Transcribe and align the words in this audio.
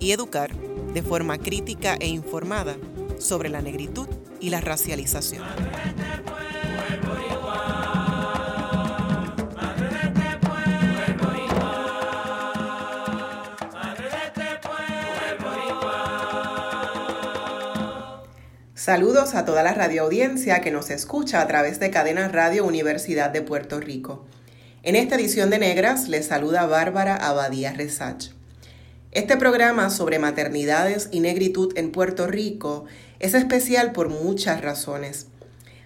y 0.00 0.12
educar 0.12 0.50
de 0.92 1.02
forma 1.02 1.38
crítica 1.38 1.96
e 2.00 2.08
informada 2.08 2.76
sobre 3.18 3.48
la 3.50 3.60
negritud 3.60 4.08
y 4.40 4.50
la 4.50 4.60
racialización. 4.60 5.44
Saludos 18.74 19.34
a 19.34 19.44
toda 19.44 19.62
la 19.62 19.74
radioaudiencia 19.74 20.62
que 20.62 20.70
nos 20.70 20.90
escucha 20.90 21.42
a 21.42 21.46
través 21.46 21.78
de 21.78 21.90
Cadena 21.90 22.26
Radio 22.28 22.64
Universidad 22.64 23.30
de 23.30 23.42
Puerto 23.42 23.78
Rico. 23.78 24.24
En 24.82 24.96
esta 24.96 25.16
edición 25.16 25.50
de 25.50 25.58
Negras 25.58 26.08
les 26.08 26.26
saluda 26.26 26.66
Bárbara 26.66 27.14
Abadía 27.14 27.72
Resach. 27.72 28.39
Este 29.12 29.36
programa 29.36 29.90
sobre 29.90 30.20
maternidades 30.20 31.08
y 31.10 31.18
negritud 31.18 31.76
en 31.76 31.90
Puerto 31.90 32.28
Rico 32.28 32.84
es 33.18 33.34
especial 33.34 33.90
por 33.90 34.08
muchas 34.08 34.60
razones. 34.60 35.26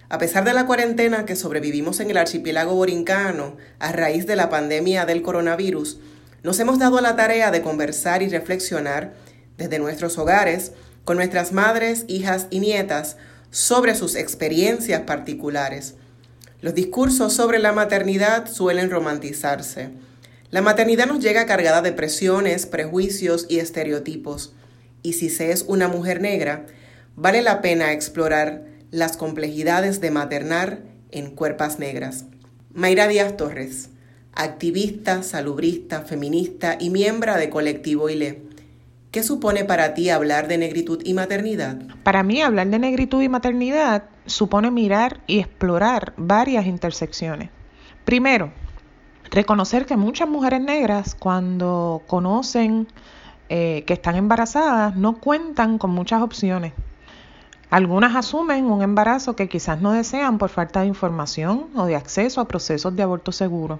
A 0.09 0.19
pesar 0.19 0.43
de 0.43 0.53
la 0.53 0.67
cuarentena 0.67 1.25
que 1.25 1.35
sobrevivimos 1.35 1.99
en 2.01 2.11
el 2.11 2.17
archipiélago 2.17 2.75
borincano 2.75 3.57
a 3.79 3.91
raíz 3.91 4.27
de 4.27 4.35
la 4.35 4.49
pandemia 4.49 5.07
del 5.07 5.23
coronavirus, 5.23 5.97
nos 6.43 6.59
hemos 6.59 6.77
dado 6.77 6.99
a 6.99 7.01
la 7.01 7.15
tarea 7.15 7.49
de 7.49 7.63
conversar 7.63 8.21
y 8.21 8.29
reflexionar 8.29 9.15
desde 9.57 9.79
nuestros 9.79 10.19
hogares 10.19 10.73
con 11.03 11.17
nuestras 11.17 11.51
madres, 11.51 12.05
hijas 12.07 12.45
y 12.51 12.59
nietas 12.59 13.17
sobre 13.49 13.95
sus 13.95 14.13
experiencias 14.15 15.01
particulares. 15.01 15.95
Los 16.61 16.75
discursos 16.75 17.33
sobre 17.33 17.57
la 17.57 17.73
maternidad 17.73 18.47
suelen 18.47 18.91
romantizarse 18.91 19.89
la 20.51 20.61
maternidad 20.61 21.07
nos 21.07 21.19
llega 21.19 21.45
cargada 21.45 21.81
de 21.81 21.91
presiones, 21.91 22.65
prejuicios 22.65 23.45
y 23.49 23.59
estereotipos. 23.59 24.53
Y 25.01 25.13
si 25.13 25.29
se 25.29 25.51
es 25.51 25.65
una 25.67 25.87
mujer 25.87 26.21
negra, 26.21 26.65
vale 27.15 27.41
la 27.41 27.61
pena 27.61 27.91
explorar 27.91 28.63
las 28.91 29.17
complejidades 29.17 30.01
de 30.01 30.11
maternar 30.11 30.79
en 31.11 31.31
cuerpas 31.31 31.79
negras. 31.79 32.25
Mayra 32.73 33.07
Díaz 33.07 33.37
Torres, 33.37 33.89
activista, 34.33 35.23
salubrista, 35.23 36.01
feminista 36.01 36.77
y 36.79 36.89
miembro 36.89 37.35
de 37.35 37.49
Colectivo 37.49 38.09
ILE. 38.09 38.43
¿Qué 39.11 39.23
supone 39.23 39.63
para 39.63 39.93
ti 39.93 40.09
hablar 40.09 40.47
de 40.47 40.57
negritud 40.57 41.01
y 41.05 41.13
maternidad? 41.13 41.77
Para 42.03 42.21
mí 42.21 42.41
hablar 42.41 42.67
de 42.67 42.79
negritud 42.79 43.21
y 43.21 43.29
maternidad 43.29 44.03
supone 44.25 44.71
mirar 44.71 45.21
y 45.25 45.39
explorar 45.39 46.13
varias 46.17 46.65
intersecciones. 46.65 47.49
Primero, 48.03 48.51
reconocer 49.31 49.85
que 49.85 49.97
muchas 49.97 50.29
mujeres 50.29 50.61
negras 50.61 51.15
cuando 51.15 52.01
conocen 52.07 52.87
eh, 53.49 53.83
que 53.85 53.93
están 53.93 54.15
embarazadas 54.15 54.95
no 54.95 55.17
cuentan 55.17 55.77
con 55.77 55.91
muchas 55.91 56.21
opciones. 56.21 56.73
Algunas 57.69 58.15
asumen 58.15 58.65
un 58.65 58.81
embarazo 58.81 59.35
que 59.35 59.49
quizás 59.49 59.81
no 59.81 59.91
desean 59.91 60.37
por 60.37 60.49
falta 60.49 60.81
de 60.81 60.87
información 60.87 61.67
o 61.75 61.85
de 61.85 61.95
acceso 61.95 62.39
a 62.41 62.47
procesos 62.47 62.95
de 62.95 63.03
aborto 63.03 63.31
seguro. 63.31 63.79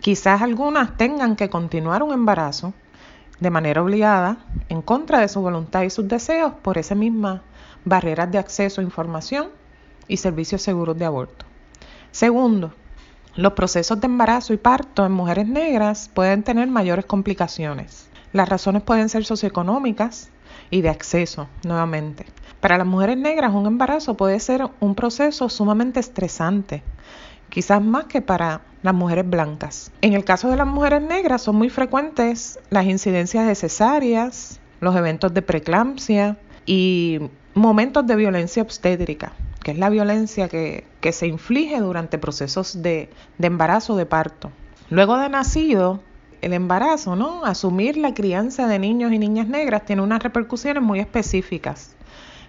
Quizás 0.00 0.42
algunas 0.42 0.96
tengan 0.96 1.36
que 1.36 1.48
continuar 1.48 2.02
un 2.02 2.12
embarazo 2.12 2.74
de 3.38 3.50
manera 3.50 3.82
obligada, 3.82 4.38
en 4.68 4.82
contra 4.82 5.18
de 5.18 5.28
su 5.28 5.40
voluntad 5.40 5.82
y 5.82 5.90
sus 5.90 6.06
deseos, 6.06 6.52
por 6.62 6.78
esas 6.78 6.96
mismas 6.96 7.40
barreras 7.84 8.30
de 8.30 8.38
acceso 8.38 8.80
a 8.80 8.84
información 8.84 9.48
y 10.06 10.18
servicios 10.18 10.62
seguros 10.62 10.96
de 10.96 11.04
aborto. 11.04 11.44
Segundo, 12.12 12.72
los 13.34 13.54
procesos 13.54 13.98
de 14.00 14.06
embarazo 14.06 14.52
y 14.52 14.58
parto 14.58 15.06
en 15.06 15.12
mujeres 15.12 15.48
negras 15.48 16.10
pueden 16.12 16.42
tener 16.42 16.68
mayores 16.68 17.06
complicaciones. 17.06 18.08
Las 18.32 18.48
razones 18.48 18.82
pueden 18.82 19.08
ser 19.08 19.24
socioeconómicas 19.24 20.30
y 20.70 20.82
de 20.82 20.90
acceso, 20.90 21.48
nuevamente. 21.64 22.26
Para 22.60 22.78
las 22.78 22.86
mujeres 22.86 23.16
negras 23.16 23.54
un 23.54 23.66
embarazo 23.66 24.16
puede 24.16 24.38
ser 24.38 24.68
un 24.80 24.94
proceso 24.94 25.48
sumamente 25.48 25.98
estresante, 25.98 26.82
quizás 27.48 27.82
más 27.82 28.04
que 28.04 28.20
para 28.20 28.60
las 28.82 28.94
mujeres 28.94 29.28
blancas. 29.28 29.90
En 30.02 30.12
el 30.12 30.24
caso 30.24 30.50
de 30.50 30.56
las 30.56 30.66
mujeres 30.66 31.02
negras 31.02 31.42
son 31.42 31.56
muy 31.56 31.70
frecuentes 31.70 32.58
las 32.68 32.84
incidencias 32.84 33.46
de 33.46 33.54
cesáreas, 33.54 34.60
los 34.80 34.94
eventos 34.94 35.32
de 35.32 35.42
preeclampsia 35.42 36.36
y 36.66 37.18
momentos 37.54 38.06
de 38.06 38.16
violencia 38.16 38.62
obstétrica 38.62 39.32
que 39.62 39.72
es 39.72 39.78
la 39.78 39.90
violencia 39.90 40.48
que, 40.48 40.84
se 41.12 41.26
inflige 41.26 41.80
durante 41.80 42.18
procesos 42.18 42.82
de, 42.82 43.08
de 43.38 43.46
embarazo 43.46 43.96
de 43.96 44.06
parto. 44.06 44.50
Luego 44.90 45.16
de 45.18 45.28
nacido, 45.28 46.00
el 46.42 46.52
embarazo, 46.52 47.16
¿no? 47.16 47.44
Asumir 47.44 47.96
la 47.96 48.14
crianza 48.14 48.66
de 48.66 48.78
niños 48.78 49.12
y 49.12 49.18
niñas 49.18 49.48
negras 49.48 49.84
tiene 49.84 50.02
unas 50.02 50.22
repercusiones 50.22 50.82
muy 50.82 51.00
específicas. 51.00 51.94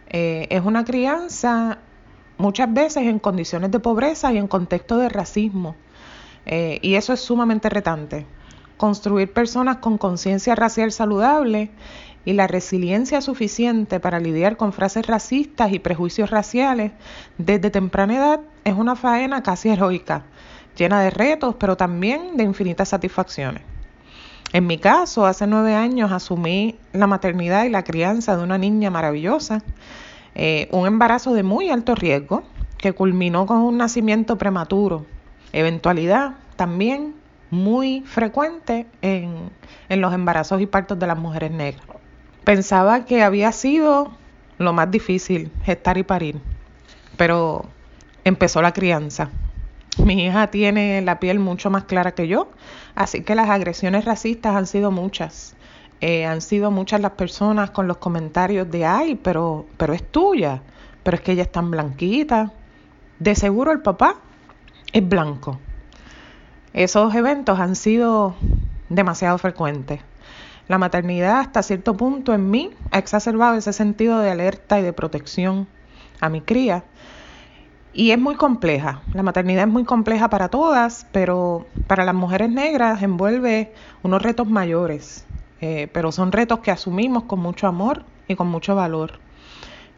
Eh, 0.09 0.47
es 0.49 0.63
una 0.63 0.83
crianza 0.83 1.79
muchas 2.37 2.73
veces 2.73 3.03
en 3.03 3.19
condiciones 3.19 3.71
de 3.71 3.79
pobreza 3.79 4.33
y 4.33 4.37
en 4.37 4.47
contexto 4.47 4.97
de 4.97 5.09
racismo. 5.09 5.75
Eh, 6.45 6.79
y 6.81 6.95
eso 6.95 7.13
es 7.13 7.19
sumamente 7.19 7.69
retante. 7.69 8.25
Construir 8.77 9.31
personas 9.31 9.77
con 9.77 9.97
conciencia 9.97 10.55
racial 10.55 10.91
saludable 10.91 11.71
y 12.25 12.33
la 12.33 12.47
resiliencia 12.47 13.21
suficiente 13.21 13.99
para 13.99 14.19
lidiar 14.19 14.57
con 14.57 14.73
frases 14.73 15.05
racistas 15.07 15.73
y 15.73 15.79
prejuicios 15.79 16.29
raciales 16.29 16.91
desde 17.37 17.69
temprana 17.69 18.15
edad 18.15 18.39
es 18.63 18.73
una 18.75 18.95
faena 18.95 19.43
casi 19.43 19.69
heroica, 19.69 20.23
llena 20.77 21.01
de 21.01 21.09
retos, 21.09 21.55
pero 21.59 21.75
también 21.75 22.37
de 22.37 22.43
infinitas 22.43 22.89
satisfacciones. 22.89 23.63
En 24.53 24.67
mi 24.67 24.77
caso, 24.77 25.25
hace 25.25 25.47
nueve 25.47 25.73
años 25.73 26.11
asumí 26.11 26.77
la 26.93 27.07
maternidad 27.07 27.65
y 27.65 27.69
la 27.69 27.83
crianza 27.83 28.37
de 28.37 28.43
una 28.43 28.57
niña 28.57 28.91
maravillosa, 28.91 29.63
eh, 30.35 30.69
un 30.71 30.87
embarazo 30.87 31.33
de 31.33 31.43
muy 31.43 31.69
alto 31.69 31.95
riesgo 31.95 32.43
que 32.77 32.93
culminó 32.93 33.45
con 33.45 33.57
un 33.57 33.77
nacimiento 33.77 34.37
prematuro, 34.37 35.05
eventualidad 35.53 36.35
también 36.55 37.15
muy 37.49 38.01
frecuente 38.01 38.87
en, 39.01 39.49
en 39.89 40.01
los 40.01 40.13
embarazos 40.13 40.61
y 40.61 40.65
partos 40.65 40.99
de 40.99 41.07
las 41.07 41.17
mujeres 41.17 41.51
negras. 41.51 42.02
Pensaba 42.43 43.05
que 43.05 43.23
había 43.23 43.51
sido 43.53 44.11
lo 44.57 44.73
más 44.73 44.91
difícil, 44.91 45.51
gestar 45.63 45.97
y 45.97 46.03
parir, 46.03 46.41
pero 47.15 47.65
empezó 48.25 48.61
la 48.61 48.73
crianza. 48.73 49.29
Mi 49.97 50.25
hija 50.25 50.47
tiene 50.47 51.01
la 51.01 51.19
piel 51.19 51.39
mucho 51.39 51.69
más 51.69 51.85
clara 51.85 52.13
que 52.13 52.27
yo, 52.27 52.49
así 52.95 53.21
que 53.23 53.35
las 53.35 53.49
agresiones 53.49 54.05
racistas 54.05 54.55
han 54.55 54.67
sido 54.67 54.91
muchas. 54.91 55.55
Eh, 56.01 56.25
han 56.25 56.41
sido 56.41 56.69
muchas 56.69 56.99
las 56.99 57.11
personas 57.11 57.71
con 57.71 57.87
los 57.87 57.97
comentarios 57.97 58.69
de, 58.69 58.85
ay, 58.85 59.15
pero, 59.15 59.65
pero 59.77 59.93
es 59.93 60.03
tuya, 60.03 60.61
pero 61.03 61.15
es 61.15 61.21
que 61.21 61.31
ella 61.31 61.43
es 61.43 61.51
tan 61.51 61.71
blanquita. 61.71 62.51
De 63.19 63.35
seguro 63.35 63.71
el 63.71 63.81
papá 63.81 64.17
es 64.91 65.07
blanco. 65.07 65.59
Esos 66.73 67.15
eventos 67.15 67.57
han 67.59 67.77
sido 67.77 68.35
demasiado 68.89 69.37
frecuentes. 69.37 70.01
La 70.67 70.77
maternidad 70.77 71.39
hasta 71.39 71.61
cierto 71.61 71.95
punto 71.97 72.33
en 72.33 72.49
mí 72.49 72.71
ha 72.91 72.97
exacerbado 72.97 73.55
ese 73.55 73.73
sentido 73.73 74.19
de 74.19 74.31
alerta 74.31 74.79
y 74.79 74.83
de 74.83 74.93
protección 74.93 75.67
a 76.21 76.29
mi 76.29 76.39
cría. 76.39 76.85
Y 77.93 78.11
es 78.11 78.19
muy 78.19 78.35
compleja. 78.35 79.01
La 79.13 79.23
maternidad 79.23 79.67
es 79.67 79.71
muy 79.71 79.83
compleja 79.83 80.29
para 80.29 80.49
todas, 80.49 81.05
pero 81.11 81.67
para 81.87 82.05
las 82.05 82.15
mujeres 82.15 82.49
negras 82.49 83.03
envuelve 83.03 83.73
unos 84.03 84.21
retos 84.21 84.47
mayores. 84.47 85.25
Eh, 85.59 85.89
pero 85.93 86.11
son 86.11 86.31
retos 86.31 86.59
que 86.59 86.71
asumimos 86.71 87.23
con 87.23 87.39
mucho 87.39 87.67
amor 87.67 88.03
y 88.27 88.35
con 88.35 88.47
mucho 88.47 88.73
valor. 88.73 89.19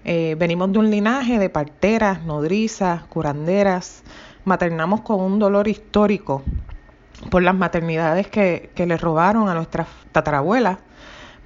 Eh, 0.03 0.35
venimos 0.37 0.71
de 0.71 0.79
un 0.79 0.91
linaje 0.91 1.39
de 1.39 1.49
parteras, 1.49 2.23
nodrizas, 2.23 3.03
curanderas. 3.03 4.03
Maternamos 4.45 5.01
con 5.01 5.21
un 5.21 5.39
dolor 5.39 5.67
histórico 5.67 6.43
por 7.29 7.43
las 7.43 7.55
maternidades 7.55 8.27
que, 8.27 8.71
que 8.75 8.85
le 8.85 8.97
robaron 8.97 9.49
a 9.49 9.53
nuestras 9.53 9.87
tatarabuelas, 10.11 10.79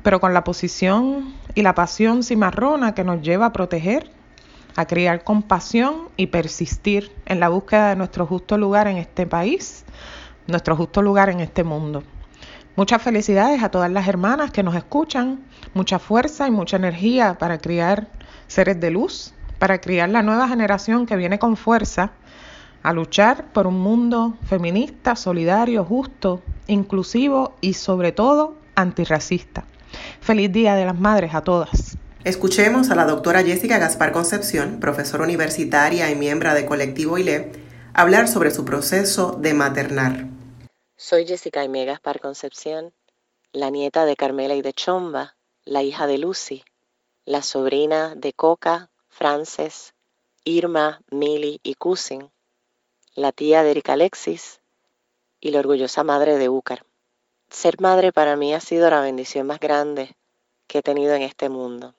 pero 0.04 0.20
con 0.20 0.34
la 0.34 0.44
posición 0.44 1.34
y 1.56 1.62
la 1.62 1.76
pasión 1.76 2.24
cimarrona 2.24 2.94
que 2.94 3.04
nos 3.04 3.22
lleva 3.22 3.48
a 3.48 3.54
proteger, 3.54 4.12
a 4.76 4.86
criar 4.86 5.24
compasión 5.24 6.10
y 6.16 6.28
persistir 6.28 7.12
en 7.26 7.40
la 7.40 7.50
búsqueda 7.50 7.90
de 7.90 7.96
nuestro 7.96 8.26
justo 8.26 8.58
lugar 8.58 8.88
en 8.88 8.98
este 8.98 9.26
país, 9.26 9.86
nuestro 10.48 10.76
justo 10.76 11.02
lugar 11.02 11.30
en 11.30 11.42
este 11.42 11.64
mundo. 11.64 12.04
Muchas 12.76 13.02
felicidades 13.02 13.62
a 13.62 13.72
todas 13.72 13.92
las 13.92 14.08
hermanas 14.08 14.52
que 14.52 14.64
nos 14.64 14.76
escuchan, 14.76 15.42
mucha 15.74 16.00
fuerza 16.00 16.48
y 16.48 16.52
mucha 16.52 16.78
energía 16.78 17.38
para 17.38 17.58
criar 17.58 18.08
seres 18.48 18.80
de 18.80 18.90
luz, 18.90 19.34
para 19.58 19.82
criar 19.82 20.10
la 20.10 20.24
nueva 20.24 20.48
generación 20.48 21.06
que 21.06 21.18
viene 21.18 21.40
con 21.40 21.58
fuerza 21.58 22.14
a 22.90 22.94
luchar 22.94 23.54
por 23.54 23.68
un 23.68 23.80
mundo 23.80 24.34
feminista, 24.48 25.16
solidario, 25.16 25.86
justo, 25.86 26.42
inclusivo 26.66 27.54
y 27.62 27.74
sobre 27.74 28.12
todo 28.12 28.56
antirracista. 28.74 29.64
Feliz 30.22 30.52
Día 30.52 30.74
de 30.74 30.86
las 30.86 31.00
Madres 31.00 31.36
a 31.36 31.44
todas. 31.44 32.00
Escuchemos 32.24 32.90
a 32.90 32.96
la 32.96 33.06
doctora 33.06 33.44
Jessica 33.44 33.78
Gaspar 33.78 34.12
Concepción, 34.12 34.80
profesora 34.80 35.24
universitaria 35.24 36.10
y 36.10 36.16
miembro 36.16 36.52
de 36.56 36.66
Colectivo 36.66 37.20
ILE, 37.20 37.52
hablar 37.94 38.28
sobre 38.28 38.50
su 38.50 38.66
proceso 38.66 39.38
de 39.40 39.54
maternar. 39.54 40.26
Soy 40.98 41.28
Jessica 41.28 41.60
Aimé 41.60 41.86
Gaspar 41.86 42.20
Concepción, 42.20 42.92
la 43.54 43.70
nieta 43.70 44.06
de 44.06 44.16
Carmela 44.16 44.56
y 44.56 44.64
de 44.64 44.74
Chomba, 44.74 45.36
la 45.64 45.84
hija 45.84 46.08
de 46.08 46.18
Lucy, 46.18 46.64
la 47.26 47.44
sobrina 47.44 48.16
de 48.16 48.34
Coca, 48.34 48.90
Frances, 49.10 49.94
Irma, 50.44 51.02
Milly 51.12 51.60
y 51.62 51.76
Cousin, 51.76 52.32
la 53.20 53.34
tía 53.34 53.64
de 53.64 53.72
Erika 53.72 53.94
Alexis 53.94 54.62
y 55.42 55.52
la 55.52 55.60
orgullosa 55.60 56.06
madre 56.06 56.38
de 56.38 56.48
Úcar. 56.48 56.86
Ser 57.50 57.82
madre 57.82 58.14
para 58.14 58.38
mí 58.38 58.54
ha 58.54 58.62
sido 58.62 58.90
la 58.90 59.02
bendición 59.02 59.46
más 59.46 59.60
grande 59.60 60.16
que 60.68 60.78
he 60.78 60.82
tenido 60.82 61.14
en 61.16 61.24
este 61.24 61.50
mundo. 61.50 61.96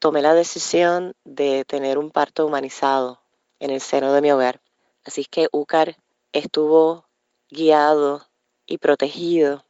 Tomé 0.00 0.22
la 0.22 0.34
decisión 0.34 1.14
de 1.24 1.64
tener 1.66 1.98
un 1.98 2.10
parto 2.10 2.46
humanizado 2.46 3.22
en 3.60 3.70
el 3.70 3.80
seno 3.80 4.12
de 4.12 4.22
mi 4.22 4.32
hogar. 4.32 4.60
Así 5.04 5.24
que 5.24 5.48
Úcar 5.52 5.96
estuvo 6.32 7.06
guiado 7.48 8.26
y 8.66 8.78
protegido 8.78 9.64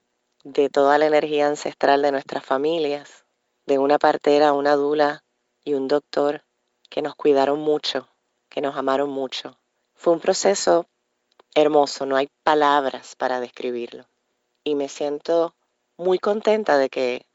de 0.44 0.70
toda 0.70 0.96
la 0.96 1.06
energía 1.06 1.46
ancestral 1.46 2.00
de 2.00 2.12
nuestras 2.12 2.42
familias, 2.42 3.26
de 3.66 3.78
una 3.78 3.98
partera, 3.98 4.54
una 4.54 4.76
dula 4.76 5.24
y 5.62 5.74
un 5.74 5.88
doctor 5.88 6.46
que 6.88 7.02
nos 7.02 7.14
cuidaron 7.16 7.60
mucho, 7.60 8.08
que 8.48 8.62
nos 8.62 8.76
amaron 8.76 9.10
mucho. 9.10 9.59
Fue 10.00 10.14
un 10.14 10.20
proceso 10.20 10.86
hermoso, 11.54 12.06
no 12.06 12.16
hay 12.16 12.30
palabras 12.42 13.16
para 13.16 13.38
describirlo. 13.38 14.06
Y 14.64 14.74
me 14.74 14.88
siento 14.88 15.54
muy 15.98 16.18
contenta 16.18 16.78
de 16.78 16.88
que 16.88 17.26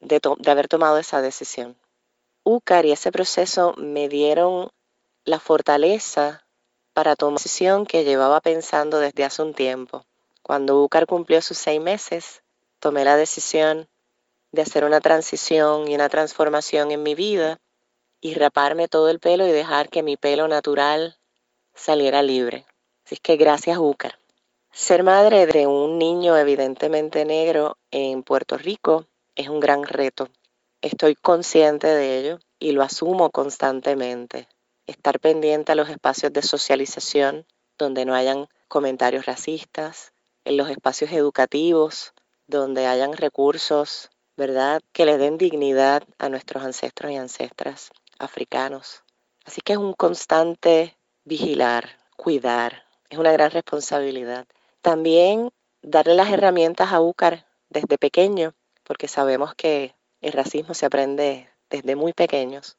de, 0.00 0.20
haber 0.50 0.68
tomado 0.68 0.96
esa 0.96 1.20
decisión. 1.20 1.76
UCAR 2.42 2.86
y 2.86 2.92
ese 2.92 3.12
proceso 3.12 3.74
me 3.76 4.08
dieron 4.08 4.70
la 5.26 5.38
fortaleza 5.38 6.46
para 6.94 7.14
tomar 7.14 7.32
una 7.32 7.40
decisión 7.40 7.84
que 7.84 8.04
llevaba 8.04 8.40
pensando 8.40 9.00
desde 9.00 9.24
hace 9.24 9.42
un 9.42 9.52
tiempo 9.52 10.06
cuando 10.40 10.82
Ucar 10.82 11.06
cumplió 11.06 11.42
sus 11.42 11.58
seis 11.58 11.80
meses, 11.80 12.42
tomé 12.78 13.04
la 13.04 13.18
decisión 13.18 13.86
de 14.52 14.62
hacer 14.62 14.84
una 14.84 15.00
transición 15.02 15.88
y 15.88 15.94
una 15.94 16.08
transformación 16.08 16.90
en 16.90 17.02
mi 17.02 17.14
vida 17.14 17.60
y 18.22 18.32
raparme 18.32 18.88
todo 18.88 19.10
el 19.10 19.20
pelo 19.20 19.46
y 19.46 19.52
dejar 19.52 19.90
que 19.90 20.02
mi 20.02 20.16
pelo 20.16 20.48
natural 20.48 21.18
saliera 21.74 22.22
libre. 22.22 22.66
Así 23.04 23.16
que 23.16 23.36
gracias, 23.36 23.78
Ucar. 23.78 24.18
Ser 24.72 25.02
madre 25.02 25.46
de 25.46 25.66
un 25.66 25.98
niño 25.98 26.36
evidentemente 26.36 27.24
negro 27.24 27.76
en 27.90 28.22
Puerto 28.22 28.56
Rico 28.56 29.06
es 29.36 29.48
un 29.48 29.60
gran 29.60 29.84
reto. 29.84 30.28
Estoy 30.80 31.14
consciente 31.14 31.86
de 31.86 32.18
ello 32.18 32.38
y 32.58 32.72
lo 32.72 32.82
asumo 32.82 33.30
constantemente. 33.30 34.48
Estar 34.86 35.20
pendiente 35.20 35.72
a 35.72 35.74
los 35.74 35.88
espacios 35.88 36.32
de 36.32 36.42
socialización 36.42 37.46
donde 37.78 38.04
no 38.04 38.14
hayan 38.14 38.48
comentarios 38.68 39.26
racistas, 39.26 40.12
en 40.44 40.56
los 40.56 40.68
espacios 40.68 41.12
educativos, 41.12 42.12
donde 42.46 42.86
hayan 42.86 43.14
recursos, 43.14 44.10
¿verdad?, 44.36 44.82
que 44.92 45.06
le 45.06 45.16
den 45.16 45.38
dignidad 45.38 46.02
a 46.18 46.28
nuestros 46.28 46.64
ancestros 46.64 47.12
y 47.12 47.16
ancestras 47.16 47.90
africanos. 48.18 49.02
Así 49.44 49.60
que 49.60 49.74
es 49.74 49.78
un 49.78 49.94
constante 49.94 50.96
vigilar, 51.24 51.88
cuidar, 52.16 52.84
es 53.08 53.18
una 53.18 53.32
gran 53.32 53.50
responsabilidad. 53.50 54.46
También 54.82 55.50
darle 55.82 56.14
las 56.14 56.30
herramientas 56.30 56.92
a 56.92 57.00
UCAR 57.00 57.46
desde 57.68 57.98
pequeño, 57.98 58.54
porque 58.82 59.08
sabemos 59.08 59.54
que 59.54 59.94
el 60.20 60.32
racismo 60.32 60.74
se 60.74 60.86
aprende 60.86 61.48
desde 61.70 61.96
muy 61.96 62.12
pequeños. 62.12 62.76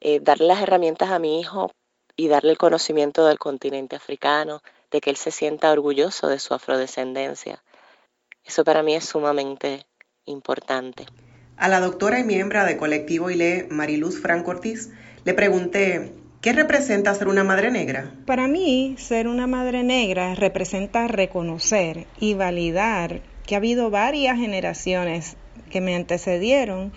Eh, 0.00 0.20
darle 0.20 0.46
las 0.46 0.62
herramientas 0.62 1.10
a 1.10 1.18
mi 1.18 1.40
hijo 1.40 1.72
y 2.16 2.28
darle 2.28 2.52
el 2.52 2.58
conocimiento 2.58 3.26
del 3.26 3.38
continente 3.38 3.96
africano, 3.96 4.62
de 4.90 5.00
que 5.00 5.10
él 5.10 5.16
se 5.16 5.30
sienta 5.30 5.72
orgulloso 5.72 6.28
de 6.28 6.38
su 6.38 6.52
afrodescendencia. 6.54 7.62
Eso 8.44 8.64
para 8.64 8.82
mí 8.82 8.94
es 8.94 9.04
sumamente 9.04 9.86
importante. 10.24 11.06
A 11.56 11.68
la 11.68 11.80
doctora 11.80 12.18
y 12.18 12.24
miembro 12.24 12.64
de 12.64 12.76
Colectivo 12.76 13.30
ILE, 13.30 13.68
Mariluz 13.70 14.20
Franco 14.20 14.50
Ortiz, 14.50 14.90
le 15.24 15.34
pregunté, 15.34 16.14
¿qué 16.40 16.52
representa 16.52 17.14
ser 17.14 17.28
una 17.28 17.44
madre 17.44 17.70
negra? 17.70 18.12
Para 18.26 18.48
mí, 18.48 18.94
ser 18.98 19.28
una 19.28 19.46
madre 19.46 19.82
negra 19.82 20.34
representa 20.34 21.06
reconocer 21.08 22.06
y 22.18 22.34
validar 22.34 23.20
que 23.46 23.54
ha 23.54 23.58
habido 23.58 23.90
varias 23.90 24.38
generaciones 24.38 25.36
que 25.70 25.80
me 25.80 25.94
antecedieron, 25.94 26.92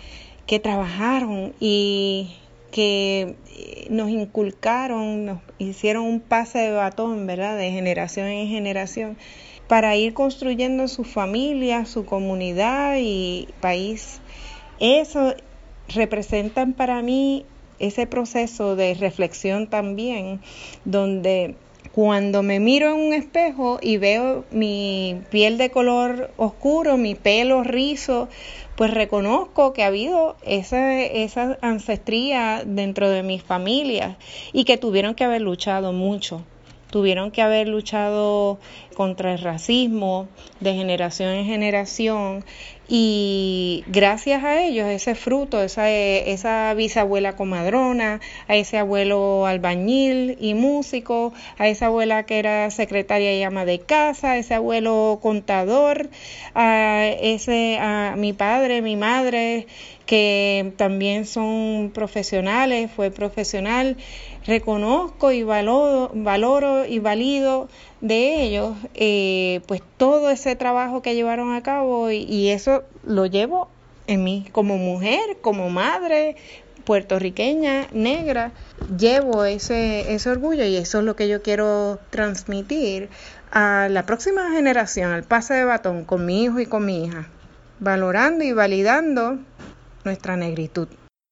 que 0.46 0.60
trabajaron 0.60 1.54
y 1.60 2.36
que 2.70 3.36
eh, 3.56 3.86
nos 3.90 4.10
inculcaron, 4.10 5.24
nos 5.24 5.40
hicieron 5.58 6.04
un 6.04 6.20
pase 6.20 6.58
de 6.58 6.70
batón, 6.72 7.26
¿verdad? 7.26 7.56
De 7.56 7.70
generación 7.70 8.26
en 8.26 8.48
generación 8.48 9.16
para 9.68 9.96
ir 9.96 10.12
construyendo 10.12 10.88
su 10.88 11.04
familia, 11.04 11.86
su 11.86 12.04
comunidad 12.04 12.96
y 12.98 13.48
país. 13.60 14.20
Eso 14.80 15.34
representan 15.88 16.72
para 16.72 17.00
mí 17.02 17.46
ese 17.78 18.06
proceso 18.06 18.76
de 18.76 18.94
reflexión 18.94 19.68
también, 19.68 20.40
donde 20.84 21.54
cuando 21.94 22.42
me 22.42 22.58
miro 22.58 22.88
en 22.88 22.96
un 22.96 23.12
espejo 23.12 23.78
y 23.80 23.98
veo 23.98 24.44
mi 24.50 25.20
piel 25.30 25.58
de 25.58 25.70
color 25.70 26.32
oscuro, 26.36 26.96
mi 26.96 27.14
pelo 27.14 27.62
rizo, 27.62 28.28
pues 28.74 28.92
reconozco 28.92 29.72
que 29.72 29.84
ha 29.84 29.88
habido 29.88 30.34
esa, 30.44 31.00
esa 31.00 31.56
ancestría 31.62 32.62
dentro 32.66 33.08
de 33.08 33.22
mis 33.22 33.44
familias 33.44 34.16
y 34.52 34.64
que 34.64 34.76
tuvieron 34.76 35.14
que 35.14 35.22
haber 35.22 35.42
luchado 35.42 35.92
mucho. 35.92 36.42
Tuvieron 36.90 37.30
que 37.30 37.42
haber 37.42 37.68
luchado 37.68 38.58
contra 38.94 39.32
el 39.32 39.40
racismo 39.40 40.28
de 40.60 40.74
generación 40.74 41.30
en 41.30 41.44
generación 41.44 42.44
y 42.86 43.82
gracias 43.86 44.44
a 44.44 44.62
ellos, 44.62 44.88
ese 44.88 45.14
fruto, 45.14 45.62
esa, 45.62 45.90
esa 45.90 46.74
bisabuela 46.74 47.34
comadrona, 47.34 48.20
a 48.46 48.56
ese 48.56 48.76
abuelo 48.76 49.46
albañil 49.46 50.36
y 50.38 50.54
músico, 50.54 51.32
a 51.56 51.68
esa 51.68 51.86
abuela 51.86 52.24
que 52.24 52.38
era 52.38 52.70
secretaria 52.70 53.34
y 53.36 53.42
ama 53.42 53.64
de 53.64 53.78
casa, 53.80 54.32
a 54.32 54.36
ese 54.36 54.54
abuelo 54.54 55.18
contador, 55.22 56.10
a 56.54 57.06
ese 57.06 57.78
a 57.80 58.16
mi 58.18 58.34
padre, 58.34 58.82
mi 58.82 58.96
madre, 58.96 59.66
que 60.06 60.72
también 60.76 61.24
son 61.24 61.90
profesionales, 61.94 62.90
fue 62.94 63.10
profesional, 63.10 63.96
reconozco 64.46 65.32
y 65.32 65.42
valoro, 65.42 66.10
valoro 66.14 66.84
y 66.84 66.98
valido 66.98 67.68
de 68.00 68.42
ellos, 68.42 68.76
eh, 68.94 69.60
pues 69.66 69.82
todo 69.96 70.30
ese 70.30 70.56
trabajo 70.56 71.02
que 71.02 71.14
llevaron 71.14 71.54
a 71.54 71.62
cabo 71.62 72.10
y, 72.10 72.50
eso 72.50 72.84
lo 73.04 73.26
llevo 73.26 73.68
en 74.06 74.22
mí 74.22 74.46
como 74.52 74.76
mujer, 74.76 75.38
como 75.40 75.70
madre 75.70 76.36
puertorriqueña, 76.84 77.86
negra, 77.92 78.52
llevo 78.98 79.46
ese, 79.46 80.12
ese 80.12 80.28
orgullo 80.28 80.64
y 80.66 80.76
eso 80.76 80.98
es 80.98 81.04
lo 81.04 81.16
que 81.16 81.28
yo 81.28 81.40
quiero 81.40 81.98
transmitir 82.10 83.08
a 83.50 83.88
la 83.90 84.04
próxima 84.04 84.50
generación, 84.50 85.12
al 85.12 85.22
pase 85.22 85.54
de 85.54 85.64
batón 85.64 86.04
con 86.04 86.26
mi 86.26 86.44
hijo 86.44 86.60
y 86.60 86.66
con 86.66 86.84
mi 86.84 87.04
hija, 87.04 87.30
valorando 87.80 88.44
y 88.44 88.52
validando 88.52 89.38
nuestra 90.04 90.36
negritud. 90.36 90.88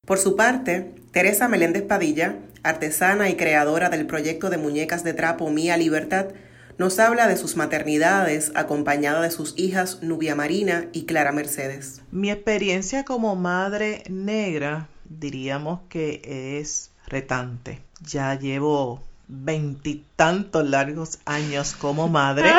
Por 0.06 0.18
su 0.18 0.34
parte, 0.34 0.94
Teresa 1.12 1.48
Meléndez 1.48 1.82
Padilla, 1.82 2.36
artesana 2.62 3.28
y 3.28 3.36
creadora 3.36 3.88
del 3.88 4.06
proyecto 4.06 4.50
de 4.50 4.58
muñecas 4.58 5.04
de 5.04 5.14
trapo 5.14 5.50
Mía 5.50 5.76
Libertad, 5.76 6.26
nos 6.78 6.98
habla 6.98 7.26
de 7.26 7.36
sus 7.36 7.56
maternidades 7.56 8.52
acompañada 8.54 9.20
de 9.20 9.30
sus 9.30 9.54
hijas 9.56 10.02
Nubia 10.02 10.34
Marina 10.34 10.86
y 10.92 11.04
Clara 11.04 11.32
Mercedes. 11.32 12.02
Mi 12.10 12.30
experiencia 12.30 13.04
como 13.04 13.36
madre 13.36 14.02
negra 14.08 14.88
diríamos 15.04 15.80
que 15.88 16.58
es 16.58 16.90
retante. 17.06 17.82
Ya 18.00 18.38
llevo 18.38 19.02
veintitantos 19.28 20.68
largos 20.68 21.18
años 21.24 21.74
como 21.74 22.08
madre 22.08 22.50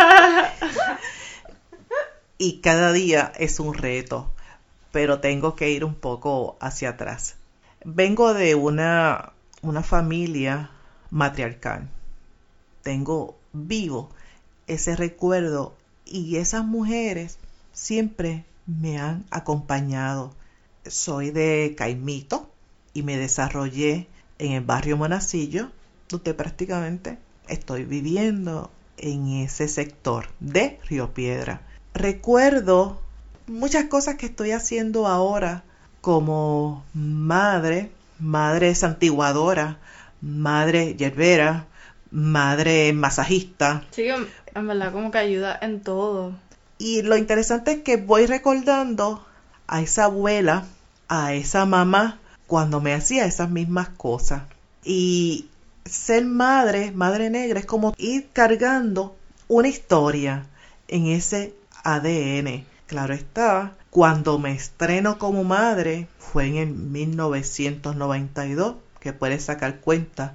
y 2.38 2.62
cada 2.62 2.91
día 2.91 3.31
es 3.38 3.60
un 3.60 3.74
reto, 3.74 4.31
pero 4.91 5.19
tengo 5.19 5.55
que 5.55 5.72
ir 5.72 5.83
un 5.83 5.95
poco 5.95 6.57
hacia 6.60 6.89
atrás. 6.89 7.36
Vengo 7.86 8.33
de 8.33 8.55
una, 8.55 9.32
una 9.63 9.82
familia 9.82 10.70
matriarcal. 11.10 11.89
Tengo 12.84 13.38
vivo 13.53 14.10
ese 14.67 14.96
recuerdo 14.96 15.75
y 16.05 16.36
esas 16.36 16.65
mujeres 16.65 17.38
siempre 17.72 18.46
me 18.67 19.00
han 19.00 19.25
acompañado. 19.32 20.34
Soy 20.86 21.32
de 21.32 21.74
Caimito 21.77 22.50
y 22.93 23.03
me 23.03 23.17
desarrollé 23.17 24.08
en 24.38 24.51
el 24.51 24.63
barrio 24.63 24.98
Monacillo, 24.98 25.72
donde 26.10 26.34
prácticamente 26.34 27.17
estoy 27.48 27.86
viviendo 27.86 28.70
en 28.98 29.27
ese 29.27 29.67
sector 29.67 30.27
de 30.39 30.79
Río 30.89 31.13
Piedra. 31.13 31.62
Recuerdo 31.93 33.01
muchas 33.48 33.86
cosas 33.86 34.15
que 34.15 34.25
estoy 34.25 34.51
haciendo 34.51 35.08
ahora 35.08 35.63
como 36.01 36.84
madre, 36.93 37.91
madre 38.20 38.75
santiguadora, 38.75 39.77
madre 40.22 40.96
yerbera, 40.96 41.65
madre 42.12 42.93
masajista. 42.93 43.84
Sí, 43.91 44.08
en 44.08 44.67
verdad 44.67 44.91
como 44.91 45.12
que 45.12 45.17
ayuda 45.17 45.58
en 45.62 45.82
todo. 45.82 46.34
Y 46.77 47.01
lo 47.01 47.17
interesante 47.17 47.72
es 47.72 47.82
que 47.82 47.98
voy 47.98 48.25
recordando 48.25 49.25
a 49.67 49.82
esa 49.82 50.05
abuela, 50.05 50.65
a 51.08 51.34
esa 51.34 51.65
mamá, 51.65 52.20
cuando 52.48 52.82
me 52.82 52.93
hacía 52.93 53.25
esas 53.25 53.50
mismas 53.50 53.89
cosas. 53.89 54.43
Y 54.84 55.48
ser 55.86 56.25
madre, 56.25 56.91
madre 56.91 57.29
negra, 57.29 57.60
es 57.60 57.65
como 57.65 57.93
ir 57.98 58.29
cargando 58.34 59.15
una 59.48 59.67
historia 59.67 60.46
en 60.88 61.08
ese 61.08 61.53
ADN. 61.84 62.65
Claro 62.88 63.13
está, 63.13 63.74
cuando 63.93 64.39
me 64.39 64.53
estreno 64.53 65.19
como 65.19 65.43
madre 65.43 66.07
fue 66.17 66.47
en 66.47 66.55
el 66.55 66.73
1992, 66.73 68.77
que 69.00 69.13
puedes 69.13 69.43
sacar 69.43 69.81
cuenta, 69.81 70.33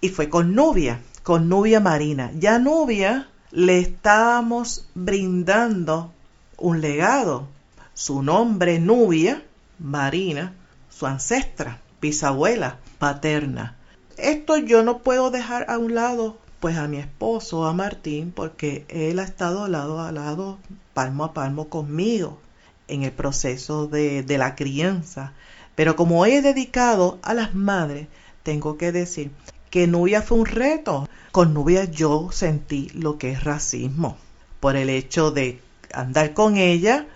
y 0.00 0.08
fue 0.08 0.28
con 0.28 0.56
Nubia, 0.56 1.00
con 1.22 1.48
Nubia 1.48 1.78
Marina. 1.78 2.32
Ya 2.34 2.58
Nubia 2.58 3.28
le 3.52 3.78
estábamos 3.78 4.88
brindando 4.94 6.12
un 6.58 6.80
legado. 6.80 7.46
Su 7.94 8.20
nombre, 8.20 8.80
Nubia 8.80 9.44
Marina, 9.78 10.52
su 10.88 11.06
ancestra, 11.06 11.78
bisabuela 12.00 12.78
paterna. 12.98 13.76
Esto 14.16 14.56
yo 14.56 14.82
no 14.82 14.98
puedo 14.98 15.30
dejar 15.30 15.70
a 15.70 15.78
un 15.78 15.94
lado 15.94 16.36
pues 16.60 16.76
a 16.76 16.88
mi 16.88 16.98
esposo, 16.98 17.64
a 17.64 17.72
Martín, 17.72 18.32
porque 18.32 18.84
él 18.88 19.18
ha 19.18 19.24
estado 19.24 19.66
lado 19.66 20.00
a 20.00 20.12
lado, 20.12 20.58
palmo 20.92 21.24
a 21.24 21.32
palmo 21.32 21.70
conmigo 21.70 22.38
en 22.86 23.02
el 23.02 23.12
proceso 23.12 23.86
de, 23.86 24.22
de 24.22 24.38
la 24.38 24.54
crianza. 24.54 25.32
Pero 25.74 25.96
como 25.96 26.26
he 26.26 26.42
dedicado 26.42 27.18
a 27.22 27.32
las 27.32 27.54
madres, 27.54 28.08
tengo 28.42 28.76
que 28.76 28.92
decir 28.92 29.30
que 29.70 29.86
Nubia 29.86 30.20
fue 30.20 30.38
un 30.38 30.46
reto. 30.46 31.08
Con 31.32 31.54
Nubia 31.54 31.84
yo 31.84 32.28
sentí 32.30 32.90
lo 32.90 33.16
que 33.16 33.32
es 33.32 33.42
racismo. 33.42 34.18
Por 34.60 34.76
el 34.76 34.90
hecho 34.90 35.30
de 35.30 35.62
andar 35.94 36.34
con 36.34 36.58
ella, 36.58 37.06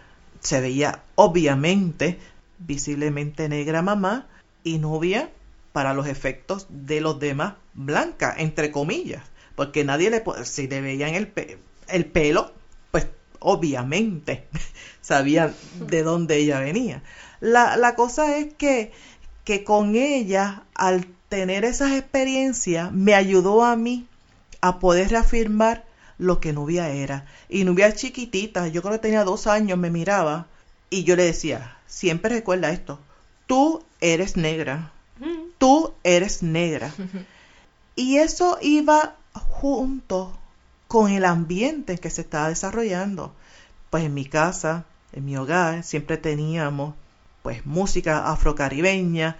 se 0.40 0.60
veía 0.62 1.02
obviamente 1.16 2.18
visiblemente 2.58 3.50
negra 3.50 3.82
mamá 3.82 4.26
y 4.62 4.78
Nubia 4.78 5.30
para 5.72 5.92
los 5.92 6.06
efectos 6.06 6.66
de 6.70 7.02
los 7.02 7.18
demás 7.20 7.54
blanca, 7.74 8.34
entre 8.38 8.70
comillas 8.70 9.22
porque 9.54 9.84
nadie 9.84 10.10
le 10.10 10.22
si 10.44 10.68
le 10.68 10.80
veían 10.80 11.14
el, 11.14 11.32
el 11.88 12.04
pelo, 12.06 12.52
pues 12.90 13.06
obviamente 13.38 14.46
sabían 15.00 15.54
de 15.80 16.02
dónde 16.02 16.36
ella 16.36 16.60
venía. 16.60 17.02
La, 17.40 17.76
la 17.76 17.94
cosa 17.94 18.36
es 18.36 18.54
que, 18.54 18.92
que 19.44 19.64
con 19.64 19.96
ella, 19.96 20.64
al 20.74 21.06
tener 21.28 21.64
esas 21.64 21.92
experiencias, 21.92 22.92
me 22.92 23.14
ayudó 23.14 23.64
a 23.64 23.76
mí 23.76 24.06
a 24.60 24.78
poder 24.78 25.10
reafirmar 25.10 25.84
lo 26.18 26.40
que 26.40 26.52
Nubia 26.52 26.90
era. 26.90 27.26
Y 27.48 27.64
Nubia 27.64 27.94
chiquitita, 27.94 28.68
yo 28.68 28.82
creo 28.82 28.94
que 28.94 29.00
tenía 29.00 29.24
dos 29.24 29.46
años, 29.46 29.78
me 29.78 29.90
miraba 29.90 30.46
y 30.90 31.04
yo 31.04 31.16
le 31.16 31.24
decía, 31.24 31.76
siempre 31.86 32.34
recuerda 32.34 32.70
esto, 32.70 33.00
tú 33.46 33.84
eres 34.00 34.36
negra, 34.36 34.92
tú 35.58 35.92
eres 36.02 36.42
negra. 36.42 36.92
Y 37.96 38.16
eso 38.16 38.58
iba 38.60 39.14
junto 39.34 40.32
con 40.88 41.10
el 41.10 41.24
ambiente 41.24 41.98
que 41.98 42.10
se 42.10 42.22
estaba 42.22 42.48
desarrollando. 42.48 43.34
Pues 43.90 44.04
en 44.04 44.14
mi 44.14 44.24
casa, 44.24 44.84
en 45.12 45.24
mi 45.24 45.36
hogar, 45.36 45.82
siempre 45.84 46.16
teníamos 46.16 46.94
pues 47.42 47.66
música 47.66 48.30
afrocaribeña, 48.30 49.36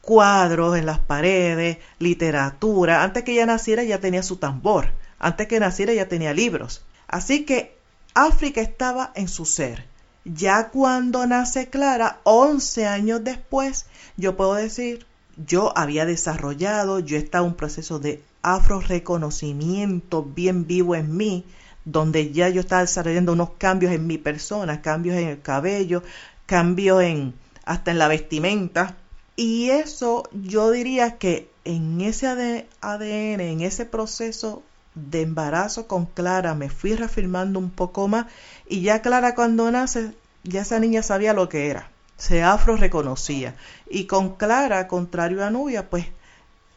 cuadros 0.00 0.76
en 0.76 0.86
las 0.86 1.00
paredes, 1.00 1.78
literatura. 1.98 3.02
Antes 3.02 3.24
que 3.24 3.32
ella 3.32 3.46
naciera 3.46 3.82
ya 3.82 4.00
tenía 4.00 4.22
su 4.22 4.36
tambor, 4.36 4.92
antes 5.18 5.48
que 5.48 5.60
naciera 5.60 5.92
ya 5.92 6.08
tenía 6.08 6.32
libros. 6.32 6.84
Así 7.08 7.44
que 7.44 7.76
África 8.14 8.60
estaba 8.60 9.12
en 9.14 9.28
su 9.28 9.44
ser. 9.44 9.86
Ya 10.24 10.68
cuando 10.68 11.26
nace 11.26 11.68
Clara, 11.68 12.20
11 12.24 12.86
años 12.86 13.24
después, 13.24 13.86
yo 14.16 14.36
puedo 14.36 14.54
decir, 14.54 15.06
yo 15.36 15.76
había 15.76 16.04
desarrollado, 16.04 17.00
yo 17.00 17.16
estaba 17.16 17.44
en 17.44 17.52
un 17.52 17.56
proceso 17.56 17.98
de 17.98 18.22
afro 18.42 18.80
reconocimiento 18.80 20.22
bien 20.22 20.66
vivo 20.66 20.94
en 20.94 21.16
mí, 21.16 21.44
donde 21.84 22.32
ya 22.32 22.48
yo 22.48 22.60
estaba 22.60 22.82
desarrollando 22.82 23.32
unos 23.32 23.50
cambios 23.58 23.92
en 23.92 24.06
mi 24.06 24.18
persona, 24.18 24.82
cambios 24.82 25.16
en 25.16 25.28
el 25.28 25.42
cabello, 25.42 26.02
cambios 26.46 27.02
en 27.02 27.34
hasta 27.64 27.90
en 27.90 27.98
la 27.98 28.08
vestimenta. 28.08 28.96
Y 29.36 29.70
eso 29.70 30.24
yo 30.32 30.70
diría 30.70 31.18
que 31.18 31.50
en 31.64 32.00
ese 32.00 32.66
ADN, 32.80 33.40
en 33.40 33.60
ese 33.60 33.84
proceso 33.84 34.62
de 34.94 35.22
embarazo 35.22 35.86
con 35.86 36.06
Clara, 36.06 36.54
me 36.54 36.70
fui 36.70 36.94
reafirmando 36.94 37.58
un 37.58 37.70
poco 37.70 38.08
más 38.08 38.26
y 38.66 38.80
ya 38.80 39.02
Clara 39.02 39.34
cuando 39.34 39.70
nace, 39.70 40.12
ya 40.42 40.62
esa 40.62 40.80
niña 40.80 41.02
sabía 41.02 41.34
lo 41.34 41.48
que 41.48 41.68
era, 41.68 41.90
se 42.16 42.42
afro 42.42 42.76
reconocía. 42.76 43.54
Y 43.88 44.06
con 44.06 44.36
Clara, 44.36 44.88
contrario 44.88 45.44
a 45.44 45.50
Nubia, 45.50 45.88
pues 45.88 46.06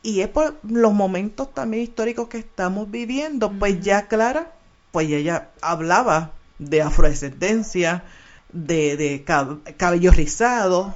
y 0.04 0.22
es 0.22 0.28
por 0.30 0.60
los 0.64 0.94
momentos 0.94 1.54
también 1.54 1.84
históricos 1.84 2.28
que 2.28 2.40
estamos 2.40 2.90
viviendo, 2.90 3.52
pues 3.52 3.82
ya 3.82 4.08
Clara, 4.08 4.52
pues 4.92 5.10
ella 5.10 5.50
hablaba 5.62 6.32
de 6.60 6.82
afrodescendencia, 6.82 8.04
de, 8.52 8.98
de 8.98 9.24
cabello 9.78 10.12
rizado. 10.12 10.94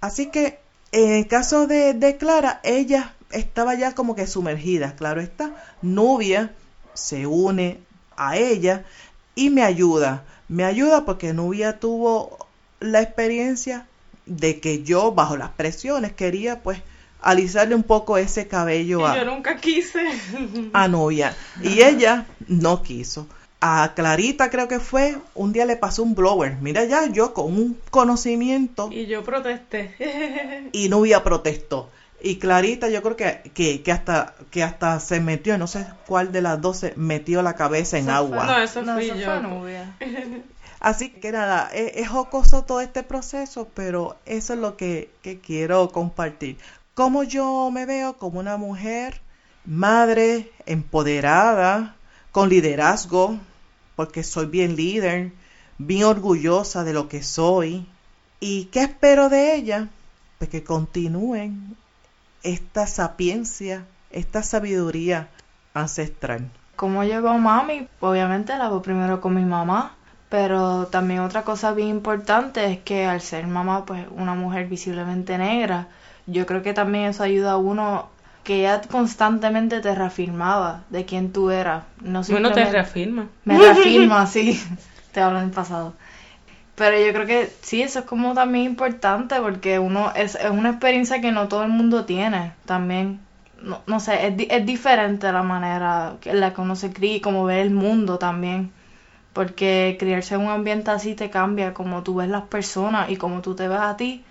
Así 0.00 0.26
que 0.26 0.58
en 0.90 1.12
el 1.12 1.26
caso 1.26 1.66
de, 1.66 1.94
de, 1.94 2.16
Clara, 2.16 2.60
ella 2.64 3.14
estaba 3.30 3.74
ya 3.74 3.94
como 3.94 4.14
que 4.14 4.26
sumergida, 4.26 4.94
claro 4.96 5.20
está. 5.20 5.54
Nubia 5.80 6.54
se 6.94 7.26
une 7.26 7.80
a 8.16 8.36
ella 8.36 8.84
y 9.34 9.50
me 9.50 9.62
ayuda. 9.62 10.24
Me 10.48 10.64
ayuda 10.64 11.04
porque 11.04 11.32
Nubia 11.32 11.78
tuvo 11.80 12.46
la 12.80 13.00
experiencia 13.00 13.86
de 14.26 14.60
que 14.60 14.82
yo, 14.82 15.12
bajo 15.12 15.36
las 15.36 15.50
presiones, 15.50 16.12
quería 16.12 16.62
pues 16.62 16.82
alisarle 17.22 17.74
un 17.74 17.82
poco 17.82 18.18
ese 18.18 18.48
cabello 18.48 19.06
a... 19.06 19.16
Yo 19.16 19.24
nunca 19.24 19.56
quise. 19.56 20.02
A 20.72 20.88
novia. 20.88 21.34
Y 21.62 21.82
ella 21.82 22.26
no 22.48 22.82
quiso. 22.82 23.26
A 23.60 23.92
Clarita 23.94 24.50
creo 24.50 24.66
que 24.66 24.80
fue, 24.80 25.16
un 25.34 25.52
día 25.52 25.64
le 25.64 25.76
pasó 25.76 26.02
un 26.02 26.16
blower. 26.16 26.56
Mira 26.60 26.84
ya, 26.84 27.06
yo 27.06 27.32
con 27.32 27.46
un 27.46 27.78
conocimiento. 27.90 28.90
Y 28.90 29.06
yo 29.06 29.22
protesté. 29.22 29.94
y 30.72 30.88
Nubia 30.88 31.22
protestó. 31.22 31.88
Y 32.20 32.36
Clarita 32.36 32.88
yo 32.88 33.02
creo 33.02 33.16
que, 33.16 33.50
que, 33.52 33.92
hasta, 33.92 34.34
que 34.50 34.62
hasta 34.62 35.00
se 35.00 35.20
metió, 35.20 35.58
no 35.58 35.66
sé 35.66 35.86
cuál 36.06 36.32
de 36.32 36.42
las 36.42 36.60
dos 36.60 36.78
se 36.78 36.92
metió 36.96 37.42
la 37.42 37.54
cabeza 37.54 37.98
en 37.98 38.10
agua. 38.10 38.46
no, 38.46 38.58
eso 38.58 38.84
fui 38.84 39.12
yo. 39.18 39.40
Nubia. 39.40 39.96
Así 40.80 41.10
que 41.10 41.30
nada, 41.30 41.70
es, 41.72 41.92
es, 41.94 42.08
jocoso 42.08 42.64
todo 42.64 42.80
este 42.80 43.04
proceso, 43.04 43.68
pero 43.72 44.16
eso 44.26 44.54
es 44.54 44.58
lo 44.58 44.76
que, 44.76 45.10
que 45.22 45.38
quiero 45.38 45.88
compartir 45.90 46.56
cómo 46.94 47.22
yo 47.22 47.70
me 47.72 47.86
veo 47.86 48.18
como 48.18 48.40
una 48.40 48.56
mujer, 48.56 49.20
madre, 49.64 50.50
empoderada, 50.66 51.96
con 52.30 52.48
liderazgo, 52.48 53.38
porque 53.96 54.22
soy 54.22 54.46
bien 54.46 54.76
líder, 54.76 55.32
bien 55.78 56.04
orgullosa 56.04 56.84
de 56.84 56.92
lo 56.92 57.08
que 57.08 57.22
soy. 57.22 57.86
¿Y 58.40 58.64
qué 58.66 58.82
espero 58.82 59.28
de 59.28 59.54
ella? 59.54 59.88
Pues 60.38 60.50
que 60.50 60.64
continúen 60.64 61.76
esta 62.42 62.86
sapiencia, 62.86 63.84
esta 64.10 64.42
sabiduría 64.42 65.28
ancestral. 65.74 66.50
Como 66.76 67.04
llegó 67.04 67.36
mami, 67.38 67.86
obviamente 68.00 68.56
la 68.58 68.68
voy 68.68 68.80
primero 68.80 69.20
con 69.20 69.34
mi 69.34 69.44
mamá, 69.44 69.94
pero 70.28 70.86
también 70.86 71.20
otra 71.20 71.44
cosa 71.44 71.72
bien 71.72 71.88
importante 71.88 72.64
es 72.72 72.80
que 72.80 73.04
al 73.04 73.20
ser 73.20 73.46
mamá, 73.46 73.84
pues 73.84 74.06
una 74.10 74.34
mujer 74.34 74.66
visiblemente 74.66 75.38
negra, 75.38 75.88
yo 76.26 76.46
creo 76.46 76.62
que 76.62 76.74
también 76.74 77.06
eso 77.06 77.22
ayuda 77.22 77.52
a 77.52 77.56
uno 77.56 78.10
que 78.44 78.60
ella 78.60 78.80
constantemente 78.82 79.80
te 79.80 79.94
reafirmaba 79.94 80.84
de 80.90 81.04
quién 81.04 81.32
tú 81.32 81.50
eras. 81.50 81.84
No 82.00 82.22
bueno, 82.28 82.52
te 82.52 82.64
reafirma. 82.64 83.28
Me 83.44 83.58
reafirma, 83.58 84.26
sí. 84.28 84.60
Te 85.12 85.20
hablo 85.20 85.40
en 85.40 85.50
pasado. 85.52 85.94
Pero 86.74 86.98
yo 86.98 87.12
creo 87.12 87.26
que 87.26 87.52
sí, 87.62 87.82
eso 87.82 88.00
es 88.00 88.04
como 88.06 88.34
también 88.34 88.64
importante 88.66 89.36
porque 89.40 89.78
uno 89.78 90.12
es, 90.14 90.34
es 90.36 90.50
una 90.50 90.70
experiencia 90.70 91.20
que 91.20 91.32
no 91.32 91.48
todo 91.48 91.62
el 91.64 91.70
mundo 91.70 92.04
tiene 92.06 92.54
también. 92.66 93.20
No, 93.62 93.82
no 93.86 94.00
sé, 94.00 94.26
es, 94.28 94.34
es 94.50 94.66
diferente 94.66 95.30
la 95.32 95.42
manera 95.42 96.18
en 96.24 96.40
la 96.40 96.52
que 96.54 96.60
uno 96.60 96.74
se 96.76 96.92
cría 96.92 97.16
y 97.16 97.20
como 97.20 97.44
ve 97.44 97.60
el 97.62 97.70
mundo 97.70 98.18
también. 98.18 98.72
porque 99.32 99.96
criarse 99.98 100.34
en 100.34 100.42
un 100.42 100.48
ambiente 100.50 100.90
así 100.90 101.14
te 101.14 101.30
cambia 101.30 101.74
como 101.74 102.02
tú 102.02 102.16
ves 102.16 102.28
las 102.28 102.42
personas 102.44 103.10
y 103.10 103.16
como 103.16 103.42
tú 103.42 103.54
te 103.54 103.68
ves 103.68 103.78
a 103.80 103.96
ti 103.96 104.24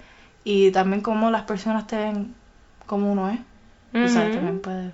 y 0.43 0.71
también 0.71 1.01
como 1.01 1.31
las 1.31 1.43
personas 1.43 1.87
te 1.87 1.97
ven 1.97 2.33
como 2.85 3.11
uno 3.11 3.29
es. 3.29 3.39
O 3.93 4.07
sea, 4.07 4.31
también 4.31 4.59
puede... 4.59 4.91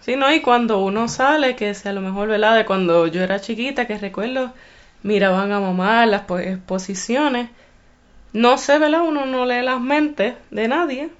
Sí, 0.00 0.16
¿no? 0.16 0.32
Y 0.32 0.40
cuando 0.40 0.78
uno 0.78 1.08
sale, 1.08 1.56
que 1.56 1.74
sea 1.74 1.90
a 1.90 1.94
lo 1.94 2.00
mejor, 2.00 2.28
¿verdad? 2.28 2.56
De 2.56 2.64
cuando 2.64 3.06
yo 3.08 3.22
era 3.22 3.40
chiquita, 3.40 3.86
que 3.86 3.98
recuerdo, 3.98 4.52
miraban 5.02 5.52
a 5.52 5.60
mamá 5.60 6.06
las 6.06 6.22
exposiciones. 6.30 7.50
No 8.32 8.58
sé, 8.58 8.78
¿verdad? 8.78 9.02
Uno 9.02 9.26
no 9.26 9.44
lee 9.44 9.62
las 9.62 9.80
mentes 9.80 10.34
de 10.50 10.68
nadie, 10.68 11.10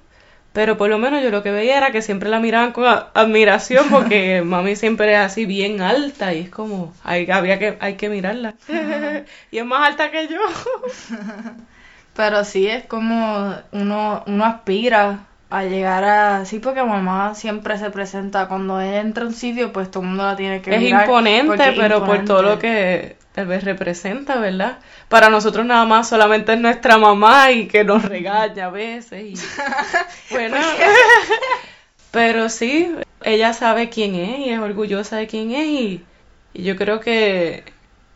pero 0.53 0.77
por 0.77 0.89
lo 0.89 0.97
menos 0.97 1.21
yo 1.21 1.29
lo 1.29 1.43
que 1.43 1.51
veía 1.51 1.77
era 1.77 1.91
que 1.91 2.01
siempre 2.01 2.29
la 2.29 2.39
miraban 2.39 2.71
con 2.71 2.85
admiración 2.85 3.87
porque 3.89 4.41
mami 4.45 4.75
siempre 4.75 5.13
es 5.13 5.19
así 5.19 5.45
bien 5.45 5.81
alta 5.81 6.33
y 6.33 6.41
es 6.41 6.49
como, 6.49 6.93
hay, 7.03 7.29
había 7.29 7.59
que, 7.59 7.77
hay 7.79 7.95
que 7.95 8.09
mirarla. 8.09 8.55
y 9.51 9.57
es 9.57 9.65
más 9.65 9.87
alta 9.87 10.09
que 10.11 10.27
yo. 10.27 10.39
pero 12.19 12.43
sí, 12.43 12.67
es 12.67 12.83
como 12.83 13.55
uno, 13.71 14.23
uno 14.27 14.43
aspira 14.45 15.19
a 15.49 15.63
llegar 15.63 16.03
a... 16.03 16.43
Sí, 16.43 16.59
porque 16.59 16.83
mamá 16.83 17.33
siempre 17.33 17.77
se 17.77 17.91
presenta 17.91 18.49
cuando 18.49 18.81
ella 18.81 18.99
entra 18.99 19.23
a 19.23 19.27
un 19.27 19.33
sitio, 19.33 19.71
pues 19.71 19.89
todo 19.89 20.03
el 20.03 20.09
mundo 20.09 20.25
la 20.25 20.35
tiene 20.35 20.61
que 20.61 20.75
es 20.75 20.81
Imponente, 20.81 21.71
pero 21.77 22.05
por 22.05 22.25
todo 22.25 22.41
lo 22.41 22.59
que 22.59 23.15
tal 23.31 23.47
vez 23.47 23.63
representa, 23.63 24.37
¿verdad? 24.37 24.79
Para 25.07 25.29
nosotros 25.29 25.65
nada 25.65 25.85
más 25.85 26.09
solamente 26.09 26.51
es 26.51 26.59
nuestra 26.59 26.97
mamá 26.97 27.53
y 27.53 27.69
que 27.69 27.85
nos 27.85 28.03
regaña 28.03 28.65
a 28.65 28.69
veces. 28.69 29.23
Y, 29.23 29.35
bueno, 30.31 30.57
pero 32.11 32.49
sí, 32.49 32.93
ella 33.23 33.53
sabe 33.53 33.87
quién 33.87 34.15
es 34.15 34.39
y 34.39 34.49
es 34.49 34.59
orgullosa 34.59 35.15
de 35.15 35.27
quién 35.27 35.51
es 35.51 35.67
y, 35.67 36.03
y 36.53 36.63
yo 36.63 36.75
creo 36.75 36.99
que 36.99 37.63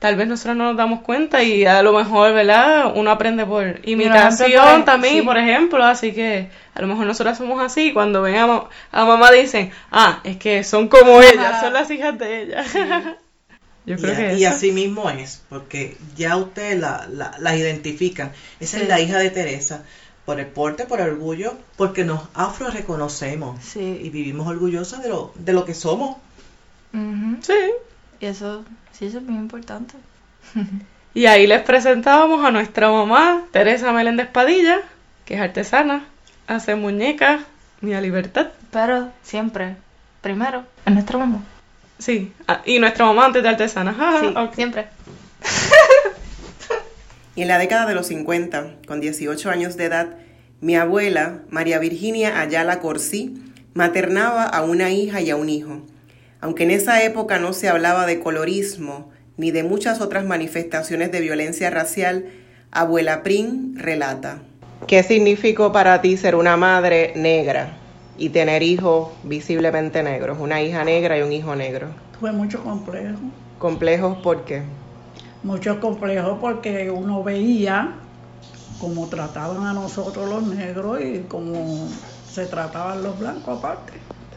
tal 0.03 0.17
vez 0.17 0.27
nosotros 0.27 0.57
no 0.57 0.65
nos 0.65 0.75
damos 0.75 0.99
cuenta 0.99 1.43
y 1.43 1.63
a 1.65 1.81
lo 1.81 1.93
mejor, 1.93 2.33
¿verdad? 2.33 2.91
Uno 2.93 3.09
aprende 3.09 3.45
por 3.45 3.79
imitación 3.87 4.83
también, 4.83 5.23
por 5.23 5.37
ejemplo, 5.37 5.81
así 5.81 6.11
que 6.11 6.49
a 6.75 6.81
lo 6.81 6.87
mejor 6.87 7.05
nosotras 7.05 7.37
somos 7.37 7.61
así, 7.61 7.93
cuando 7.93 8.21
ven 8.21 8.35
a, 8.35 8.67
mamá 8.91 9.31
dicen, 9.31 9.71
ah, 9.93 10.19
es 10.25 10.35
que 10.35 10.65
son 10.65 10.89
como 10.89 11.21
ella, 11.21 11.61
son 11.61 11.71
las 11.71 11.89
hijas 11.89 12.19
de 12.19 12.41
ella. 12.41 12.65
Yo 13.85 13.95
creo 13.95 14.11
y, 14.11 14.15
que 14.17 14.33
y 14.39 14.43
así 14.43 14.73
mismo 14.73 15.09
es, 15.09 15.41
porque 15.47 15.95
ya 16.17 16.35
ustedes 16.35 16.77
la, 16.77 17.07
la, 17.39 17.55
identifican. 17.55 18.33
Esa 18.59 18.81
es 18.81 18.89
la 18.89 18.99
hija 18.99 19.19
de 19.19 19.29
Teresa, 19.29 19.85
por 20.25 20.37
el 20.41 20.47
porte, 20.47 20.83
por 20.83 20.99
el 20.99 21.11
orgullo, 21.11 21.53
porque 21.77 22.03
nos 22.03 22.23
afro 22.33 22.69
reconocemos 22.71 23.77
y 23.77 24.09
vivimos 24.09 24.47
orgullosos 24.47 25.01
de 25.01 25.07
lo, 25.07 25.31
de 25.35 25.53
lo 25.53 25.63
que 25.63 25.73
somos. 25.73 26.17
Sí. 26.91 27.71
Y 28.19 28.25
eso 28.25 28.65
Sí, 29.03 29.09
eso 29.09 29.17
es 29.17 29.25
muy 29.25 29.35
importante. 29.35 29.95
y 31.13 31.25
ahí 31.25 31.45
les 31.45 31.61
presentábamos 31.63 32.45
a 32.45 32.51
nuestra 32.51 32.89
mamá, 32.89 33.43
Teresa 33.51 33.91
Meléndez 33.91 34.29
Padilla, 34.29 34.79
que 35.25 35.33
es 35.33 35.41
artesana, 35.41 36.05
hace 36.47 36.75
muñecas, 36.75 37.41
mi 37.81 37.93
libertad. 37.99 38.51
Pero 38.71 39.09
siempre, 39.21 39.75
primero, 40.21 40.63
es 40.85 40.93
nuestra 40.93 41.17
mamá. 41.17 41.43
Sí, 41.99 42.31
ah, 42.47 42.61
y 42.65 42.79
nuestra 42.79 43.05
mamá 43.05 43.25
antes 43.25 43.43
de 43.43 43.49
artesana. 43.49 43.93
sí, 44.21 44.33
siempre. 44.55 44.87
y 47.35 47.41
en 47.41 47.47
la 47.49 47.57
década 47.57 47.85
de 47.85 47.95
los 47.95 48.07
50, 48.07 48.75
con 48.87 49.01
18 49.01 49.49
años 49.49 49.75
de 49.75 49.83
edad, 49.83 50.15
mi 50.61 50.77
abuela, 50.77 51.39
María 51.49 51.77
Virginia 51.79 52.39
Ayala 52.39 52.79
Corsí, 52.79 53.51
maternaba 53.73 54.45
a 54.45 54.63
una 54.63 54.91
hija 54.91 55.19
y 55.19 55.29
a 55.29 55.35
un 55.35 55.49
hijo. 55.49 55.81
Aunque 56.43 56.63
en 56.63 56.71
esa 56.71 57.01
época 57.01 57.39
no 57.39 57.53
se 57.53 57.69
hablaba 57.69 58.05
de 58.05 58.19
colorismo 58.19 59.11
ni 59.37 59.51
de 59.51 59.63
muchas 59.63 60.01
otras 60.01 60.25
manifestaciones 60.25 61.09
de 61.09 61.21
violencia 61.21 61.69
racial, 61.69 62.25
Abuela 62.69 63.23
Prin 63.23 63.75
relata. 63.77 64.39
¿Qué 64.85 65.03
significó 65.03 65.71
para 65.71 66.01
ti 66.01 66.17
ser 66.17 66.35
una 66.35 66.57
madre 66.57 67.13
negra 67.15 67.77
y 68.17 68.27
tener 68.27 68.61
hijos 68.61 69.13
visiblemente 69.23 70.03
negros, 70.03 70.37
una 70.37 70.61
hija 70.61 70.83
negra 70.83 71.17
y 71.17 71.21
un 71.21 71.31
hijo 71.31 71.55
negro? 71.55 71.87
Tuve 72.19 72.33
muchos 72.33 72.59
complejos. 72.59 73.21
¿Complejos 73.57 74.17
por 74.17 74.43
qué? 74.43 74.63
Muchos 75.43 75.77
complejos 75.77 76.39
porque 76.41 76.91
uno 76.91 77.23
veía 77.23 77.93
cómo 78.81 79.07
trataban 79.07 79.65
a 79.65 79.71
nosotros 79.71 80.29
los 80.29 80.43
negros 80.43 80.99
y 80.99 81.19
cómo 81.19 81.87
se 82.29 82.47
trataban 82.47 83.01
los 83.01 83.17
blancos 83.17 83.59
aparte. 83.59 83.93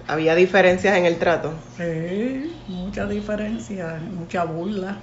¿Había 0.09 0.35
diferencias 0.35 0.97
en 0.97 1.05
el 1.07 1.19
trato? 1.19 1.53
Sí, 1.77 2.53
muchas 2.69 3.09
diferencias, 3.11 4.01
mucha 4.03 4.45
burla. 4.45 4.99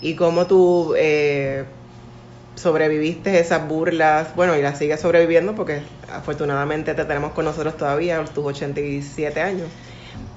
¿Y 0.00 0.14
cómo 0.14 0.46
tú 0.46 0.94
eh, 0.96 1.64
sobreviviste 2.54 3.38
esas 3.40 3.66
burlas? 3.66 4.36
Bueno, 4.36 4.56
y 4.56 4.62
las 4.62 4.78
sigues 4.78 5.00
sobreviviendo 5.00 5.54
porque 5.54 5.82
afortunadamente 6.08 6.94
te 6.94 7.04
tenemos 7.04 7.32
con 7.32 7.44
nosotros 7.44 7.76
todavía, 7.76 8.24
tus 8.24 8.44
87 8.44 9.40
años. 9.40 9.68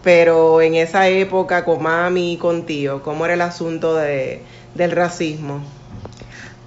Pero 0.04 0.62
en 0.62 0.76
esa 0.76 1.08
época 1.10 1.66
con 1.66 1.84
mami 1.84 2.34
y 2.34 2.38
con 2.38 2.66
tío, 2.66 3.04
¿cómo 3.04 3.26
era 3.26 3.36
el 3.36 3.42
asunto 3.42 3.96
de, 3.96 4.42
del 4.74 4.92
racismo? 4.92 5.62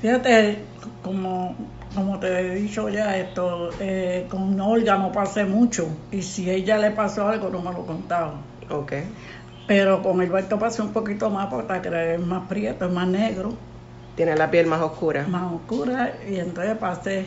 Fíjate, 0.01 0.59
como 1.03 1.57
como 1.95 2.19
te 2.21 2.41
he 2.41 2.55
dicho 2.55 2.89
ya, 2.89 3.17
esto 3.17 3.71
eh, 3.81 4.27
con 4.29 4.61
Olga 4.61 4.97
no 4.97 5.13
pasé 5.13 5.45
mucho 5.45 5.89
y 6.11 6.23
si 6.23 6.51
ella 6.51 6.79
le 6.79 6.91
pasó 6.91 7.29
algo 7.29 7.51
no 7.51 7.61
me 7.61 7.73
lo 7.73 7.85
contaba. 7.85 8.35
Ok. 8.69 8.93
Pero 9.67 10.03
con 10.03 10.21
Alberto 10.21 10.59
pasé 10.59 10.83
un 10.83 10.93
poquito 10.93 11.31
más 11.31 11.47
porque 11.47 12.15
es 12.15 12.21
más 12.21 12.49
prieto, 12.49 12.87
es 12.87 12.93
más 12.93 13.07
negro. 13.07 13.55
Tiene 14.17 14.37
la 14.37 14.51
piel 14.51 14.67
más 14.67 14.81
oscura. 14.81 15.27
Más 15.29 15.53
oscura 15.53 16.13
y 16.29 16.37
entonces 16.37 16.77
pasé. 16.77 17.25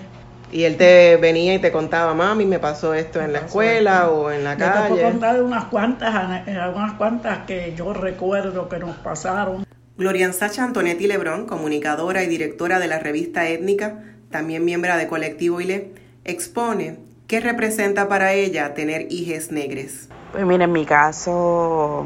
Y 0.51 0.65
él 0.65 0.77
te 0.77 1.17
venía 1.17 1.55
y 1.55 1.59
te 1.59 1.71
contaba, 1.71 2.13
mami, 2.13 2.45
me 2.45 2.59
pasó 2.59 2.93
esto 2.93 3.19
en 3.21 3.33
la 3.33 3.39
escuela 3.39 4.09
o 4.09 4.29
en 4.29 4.43
la 4.43 4.55
calle. 4.55 4.73
Yo 4.75 4.83
te 4.83 4.89
puedo 4.89 5.11
contar 5.11 5.41
unas 5.41 5.65
cuantas, 5.65 6.43
unas 6.75 6.93
cuantas 6.93 7.39
que 7.47 7.73
yo 7.75 7.91
recuerdo 7.93 8.69
que 8.69 8.77
nos 8.77 8.95
pasaron. 8.97 9.65
Gloria 9.97 10.31
Sacha 10.33 10.63
Antonetti 10.63 11.07
Lebrón, 11.07 11.45
comunicadora 11.45 12.23
y 12.23 12.27
directora 12.27 12.79
de 12.79 12.87
la 12.87 12.99
revista 12.99 13.47
Étnica, 13.47 14.12
también 14.33 14.65
miembro 14.65 14.97
de 14.97 15.07
Colectivo 15.07 15.61
ILE, 15.61 15.93
expone 16.25 16.97
qué 17.27 17.39
representa 17.39 18.09
para 18.09 18.33
ella 18.33 18.73
tener 18.73 19.07
hijas 19.09 19.51
negres. 19.51 20.09
Pues 20.33 20.45
mira, 20.45 20.65
en 20.65 20.73
mi 20.73 20.85
caso 20.85 22.05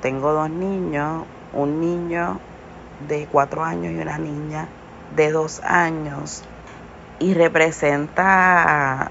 tengo 0.00 0.32
dos 0.32 0.50
niños, 0.50 1.24
un 1.52 1.80
niño 1.80 2.38
de 3.08 3.26
cuatro 3.32 3.64
años 3.64 3.92
y 3.92 3.96
una 3.96 4.18
niña 4.18 4.68
de 5.16 5.32
dos 5.32 5.60
años 5.64 6.44
y 7.18 7.34
representa, 7.34 9.10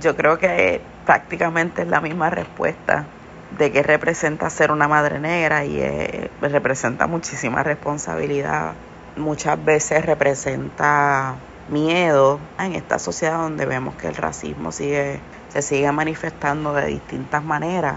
yo 0.00 0.16
creo 0.16 0.38
que 0.38 0.80
prácticamente 1.06 1.82
es 1.82 1.88
la 1.88 2.00
misma 2.00 2.30
respuesta 2.30 3.06
de 3.56 3.70
qué 3.70 3.82
representa 3.82 4.50
ser 4.50 4.72
una 4.72 4.88
madre 4.88 5.20
negra 5.20 5.64
y 5.64 5.80
representa 6.40 7.06
muchísima 7.06 7.62
responsabilidad. 7.62 8.72
Muchas 9.16 9.64
veces 9.64 10.04
representa 10.04 11.36
miedo 11.70 12.38
en 12.58 12.74
esta 12.74 12.98
sociedad 12.98 13.38
donde 13.38 13.66
vemos 13.66 13.94
que 13.94 14.08
el 14.08 14.14
racismo 14.14 14.72
sigue, 14.72 15.20
se 15.48 15.62
sigue 15.62 15.90
manifestando 15.92 16.72
de 16.72 16.86
distintas 16.86 17.44
maneras, 17.44 17.96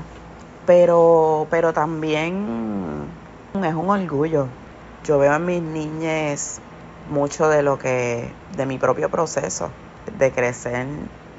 pero, 0.65 1.47
pero 1.49 1.73
también 1.73 3.05
es 3.55 3.73
un 3.73 3.89
orgullo. 3.89 4.47
Yo 5.05 5.17
veo 5.17 5.36
en 5.36 5.45
mis 5.45 5.62
niñas 5.62 6.62
mucho 7.10 7.49
de 7.49 7.63
lo 7.63 7.77
que, 7.77 8.31
de 8.55 8.65
mi 8.65 8.77
propio 8.77 9.10
proceso, 9.10 9.69
de 10.17 10.31
crecer 10.31 10.88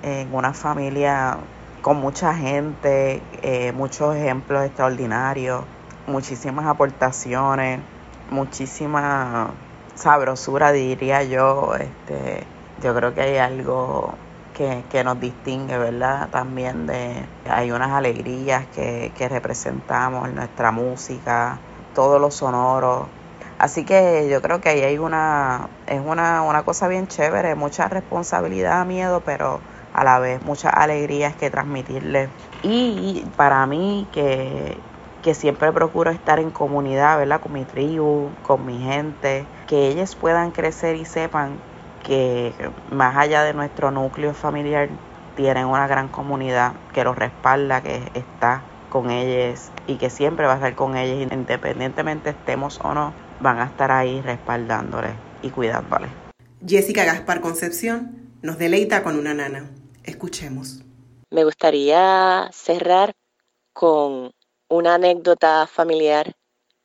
en 0.02 0.34
una 0.34 0.52
familia 0.52 1.38
con 1.80 1.96
mucha 1.96 2.34
gente, 2.34 3.20
eh, 3.42 3.72
muchos 3.72 4.14
ejemplos 4.14 4.64
extraordinarios, 4.64 5.64
muchísimas 6.06 6.66
aportaciones, 6.66 7.80
muchísimas 8.30 9.50
sabrosura, 9.94 10.72
diría 10.72 11.22
yo. 11.22 11.74
Este, 11.74 12.44
yo 12.82 12.94
creo 12.94 13.14
que 13.14 13.22
hay 13.22 13.36
algo 13.38 14.14
que, 14.54 14.84
que, 14.90 15.04
nos 15.04 15.20
distingue, 15.20 15.78
¿verdad? 15.78 16.28
También 16.30 16.86
de, 16.86 17.24
hay 17.48 17.70
unas 17.72 17.90
alegrías 17.90 18.66
que, 18.74 19.12
que 19.16 19.28
representamos 19.28 20.28
en 20.28 20.34
nuestra 20.36 20.72
música, 20.72 21.58
todo 21.94 22.18
lo 22.18 22.30
sonoro. 22.30 23.08
Así 23.58 23.84
que 23.84 24.28
yo 24.28 24.42
creo 24.42 24.60
que 24.60 24.70
ahí 24.70 24.80
hay 24.82 24.98
una, 24.98 25.68
es 25.86 26.00
una, 26.04 26.42
una 26.42 26.64
cosa 26.64 26.88
bien 26.88 27.06
chévere, 27.06 27.54
mucha 27.54 27.88
responsabilidad, 27.88 28.84
miedo, 28.86 29.22
pero 29.24 29.60
a 29.94 30.04
la 30.04 30.18
vez 30.18 30.42
muchas 30.42 30.72
alegrías 30.74 31.36
que 31.36 31.50
transmitirle. 31.50 32.28
Y 32.62 33.24
para 33.36 33.64
mí 33.66 34.08
que, 34.12 34.76
que 35.22 35.34
siempre 35.34 35.72
procuro 35.72 36.10
estar 36.10 36.40
en 36.40 36.50
comunidad, 36.50 37.18
¿verdad? 37.18 37.40
Con 37.40 37.52
mi 37.52 37.64
tribu, 37.64 38.30
con 38.42 38.66
mi 38.66 38.82
gente, 38.82 39.46
que 39.68 39.88
ellas 39.88 40.14
puedan 40.16 40.50
crecer 40.50 40.96
y 40.96 41.04
sepan 41.04 41.58
que 42.02 42.52
más 42.90 43.16
allá 43.16 43.44
de 43.44 43.54
nuestro 43.54 43.90
núcleo 43.90 44.34
familiar 44.34 44.88
tienen 45.36 45.66
una 45.66 45.86
gran 45.86 46.08
comunidad 46.08 46.74
que 46.92 47.04
los 47.04 47.16
respalda, 47.16 47.82
que 47.82 48.02
está 48.14 48.62
con 48.90 49.10
ellas 49.10 49.70
y 49.86 49.96
que 49.96 50.10
siempre 50.10 50.46
va 50.46 50.52
a 50.52 50.56
estar 50.56 50.74
con 50.74 50.96
ellas 50.96 51.32
independientemente 51.32 52.30
estemos 52.30 52.78
o 52.82 52.92
no. 52.92 53.14
van 53.40 53.58
a 53.58 53.64
estar 53.64 53.90
ahí 53.90 54.20
respaldándoles 54.20 55.12
y 55.42 55.50
cuidándoles. 55.50 56.10
Jessica 56.64 57.04
Gaspar 57.04 57.40
Concepción 57.40 58.32
nos 58.42 58.58
deleita 58.58 59.02
con 59.02 59.18
una 59.18 59.34
nana. 59.34 59.70
Escuchemos. 60.04 60.84
Me 61.30 61.44
gustaría 61.44 62.50
cerrar 62.52 63.14
con 63.72 64.32
una 64.72 64.94
anécdota 64.94 65.66
familiar. 65.66 66.34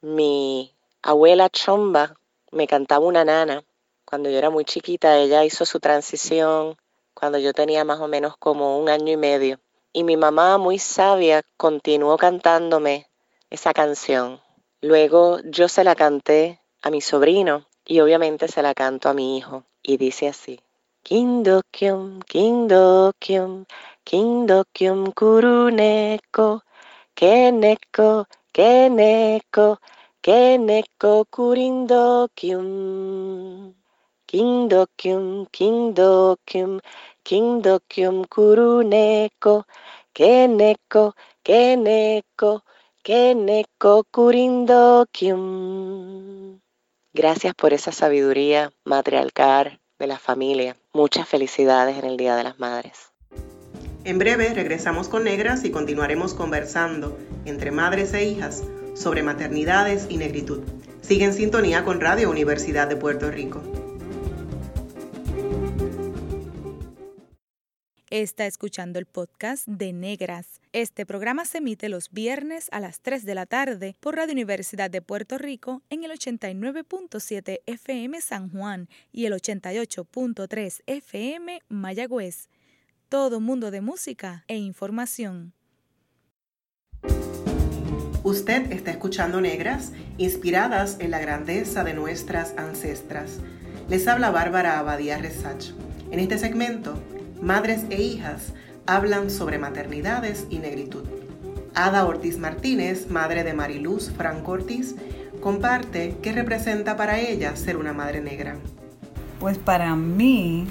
Mi 0.01 0.75
abuela 1.01 1.49
Chomba 1.49 2.15
me 2.51 2.67
cantaba 2.67 3.05
una 3.05 3.23
nana 3.23 3.63
cuando 4.03 4.29
yo 4.29 4.37
era 4.37 4.49
muy 4.49 4.65
chiquita. 4.65 5.17
Ella 5.17 5.45
hizo 5.45 5.65
su 5.65 5.79
transición 5.79 6.75
cuando 7.13 7.37
yo 7.37 7.53
tenía 7.53 7.85
más 7.85 8.01
o 8.01 8.09
menos 8.09 8.35
como 8.37 8.77
un 8.77 8.89
año 8.89 9.13
y 9.13 9.17
medio. 9.17 9.61
Y 9.93 10.03
mi 10.03 10.17
mamá, 10.17 10.57
muy 10.57 10.79
sabia, 10.79 11.43
continuó 11.55 12.17
cantándome 12.17 13.07
esa 13.49 13.73
canción. 13.73 14.41
Luego 14.81 15.39
yo 15.45 15.69
se 15.69 15.85
la 15.85 15.95
canté 15.95 16.59
a 16.81 16.91
mi 16.91 16.99
sobrino 16.99 17.67
y 17.85 18.01
obviamente 18.01 18.49
se 18.49 18.61
la 18.61 18.73
canto 18.73 19.07
a 19.07 19.13
mi 19.13 19.37
hijo. 19.37 19.63
Y 19.81 19.95
dice 19.95 20.27
así. 20.27 20.59
Kuruneko, 25.13 26.63
keneko, 27.17 28.09
keneko, 28.53 29.67
keneko 30.21 31.25
kurindokyum. 31.35 32.69
Kindokyum, 34.29 35.25
kindokyum, 35.55 36.71
kindokyum 37.27 38.15
kuruneko, 38.33 39.55
keneko, 40.13 41.03
keneko, 41.47 42.51
keneko 43.07 43.93
kurindokyum. 44.13 45.43
Gracias 47.13 47.55
por 47.55 47.73
esa 47.73 47.91
sabiduría 47.91 48.71
matriarcal 48.83 49.79
de 49.97 50.05
la 50.05 50.19
familia. 50.19 50.77
Muchas 50.93 51.27
felicidades 51.27 51.97
en 51.97 52.05
el 52.05 52.17
Día 52.17 52.35
de 52.35 52.43
las 52.43 52.59
Madres. 52.59 53.16
En 54.07 54.19
breve 54.19 54.53
regresamos 54.53 55.09
con 55.09 55.25
Negras 55.25 55.65
y 55.65 55.69
continuaremos 55.69 56.33
conversando 56.33 57.19
entre 57.43 57.71
madres 57.71 58.13
e 58.13 58.23
hijas 58.23 58.63
sobre 58.95 59.21
maternidades 59.21 60.05
y 60.07 60.15
negritud. 60.15 60.63
Sigue 61.01 61.25
en 61.25 61.33
sintonía 61.33 61.83
con 61.83 61.99
Radio 61.99 62.29
Universidad 62.29 62.87
de 62.87 62.95
Puerto 62.95 63.29
Rico. 63.29 63.61
Está 68.09 68.45
escuchando 68.45 68.97
el 68.97 69.07
podcast 69.07 69.67
de 69.67 69.91
Negras. 69.91 70.61
Este 70.71 71.05
programa 71.05 71.43
se 71.43 71.57
emite 71.57 71.89
los 71.89 72.09
viernes 72.09 72.69
a 72.71 72.79
las 72.79 73.01
3 73.01 73.25
de 73.25 73.35
la 73.35 73.45
tarde 73.45 73.97
por 73.99 74.15
Radio 74.15 74.31
Universidad 74.31 74.89
de 74.89 75.01
Puerto 75.01 75.37
Rico 75.37 75.81
en 75.89 76.05
el 76.05 76.11
89.7 76.11 77.59
FM 77.65 78.21
San 78.21 78.49
Juan 78.51 78.87
y 79.11 79.25
el 79.25 79.33
88.3 79.33 80.81
FM 80.85 81.61
Mayagüez. 81.67 82.47
Todo 83.09 83.39
mundo 83.39 83.71
de 83.71 83.79
música 83.79 84.43
e 84.49 84.57
información. 84.57 85.53
Usted 88.23 88.69
está 88.73 88.91
escuchando 88.91 89.39
Negras, 89.39 89.93
inspiradas 90.17 90.97
en 90.99 91.11
la 91.11 91.19
grandeza 91.19 91.85
de 91.85 91.93
nuestras 91.93 92.53
ancestras. 92.57 93.39
Les 93.87 94.09
habla 94.09 94.29
Bárbara 94.29 94.77
Abadía 94.77 95.17
Resach. 95.19 95.71
En 96.11 96.19
este 96.19 96.37
segmento 96.37 97.01
madres 97.41 97.85
e 97.91 98.01
hijas 98.01 98.51
hablan 98.85 99.29
sobre 99.29 99.57
maternidades 99.57 100.45
y 100.49 100.59
negritud. 100.59 101.05
Ada 101.75 102.05
Ortiz 102.05 102.37
Martínez, 102.37 103.09
madre 103.09 103.45
de 103.45 103.53
Mariluz 103.53 104.11
Franco 104.11 104.51
Ortiz, 104.51 104.95
comparte 105.39 106.17
qué 106.21 106.33
representa 106.33 106.97
para 106.97 107.21
ella 107.21 107.55
ser 107.55 107.77
una 107.77 107.93
madre 107.93 108.19
negra. 108.19 108.57
Pues 109.39 109.57
para 109.57 109.95
mí, 109.95 110.67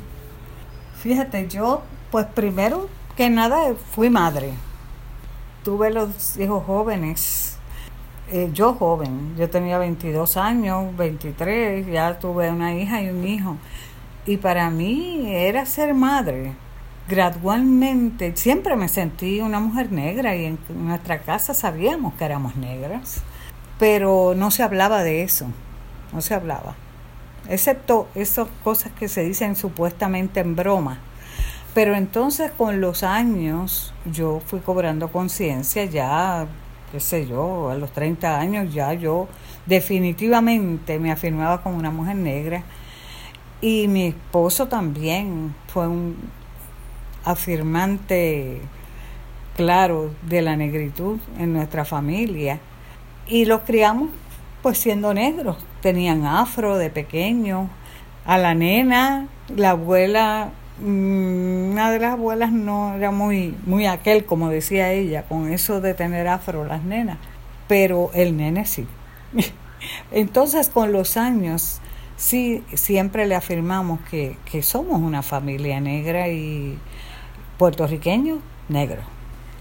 fíjate, 1.00 1.48
yo 1.48 1.82
pues 2.10 2.26
primero 2.26 2.88
que 3.16 3.30
nada 3.30 3.74
fui 3.92 4.10
madre. 4.10 4.52
Tuve 5.64 5.90
los 5.90 6.36
hijos 6.36 6.64
jóvenes. 6.64 7.58
Eh, 8.30 8.50
yo 8.52 8.74
joven, 8.74 9.36
yo 9.36 9.48
tenía 9.48 9.78
22 9.78 10.36
años, 10.36 10.96
23, 10.96 11.86
ya 11.86 12.18
tuve 12.18 12.50
una 12.50 12.74
hija 12.74 13.00
y 13.00 13.08
un 13.08 13.26
hijo. 13.26 13.56
Y 14.26 14.36
para 14.38 14.68
mí 14.70 15.32
era 15.32 15.64
ser 15.64 15.94
madre. 15.94 16.52
Gradualmente, 17.08 18.36
siempre 18.36 18.74
me 18.74 18.88
sentí 18.88 19.40
una 19.40 19.60
mujer 19.60 19.92
negra 19.92 20.34
y 20.34 20.46
en 20.46 20.58
nuestra 20.74 21.20
casa 21.20 21.54
sabíamos 21.54 22.14
que 22.14 22.24
éramos 22.24 22.56
negras, 22.56 23.22
pero 23.78 24.34
no 24.36 24.50
se 24.50 24.64
hablaba 24.64 25.04
de 25.04 25.22
eso, 25.22 25.46
no 26.12 26.20
se 26.20 26.34
hablaba. 26.34 26.74
Excepto 27.48 28.08
esas 28.16 28.48
cosas 28.64 28.90
que 28.90 29.06
se 29.06 29.22
dicen 29.22 29.54
supuestamente 29.54 30.40
en 30.40 30.56
broma. 30.56 30.98
Pero 31.76 31.94
entonces 31.94 32.52
con 32.52 32.80
los 32.80 33.02
años 33.02 33.92
yo 34.10 34.40
fui 34.40 34.60
cobrando 34.60 35.08
conciencia 35.08 35.84
ya, 35.84 36.46
qué 36.90 37.00
sé 37.00 37.26
yo, 37.26 37.68
a 37.68 37.74
los 37.74 37.92
30 37.92 38.40
años 38.40 38.72
ya 38.72 38.94
yo 38.94 39.28
definitivamente 39.66 40.98
me 40.98 41.12
afirmaba 41.12 41.62
como 41.62 41.76
una 41.76 41.90
mujer 41.90 42.16
negra 42.16 42.62
y 43.60 43.88
mi 43.88 44.06
esposo 44.06 44.68
también 44.68 45.54
fue 45.66 45.86
un 45.86 46.16
afirmante 47.26 48.62
claro 49.54 50.12
de 50.22 50.40
la 50.40 50.56
negritud 50.56 51.18
en 51.38 51.52
nuestra 51.52 51.84
familia. 51.84 52.58
Y 53.26 53.44
los 53.44 53.60
criamos 53.60 54.08
pues 54.62 54.78
siendo 54.78 55.12
negros. 55.12 55.58
Tenían 55.82 56.24
afro 56.24 56.78
de 56.78 56.88
pequeño. 56.88 57.68
A 58.24 58.38
la 58.38 58.54
nena, 58.54 59.28
la 59.54 59.72
abuela, 59.72 60.52
una 60.80 61.90
de 61.90 61.98
las 61.98 62.12
abuelas 62.12 62.52
no 62.52 62.94
era 62.94 63.10
muy, 63.10 63.56
muy 63.64 63.86
aquel, 63.86 64.24
como 64.24 64.50
decía 64.50 64.92
ella, 64.92 65.22
con 65.22 65.52
eso 65.52 65.80
de 65.80 65.94
tener 65.94 66.28
afro 66.28 66.64
las 66.64 66.82
nenas. 66.82 67.18
Pero 67.68 68.10
el 68.14 68.36
nene 68.36 68.66
sí. 68.66 68.86
Entonces 70.12 70.68
con 70.68 70.92
los 70.92 71.16
años 71.16 71.80
sí 72.16 72.62
siempre 72.74 73.26
le 73.26 73.34
afirmamos 73.34 74.00
que, 74.10 74.36
que 74.50 74.62
somos 74.62 75.00
una 75.00 75.22
familia 75.22 75.80
negra 75.80 76.28
y 76.28 76.78
puertorriqueño 77.58 78.40
negro. 78.68 79.02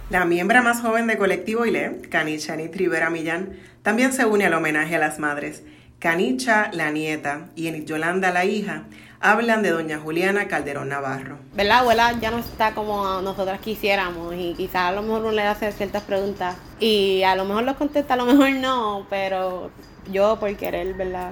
La 0.10 0.26
miembro 0.26 0.62
más 0.62 0.82
joven 0.82 1.08
de 1.08 1.18
Colectivo 1.18 1.66
ILE, 1.66 2.02
Canicha 2.10 2.56
Nit 2.56 2.76
Rivera 2.76 3.10
Millán, 3.10 3.54
también 3.82 4.14
se 4.14 4.26
une 4.26 4.46
al 4.46 4.54
homenaje 4.54 4.96
a 4.96 5.00
las 5.00 5.18
madres. 5.18 5.64
Canicha, 5.98 6.70
la 6.74 6.92
nieta, 6.92 7.50
y 7.56 7.86
Yolanda, 7.86 8.32
la 8.32 8.46
hija, 8.46 8.84
hablan 9.32 9.64
de 9.64 9.72
doña 9.72 10.00
Juliana 10.00 10.48
Calderón 10.48 10.90
Navarro. 10.90 11.38
¿Verdad, 11.54 11.80
abuela? 11.80 12.14
Ya 12.20 12.32
no 12.32 12.40
está 12.40 12.74
como 12.74 13.22
nosotras 13.22 13.60
quisiéramos 13.60 14.34
y 14.36 14.54
quizás 14.56 14.84
a 14.84 14.92
lo 14.92 15.02
mejor 15.02 15.22
uno 15.22 15.32
le 15.32 15.44
hace 15.44 15.72
ciertas 15.72 16.04
preguntas 16.04 16.56
y 16.80 17.24
a 17.24 17.36
lo 17.36 17.46
mejor 17.46 17.64
los 17.64 17.76
contesta, 17.76 18.14
a 18.14 18.18
lo 18.18 18.26
mejor 18.26 18.52
no, 18.52 19.06
pero 19.10 19.72
yo 20.12 20.38
por 20.40 20.56
querer, 20.56 20.94
¿verdad? 20.94 21.32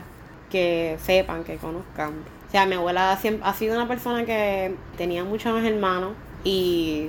que 0.54 1.00
sepan, 1.04 1.44
que 1.44 1.58
conozcan. 1.58 2.14
O 2.48 2.52
sea, 2.52 2.68
mi 2.68 2.76
abuela 2.76 3.12
ha 3.12 3.54
sido 3.54 3.76
una 3.76 3.88
persona 3.88 4.24
que 4.24 4.76
tenía 4.96 5.24
muchos 5.24 5.64
hermanos 5.64 6.12
y 6.44 7.08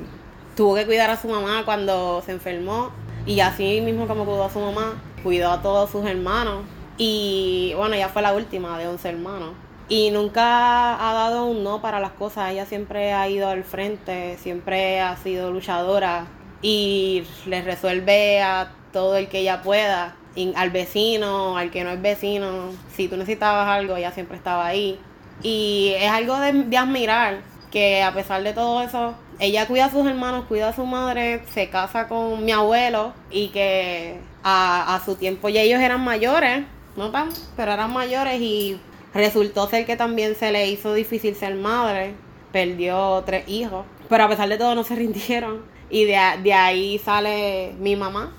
tuvo 0.56 0.74
que 0.74 0.86
cuidar 0.86 1.10
a 1.10 1.20
su 1.20 1.28
mamá 1.28 1.62
cuando 1.66 2.22
se 2.24 2.32
enfermó 2.32 2.90
y 3.26 3.40
así 3.40 3.82
mismo 3.82 4.08
como 4.08 4.24
cuidó 4.24 4.44
a 4.44 4.50
su 4.50 4.60
mamá, 4.60 4.94
cuidó 5.22 5.50
a 5.50 5.60
todos 5.60 5.90
sus 5.90 6.06
hermanos 6.06 6.64
y 6.96 7.74
bueno, 7.76 7.94
ella 7.94 8.08
fue 8.08 8.22
la 8.22 8.32
última 8.32 8.78
de 8.78 8.88
11 8.88 9.08
hermanos. 9.10 9.50
Y 9.94 10.10
nunca 10.10 10.94
ha 11.08 11.14
dado 11.14 11.46
un 11.46 11.62
no 11.62 11.80
para 11.80 12.00
las 12.00 12.10
cosas, 12.10 12.50
ella 12.50 12.66
siempre 12.66 13.12
ha 13.12 13.28
ido 13.28 13.48
al 13.48 13.62
frente, 13.62 14.36
siempre 14.38 15.00
ha 15.00 15.16
sido 15.16 15.52
luchadora 15.52 16.26
y 16.62 17.22
le 17.46 17.62
resuelve 17.62 18.42
a 18.42 18.72
todo 18.92 19.16
el 19.16 19.28
que 19.28 19.38
ella 19.38 19.62
pueda 19.62 20.16
al 20.56 20.70
vecino, 20.70 21.56
al 21.56 21.70
que 21.70 21.84
no 21.84 21.90
es 21.90 22.02
vecino. 22.02 22.70
Si 22.92 23.06
tú 23.06 23.16
necesitabas 23.16 23.68
algo, 23.68 23.94
ella 23.94 24.10
siempre 24.10 24.36
estaba 24.36 24.66
ahí. 24.66 24.98
Y 25.44 25.92
es 25.96 26.10
algo 26.10 26.40
de, 26.40 26.76
admirar 26.76 27.42
que 27.70 28.02
a 28.02 28.12
pesar 28.12 28.42
de 28.42 28.52
todo 28.52 28.82
eso, 28.82 29.14
ella 29.38 29.68
cuida 29.68 29.84
a 29.84 29.90
sus 29.92 30.04
hermanos, 30.08 30.46
cuida 30.48 30.70
a 30.70 30.74
su 30.74 30.86
madre, 30.86 31.44
se 31.54 31.70
casa 31.70 32.08
con 32.08 32.44
mi 32.44 32.50
abuelo 32.50 33.12
y 33.30 33.50
que 33.50 34.18
a, 34.42 35.00
su 35.04 35.14
tiempo 35.14 35.50
ya 35.50 35.60
ellos 35.60 35.80
eran 35.80 36.02
mayores, 36.02 36.64
no 36.96 37.12
tan, 37.12 37.28
pero 37.54 37.70
eran 37.70 37.92
mayores 37.92 38.40
y 38.40 38.80
resultó 39.14 39.68
ser 39.68 39.86
que 39.86 39.96
también 39.96 40.34
se 40.34 40.50
le 40.50 40.68
hizo 40.68 40.92
difícil 40.92 41.34
ser 41.36 41.54
madre, 41.54 42.14
perdió 42.52 43.22
tres 43.24 43.48
hijos, 43.48 43.86
pero 44.08 44.24
a 44.24 44.28
pesar 44.28 44.48
de 44.48 44.58
todo 44.58 44.74
no 44.74 44.84
se 44.84 44.94
rindieron 44.96 45.62
y 45.88 46.04
de, 46.04 46.16
ahí 46.16 46.98
sale 46.98 47.74
mi 47.78 47.94
mamá, 47.94 48.32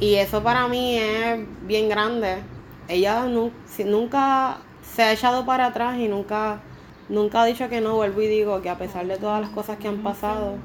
y 0.00 0.14
eso 0.14 0.42
para 0.42 0.66
mí 0.66 0.96
es 0.96 1.38
bien 1.66 1.88
grande. 1.88 2.38
Ella 2.88 3.24
nunca 3.84 4.56
se 4.82 5.02
ha 5.02 5.12
echado 5.12 5.46
para 5.46 5.66
atrás 5.66 5.96
y 5.98 6.08
nunca, 6.08 6.60
nunca 7.08 7.42
ha 7.42 7.44
dicho 7.44 7.68
que 7.68 7.80
no. 7.80 7.94
Vuelvo 7.94 8.20
y 8.22 8.26
digo 8.26 8.60
que 8.62 8.68
a 8.68 8.76
pesar 8.76 9.06
de 9.06 9.16
todas 9.16 9.40
las 9.40 9.50
cosas 9.50 9.78
que 9.78 9.88
han 9.88 9.98
pasado. 9.98 10.56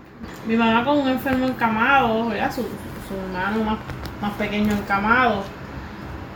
Mi 0.48 0.56
mamá 0.56 0.84
con 0.84 0.98
un 1.00 1.08
enfermo 1.08 1.46
encamado, 1.46 2.24
Su, 2.52 2.66
hermano 3.14 3.78
más, 4.20 4.34
pequeño 4.34 4.74
encamado, 4.74 5.44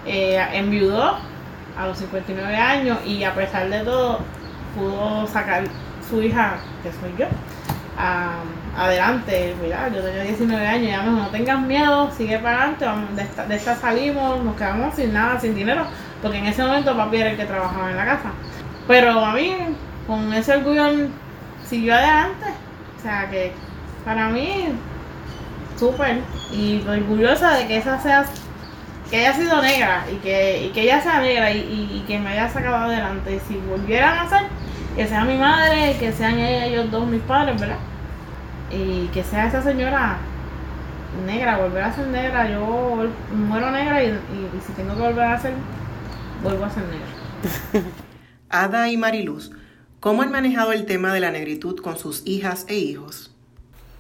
eh, 0.06 0.40
enviudó 0.54 1.18
a 1.78 1.88
los 1.88 1.98
59 1.98 2.56
años 2.56 3.00
y 3.06 3.24
a 3.24 3.34
pesar 3.34 3.70
de 3.70 3.80
todo 3.80 4.20
pudo 4.76 5.28
sacar 5.28 5.64
su 6.10 6.22
hija, 6.22 6.58
que 6.84 6.92
soy 6.92 7.14
yo, 7.18 7.26
adelante, 8.78 9.56
mira, 9.62 9.90
yo 9.90 10.02
tenía 10.02 10.24
19 10.24 10.68
años, 10.68 10.90
ya 10.90 11.04
no 11.04 11.28
tengas 11.28 11.62
miedo, 11.62 12.12
sigue 12.12 12.40
para 12.40 12.64
adelante, 12.64 12.86
de, 13.48 13.56
esta, 13.56 13.76
salimos, 13.76 14.44
nos 14.44 14.56
quedamos 14.56 14.96
sin 14.96 15.14
nada, 15.14 15.40
sin 15.40 15.56
dinero, 15.56 15.86
porque 16.22 16.38
en 16.38 16.46
ese 16.46 16.64
momento 16.64 16.96
papi 16.96 17.18
era 17.18 17.32
el 17.32 17.38
que 17.38 17.46
trabajaba 17.46 17.92
en 17.92 17.98
la 17.98 18.06
casa. 18.06 18.32
Pero 18.88 19.24
a 19.24 19.34
mí, 19.34 19.56
con 20.08 20.34
ese 20.34 20.56
orgullo, 20.56 21.08
siguió 21.66 21.94
adelante. 21.94 22.48
O 22.98 23.02
sea 23.02 23.30
que 23.30 23.54
para 24.04 24.30
mí, 24.30 24.70
súper. 25.78 26.22
Y 26.52 26.84
orgullosa 26.88 27.52
de 27.58 27.68
que 27.68 27.78
esa 27.78 28.00
sea, 28.00 28.26
que 29.12 29.18
haya 29.18 29.34
sido 29.34 29.62
negra 29.62 30.06
y 30.10 30.16
que, 30.20 30.66
y 30.66 30.70
que 30.70 30.84
ella 30.84 31.02
sea 31.02 31.20
negra 31.20 31.52
y, 31.52 32.04
que 32.08 32.18
me 32.18 32.30
haya 32.30 32.50
sacado 32.50 32.78
adelante. 32.78 33.36
Y 33.36 33.40
si 33.42 33.58
volvieran 33.58 34.18
a 34.18 34.30
ser, 34.30 34.44
que 34.96 35.06
sea 35.06 35.26
mi 35.26 35.38
madre, 35.38 35.98
que 36.00 36.14
sean 36.14 36.40
ellos 36.40 36.90
dos 36.90 37.06
mis 37.08 37.22
padres, 37.22 37.60
¿verdad? 37.60 37.78
Y 38.72 39.08
que 39.08 39.22
sea 39.22 39.48
esa 39.48 39.62
señora 39.62 40.18
negra, 41.26 41.58
volver 41.58 41.84
a 41.84 41.94
ser 41.94 42.08
negra, 42.08 42.50
yo 42.50 43.10
muero 43.36 43.70
negra 43.70 44.02
y, 44.02 44.08
y 44.08 44.62
si 44.66 44.72
tengo 44.74 44.96
que 44.96 45.02
volver 45.02 45.26
a 45.26 45.40
ser, 45.40 45.54
vuelvo 46.42 46.64
a 46.64 46.70
ser 46.70 46.84
negra. 46.84 47.90
Ada 48.50 48.90
y 48.90 48.96
Mariluz, 48.96 49.52
¿cómo 50.00 50.22
han 50.22 50.32
manejado 50.32 50.72
el 50.72 50.86
tema 50.86 51.14
de 51.14 51.20
la 51.20 51.32
negritud 51.32 51.82
con 51.82 51.98
sus 51.98 52.26
hijas 52.26 52.66
e 52.70 52.76
hijos? 52.76 53.31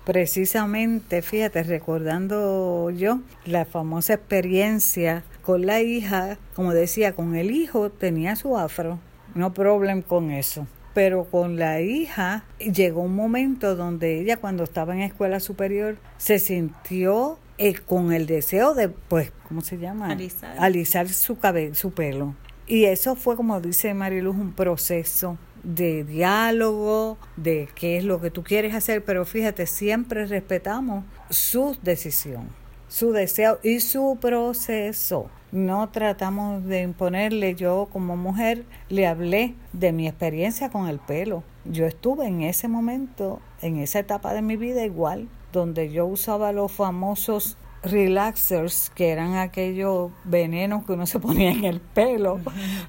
Precisamente, 0.06 1.22
fíjate, 1.22 1.64
recordando 1.64 2.90
yo 2.90 3.20
la 3.46 3.66
famosa 3.66 4.16
experiencia 4.16 5.24
con 5.44 5.66
la 5.66 5.82
hija, 5.82 6.38
como 6.56 6.74
decía, 6.74 7.14
con 7.14 7.36
el 7.36 7.52
hijo 7.52 7.92
tenía 7.92 8.36
su 8.36 8.58
afro, 8.58 9.00
no 9.36 9.54
problema 9.54 10.02
con 10.02 10.32
eso. 10.32 10.66
Pero 10.94 11.26
con 11.26 11.58
la 11.58 11.82
hija 11.82 12.44
llegó 12.60 13.02
un 13.04 13.16
momento 13.16 13.76
donde 13.76 14.20
ella 14.20 14.38
cuando 14.38 14.64
estaba 14.64 14.94
en 14.94 15.02
escuela 15.02 15.40
superior 15.40 15.98
se 16.18 16.38
sintió 16.40 17.38
eh, 17.58 17.76
con 17.76 18.12
el 18.12 18.26
deseo 18.26 18.74
de, 18.74 18.90
pues, 18.90 19.32
¿cómo 19.48 19.62
se 19.62 19.78
llama? 19.78 20.10
Alisar, 20.10 20.56
Alisar 20.60 21.08
su, 21.10 21.38
cabello, 21.38 21.76
su 21.76 21.92
pelo. 21.92 22.36
Y 22.68 22.86
eso 22.86 23.16
fue, 23.16 23.36
como 23.36 23.62
dice 23.62 23.94
Mariluz, 23.94 24.36
un 24.36 24.52
proceso 24.54 25.38
de 25.64 26.04
diálogo, 26.04 27.18
de 27.36 27.70
qué 27.76 27.98
es 27.98 28.04
lo 28.04 28.20
que 28.22 28.32
tú 28.32 28.44
quieres 28.44 28.74
hacer, 28.74 29.04
pero 29.04 29.26
fíjate, 29.26 29.66
siempre 29.68 30.26
respetamos 30.26 31.04
su 31.30 31.78
decisión, 31.82 32.50
su 32.88 33.12
deseo 33.12 33.60
y 33.64 33.80
su 33.80 34.18
proceso. 34.20 35.30
No 35.52 35.90
tratamos 35.90 36.64
de 36.66 36.82
imponerle, 36.82 37.56
yo 37.56 37.90
como 37.92 38.16
mujer 38.16 38.64
le 38.90 39.06
hablé 39.06 39.54
de 39.74 39.92
mi 39.92 40.08
experiencia 40.08 40.70
con 40.70 40.88
el 40.88 41.00
pelo. 41.00 41.44
Yo 41.66 41.86
estuve 41.86 42.26
en 42.26 42.42
ese 42.42 42.68
momento, 42.68 43.42
en 43.62 43.78
esa 43.78 44.00
etapa 44.00 44.34
de 44.34 44.42
mi 44.42 44.56
vida 44.56 44.86
igual, 44.86 45.28
donde 45.52 45.92
yo 45.92 46.06
usaba 46.06 46.54
los 46.54 46.72
famosos 46.72 47.58
relaxers, 47.84 48.92
que 48.94 49.10
eran 49.10 49.36
aquellos 49.36 50.12
venenos 50.24 50.86
que 50.86 50.94
uno 50.94 51.06
se 51.06 51.20
ponía 51.20 51.52
en 51.52 51.64
el 51.66 51.80
pelo, 51.80 52.40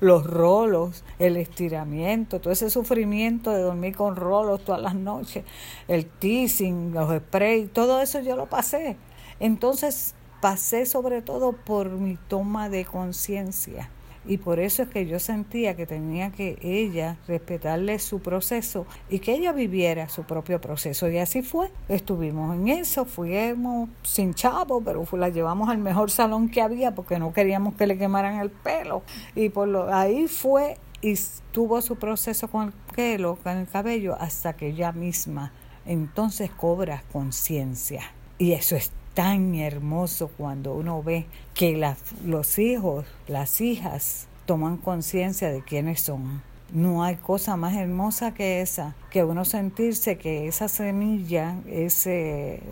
los 0.00 0.24
rolos, 0.26 1.04
el 1.18 1.36
estiramiento, 1.36 2.40
todo 2.40 2.52
ese 2.52 2.70
sufrimiento 2.70 3.50
de 3.52 3.62
dormir 3.62 3.96
con 3.96 4.16
rolos 4.16 4.64
todas 4.64 4.82
las 4.82 4.94
noches, 4.94 5.44
el 5.88 6.06
teasing, 6.06 6.92
los 6.92 7.16
sprays, 7.16 7.72
todo 7.72 8.00
eso 8.00 8.20
yo 8.20 8.36
lo 8.36 8.46
pasé. 8.46 8.96
Entonces 9.40 10.14
pasé 10.40 10.86
sobre 10.86 11.22
todo 11.22 11.52
por 11.52 11.90
mi 11.90 12.16
toma 12.28 12.68
de 12.68 12.84
conciencia 12.84 13.88
y 14.24 14.38
por 14.38 14.60
eso 14.60 14.82
es 14.82 14.88
que 14.88 15.06
yo 15.06 15.18
sentía 15.18 15.74
que 15.74 15.86
tenía 15.86 16.30
que 16.30 16.58
ella 16.62 17.16
respetarle 17.26 17.98
su 17.98 18.20
proceso 18.20 18.86
y 19.10 19.18
que 19.18 19.34
ella 19.34 19.52
viviera 19.52 20.08
su 20.08 20.22
propio 20.24 20.60
proceso. 20.60 21.08
Y 21.08 21.18
así 21.18 21.42
fue. 21.42 21.70
Estuvimos 21.88 22.54
en 22.54 22.68
eso, 22.68 23.04
fuimos 23.04 23.88
sin 24.02 24.34
chavo, 24.34 24.80
pero 24.80 25.04
la 25.12 25.28
llevamos 25.28 25.68
al 25.68 25.78
mejor 25.78 26.10
salón 26.10 26.48
que 26.48 26.62
había 26.62 26.94
porque 26.94 27.18
no 27.18 27.32
queríamos 27.32 27.74
que 27.74 27.86
le 27.86 27.98
quemaran 27.98 28.40
el 28.40 28.50
pelo. 28.50 29.02
Y 29.34 29.48
por 29.48 29.68
lo, 29.68 29.92
ahí 29.92 30.28
fue 30.28 30.78
y 31.00 31.14
tuvo 31.50 31.82
su 31.82 31.96
proceso 31.96 32.48
con 32.48 32.68
el 32.68 32.72
pelo, 32.94 33.36
con 33.42 33.56
el 33.56 33.66
cabello, 33.66 34.16
hasta 34.18 34.54
que 34.54 34.68
ella 34.68 34.92
misma 34.92 35.52
entonces 35.84 36.50
cobra 36.50 37.02
conciencia. 37.12 38.02
Y 38.38 38.52
eso 38.52 38.76
es 38.76 38.92
tan 39.14 39.54
hermoso 39.54 40.28
cuando 40.36 40.74
uno 40.74 41.02
ve 41.02 41.26
que 41.54 41.94
los 42.24 42.58
hijos, 42.58 43.04
las 43.28 43.60
hijas, 43.60 44.26
toman 44.46 44.76
conciencia 44.76 45.50
de 45.50 45.62
quiénes 45.62 46.00
son. 46.00 46.42
No 46.72 47.04
hay 47.04 47.16
cosa 47.16 47.56
más 47.56 47.74
hermosa 47.76 48.32
que 48.32 48.62
esa, 48.62 48.94
que 49.10 49.24
uno 49.24 49.44
sentirse 49.44 50.16
que 50.16 50.48
esa 50.48 50.68
semilla, 50.68 51.56
ese, 51.66 52.62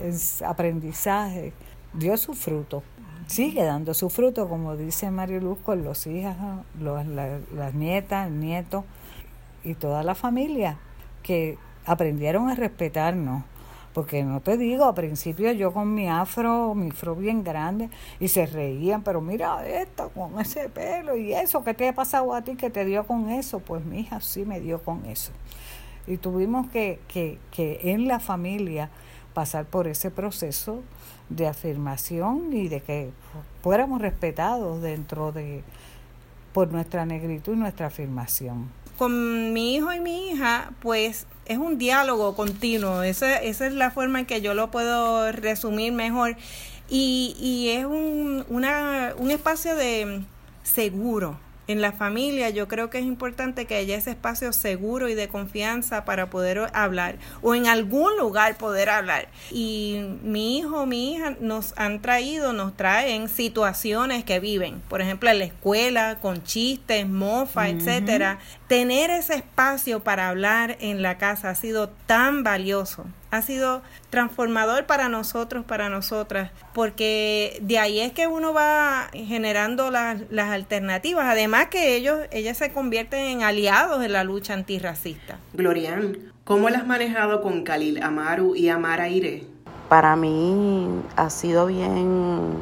aprendizaje, 0.47 1.53
dio 1.93 2.17
su 2.17 2.33
fruto. 2.33 2.83
Sigue 3.27 3.63
dando 3.63 3.93
su 3.93 4.09
fruto, 4.09 4.49
como 4.49 4.77
dice 4.77 5.11
Mario 5.11 5.57
con 5.63 5.85
los 5.85 6.07
hijos, 6.07 6.35
las 6.81 7.75
nietas, 7.75 8.29
el 8.29 8.41
nieto 8.41 8.85
y 9.63 9.75
toda 9.75 10.03
la 10.03 10.15
familia, 10.15 10.79
que 11.23 11.59
aprendieron 11.85 12.49
a 12.49 12.55
respetarnos, 12.55 13.45
porque 13.93 14.23
no 14.23 14.41
te 14.41 14.57
digo, 14.57 14.85
al 14.85 14.95
principio 14.95 15.51
yo 15.53 15.73
con 15.73 15.93
mi 15.95 16.09
afro, 16.09 16.75
mi 16.75 16.91
afro 16.91 17.17
bien 17.17 17.43
grande, 17.43 17.91
y 18.21 18.29
se 18.29 18.47
reían, 18.47 19.03
pero 19.03 19.21
mira 19.21 19.67
esto, 19.67 20.11
con 20.11 20.39
ese 20.41 20.69
pelo 20.69 21.17
y 21.17 21.33
eso, 21.33 21.65
¿qué 21.65 21.75
te 21.75 21.89
ha 21.89 21.95
pasado 21.95 22.35
a 22.35 22.43
ti 22.43 22.55
que 22.55 22.71
te 22.71 22.85
dio 22.85 23.07
con 23.07 23.31
eso? 23.31 23.61
Pues 23.61 23.85
mi 23.85 24.01
hija 24.01 24.21
sí 24.21 24.45
me 24.45 24.61
dio 24.61 24.83
con 24.83 25.05
eso. 25.07 25.33
Y 26.07 26.17
tuvimos 26.17 26.69
que, 26.71 27.01
que, 27.09 27.39
que 27.51 27.81
en 27.93 28.09
la 28.09 28.21
familia 28.21 28.91
pasar 29.35 29.65
por 29.65 29.87
ese 29.87 30.11
proceso 30.11 30.83
de 31.29 31.47
afirmación 31.47 32.53
y 32.53 32.69
de 32.69 32.81
que 32.81 33.11
fuéramos 33.63 34.01
respetados 34.01 34.83
dentro 34.83 35.33
de, 35.33 35.63
por 36.53 36.71
nuestra 36.73 37.07
negritud 37.07 37.55
y 37.55 37.57
nuestra 37.57 37.87
afirmación. 37.87 38.71
Con 38.99 39.53
mi 39.53 39.77
hijo 39.77 39.93
y 39.93 40.01
mi 40.01 40.31
hija, 40.31 40.73
pues 40.81 41.27
es 41.51 41.59
un 41.59 41.79
diálogo 41.79 42.37
continuo, 42.37 43.03
esa, 43.03 43.37
esa 43.43 43.67
es 43.67 43.73
la 43.73 43.91
forma 43.91 44.21
en 44.21 44.27
que 44.27 44.41
yo 44.41 44.55
lo 44.55 44.71
puedo 44.71 45.33
resumir 45.33 45.93
mejor. 45.93 46.37
Y, 46.89 47.35
y 47.41 47.71
es 47.71 47.85
un, 47.85 48.45
una, 48.49 49.15
un 49.19 49.33
espacio 49.33 49.75
de 49.75 50.23
seguro, 50.63 51.41
en 51.71 51.81
la 51.81 51.93
familia 51.93 52.51
yo 52.51 52.69
creo 52.69 52.91
que 52.91 52.99
es 52.99 53.05
importante 53.05 53.67
que 53.67 53.77
haya 53.77 53.97
ese 53.97 54.11
espacio 54.11 54.53
seguro 54.53 55.09
y 55.09 55.15
de 55.15 55.29
confianza 55.29 56.05
para 56.05 56.31
poder 56.31 56.71
hablar 56.73 57.17
o 57.43 57.55
en 57.55 57.67
algún 57.67 58.17
lugar 58.17 58.57
poder 58.57 58.91
hablar. 58.91 59.29
Y 59.51 60.01
mi 60.23 60.59
hijo, 60.59 60.87
mi 60.87 61.15
hija 61.15 61.37
nos 61.41 61.75
han 61.77 62.03
traído, 62.03 62.53
nos 62.53 62.77
traen 62.77 63.29
situaciones 63.29 64.25
que 64.25 64.41
viven, 64.41 64.81
por 64.89 65.01
ejemplo 65.01 65.31
en 65.31 65.39
la 65.39 65.45
escuela 65.45 66.19
con 66.21 66.43
chistes, 66.43 67.09
mofa, 67.09 67.69
etcétera. 67.69 68.39
Tener 68.67 69.11
ese 69.11 69.35
espacio 69.35 70.01
para 70.01 70.29
hablar 70.29 70.77
en 70.81 71.03
la 71.03 71.19
casa 71.19 71.51
ha 71.51 71.55
sido 71.55 71.89
tan 72.07 72.43
valioso 72.43 73.07
ha 73.31 73.43
sido 73.43 73.83
transformador 74.11 74.87
para 74.87 75.09
nosotros, 75.09 75.65
para 75.65 75.89
nosotras, 75.89 76.51
porque 76.75 77.59
de 77.63 77.79
ahí 77.79 78.01
es 78.01 78.13
que 78.13 78.27
uno 78.27 78.53
va 78.53 79.09
generando 79.13 79.91
las, 79.91 80.23
las 80.31 80.51
alternativas, 80.51 81.27
además 81.27 81.67
que 81.69 81.97
ellos, 81.97 82.19
ellas 82.33 82.57
se 82.57 82.73
convierten 82.73 83.21
en 83.21 83.43
aliados 83.43 84.05
en 84.05 84.13
la 84.13 84.25
lucha 84.25 84.55
antirracista. 84.55 85.39
Glorian, 85.53 86.17
¿cómo 86.45 86.69
las 86.71 86.83
has 86.83 86.87
manejado 86.87 87.41
con 87.43 87.63
Khalil 87.63 88.03
Amaru 88.03 88.55
y 88.57 88.69
Amara 88.69 89.09
Ire? 89.09 89.45
Para 89.89 90.17
mí 90.17 90.89
ha 91.17 91.31
sido 91.31 91.67
bien, 91.67 92.55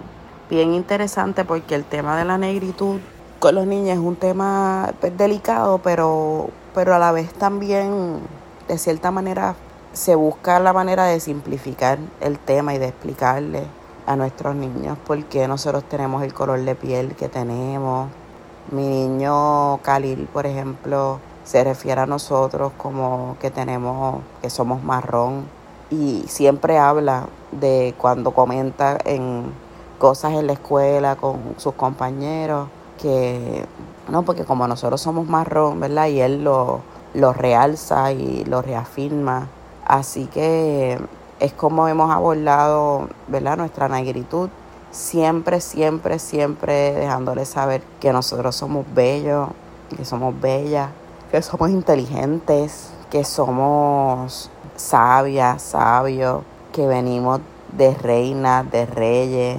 bien 0.49 0.75
interesante 0.75 1.45
porque 1.45 1.75
el 1.75 1.85
tema 1.85 2.19
de 2.19 2.25
la 2.25 2.39
negritud 2.39 3.01
con 3.39 3.55
los 3.55 3.67
niños 3.67 3.91
es 3.91 3.99
un 3.99 4.17
tema 4.17 4.93
pues, 5.01 5.17
delicado, 5.17 5.79
pero, 5.79 6.51
pero 6.75 6.95
a 6.95 6.99
la 6.99 7.13
vez 7.13 7.33
también 7.35 8.19
de 8.67 8.79
cierta 8.79 9.11
manera 9.11 9.55
se 9.99 10.15
busca 10.15 10.61
la 10.61 10.73
manera 10.73 11.07
de 11.07 11.19
simplificar 11.19 11.99
el 12.21 12.39
tema 12.39 12.73
y 12.73 12.79
de 12.79 12.87
explicarle 12.87 13.65
a 14.07 14.15
nuestros 14.15 14.55
niños 14.55 14.97
por 15.05 15.25
qué 15.25 15.49
nosotros 15.49 15.83
tenemos 15.89 16.23
el 16.23 16.33
color 16.33 16.61
de 16.61 16.77
piel 16.77 17.17
que 17.17 17.29
tenemos. 17.29 18.09
Mi 18.71 18.87
niño 18.87 19.79
Khalil, 19.79 20.29
por 20.33 20.47
ejemplo, 20.47 21.19
se 21.43 21.65
refiere 21.65 22.01
a 22.01 22.07
nosotros 22.07 22.71
como 22.77 23.37
que 23.41 23.51
tenemos, 23.51 24.23
que 24.41 24.51
somos 24.51 24.85
marrón 24.85 25.47
y 25.91 26.23
siempre 26.29 26.79
habla 26.79 27.27
de 27.51 27.93
cuando 27.99 28.31
comenta 28.31 28.99
en 29.05 29.53
cosas 29.99 30.35
en 30.35 30.47
la 30.47 30.53
escuela 30.53 31.17
con 31.17 31.55
sus 31.57 31.75
compañeros 31.75 32.69
que 33.03 33.67
no 34.09 34.23
porque 34.23 34.45
como 34.45 34.69
nosotros 34.69 35.01
somos 35.01 35.27
marrón, 35.27 35.81
¿verdad? 35.81 36.07
Y 36.07 36.21
él 36.21 36.45
lo, 36.45 36.83
lo 37.15 37.33
realza 37.33 38.13
y 38.13 38.45
lo 38.45 38.63
reafirma 38.63 39.49
Así 39.89 40.27
que 40.27 40.99
es 41.41 41.53
como 41.55 41.89
hemos 41.89 42.11
abordado 42.11 43.09
¿verdad? 43.27 43.57
nuestra 43.57 43.89
negritud 43.89 44.51
siempre, 44.91 45.61
siempre, 45.61 46.19
siempre 46.19 46.93
dejándoles 46.93 47.49
saber 47.49 47.83
que 48.01 48.13
nosotros 48.13 48.55
somos 48.55 48.85
bellos, 48.95 49.49
que 49.97 50.05
somos 50.05 50.39
bellas, 50.39 50.91
que 51.31 51.41
somos 51.43 51.71
inteligentes, 51.71 52.91
que 53.11 53.25
somos 53.25 54.51
sabias, 54.77 55.63
sabios, 55.63 56.43
que 56.73 56.87
venimos 56.87 57.41
de 57.73 57.95
reinas, 57.95 58.71
de 58.71 58.87
reyes, 58.87 59.59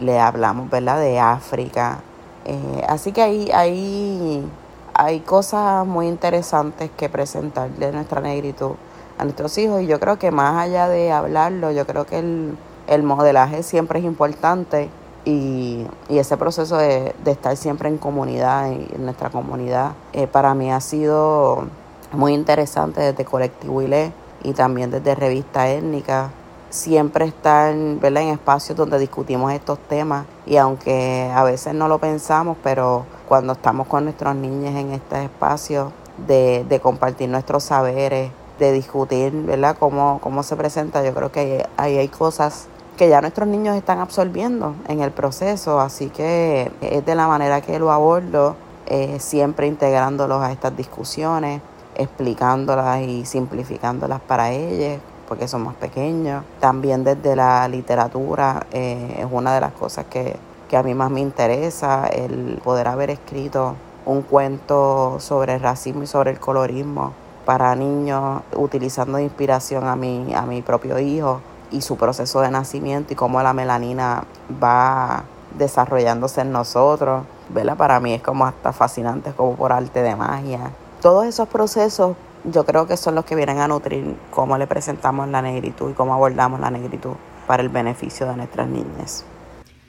le 0.00 0.20
hablamos, 0.20 0.70
¿verdad?, 0.70 1.00
de 1.00 1.18
África. 1.18 1.98
Eh, 2.44 2.84
así 2.88 3.12
que 3.12 3.22
ahí, 3.22 3.50
ahí 3.52 4.46
hay 4.94 5.20
cosas 5.20 5.86
muy 5.86 6.06
interesantes 6.06 6.90
que 6.96 7.08
presentar 7.08 7.70
de 7.70 7.92
nuestra 7.92 8.20
negritud 8.20 8.72
a 9.18 9.24
nuestros 9.24 9.56
hijos 9.58 9.82
y 9.82 9.86
yo 9.86 9.98
creo 10.00 10.18
que 10.18 10.30
más 10.30 10.56
allá 10.56 10.88
de 10.88 11.12
hablarlo, 11.12 11.72
yo 11.72 11.86
creo 11.86 12.06
que 12.06 12.18
el, 12.18 12.56
el 12.86 13.02
modelaje 13.02 13.62
siempre 13.62 13.98
es 13.98 14.04
importante 14.04 14.90
y, 15.24 15.86
y 16.08 16.18
ese 16.18 16.36
proceso 16.36 16.76
de, 16.76 17.14
de, 17.24 17.30
estar 17.32 17.56
siempre 17.56 17.88
en 17.88 17.98
comunidad, 17.98 18.70
en 18.70 19.04
nuestra 19.04 19.30
comunidad, 19.30 19.92
eh, 20.12 20.26
para 20.26 20.54
mí 20.54 20.70
ha 20.70 20.80
sido 20.80 21.66
muy 22.12 22.32
interesante 22.32 23.00
desde 23.00 23.24
Colectivo 23.24 23.82
ILE 23.82 24.12
y 24.42 24.52
también 24.52 24.90
desde 24.90 25.14
Revista 25.14 25.68
Étnica. 25.68 26.30
Siempre 26.70 27.24
estar 27.24 27.74
¿verdad? 27.74 28.24
en 28.24 28.28
espacios 28.30 28.76
donde 28.76 28.98
discutimos 28.98 29.52
estos 29.52 29.78
temas 29.78 30.26
y 30.46 30.56
aunque 30.56 31.30
a 31.34 31.42
veces 31.42 31.74
no 31.74 31.88
lo 31.88 31.98
pensamos, 31.98 32.56
pero 32.62 33.06
cuando 33.28 33.54
estamos 33.54 33.86
con 33.86 34.04
nuestros 34.04 34.34
niños 34.36 34.74
en 34.74 34.92
este 34.92 35.24
espacio 35.24 35.92
de, 36.26 36.64
de 36.68 36.80
compartir 36.80 37.28
nuestros 37.28 37.64
saberes, 37.64 38.30
de 38.58 38.72
discutir, 38.72 39.32
¿verdad? 39.32 39.76
Cómo, 39.78 40.18
cómo 40.22 40.42
se 40.42 40.56
presenta. 40.56 41.04
Yo 41.04 41.14
creo 41.14 41.32
que 41.32 41.66
ahí 41.76 41.98
hay 41.98 42.08
cosas 42.08 42.68
que 42.96 43.08
ya 43.08 43.20
nuestros 43.20 43.46
niños 43.46 43.76
están 43.76 43.98
absorbiendo 43.98 44.74
en 44.88 45.00
el 45.00 45.10
proceso, 45.10 45.80
así 45.80 46.08
que 46.08 46.72
es 46.80 47.04
de 47.04 47.14
la 47.14 47.28
manera 47.28 47.60
que 47.60 47.78
lo 47.78 47.92
abordo, 47.92 48.56
eh, 48.86 49.18
siempre 49.20 49.66
integrándolos 49.66 50.42
a 50.42 50.50
estas 50.50 50.76
discusiones, 50.76 51.60
explicándolas 51.94 53.02
y 53.02 53.26
simplificándolas 53.26 54.20
para 54.20 54.52
ellos, 54.52 55.00
porque 55.28 55.46
son 55.46 55.64
más 55.64 55.74
pequeños. 55.74 56.42
También 56.60 57.04
desde 57.04 57.36
la 57.36 57.68
literatura 57.68 58.66
eh, 58.72 59.16
es 59.18 59.26
una 59.30 59.54
de 59.54 59.60
las 59.60 59.72
cosas 59.72 60.06
que, 60.06 60.36
que 60.68 60.76
a 60.76 60.82
mí 60.82 60.94
más 60.94 61.10
me 61.10 61.20
interesa, 61.20 62.06
el 62.06 62.60
poder 62.64 62.88
haber 62.88 63.10
escrito 63.10 63.74
un 64.06 64.22
cuento 64.22 65.18
sobre 65.20 65.54
el 65.54 65.60
racismo 65.60 66.04
y 66.04 66.06
sobre 66.06 66.30
el 66.30 66.40
colorismo 66.40 67.12
para 67.46 67.74
niños, 67.76 68.42
utilizando 68.54 69.18
inspiración 69.18 69.86
a 69.86 69.96
mi, 69.96 70.34
a 70.34 70.42
mi 70.42 70.60
propio 70.60 70.98
hijo 70.98 71.40
y 71.70 71.80
su 71.80 71.96
proceso 71.96 72.40
de 72.40 72.50
nacimiento 72.50 73.12
y 73.12 73.16
cómo 73.16 73.40
la 73.40 73.54
melanina 73.54 74.24
va 74.62 75.24
desarrollándose 75.56 76.42
en 76.42 76.52
nosotros. 76.52 77.24
¿verdad? 77.48 77.76
Para 77.76 78.00
mí 78.00 78.12
es 78.12 78.22
como 78.22 78.44
hasta 78.44 78.72
fascinante, 78.72 79.32
como 79.32 79.54
por 79.54 79.72
arte 79.72 80.02
de 80.02 80.16
magia. 80.16 80.72
Todos 81.00 81.24
esos 81.26 81.48
procesos 81.48 82.16
yo 82.44 82.64
creo 82.64 82.86
que 82.86 82.96
son 82.96 83.14
los 83.14 83.24
que 83.24 83.36
vienen 83.36 83.60
a 83.60 83.68
nutrir 83.68 84.16
cómo 84.30 84.58
le 84.58 84.66
presentamos 84.66 85.28
la 85.28 85.40
negritud 85.40 85.90
y 85.90 85.94
cómo 85.94 86.14
abordamos 86.14 86.60
la 86.60 86.70
negritud 86.70 87.12
para 87.46 87.62
el 87.62 87.68
beneficio 87.68 88.26
de 88.26 88.36
nuestras 88.36 88.68
niñas. 88.68 89.24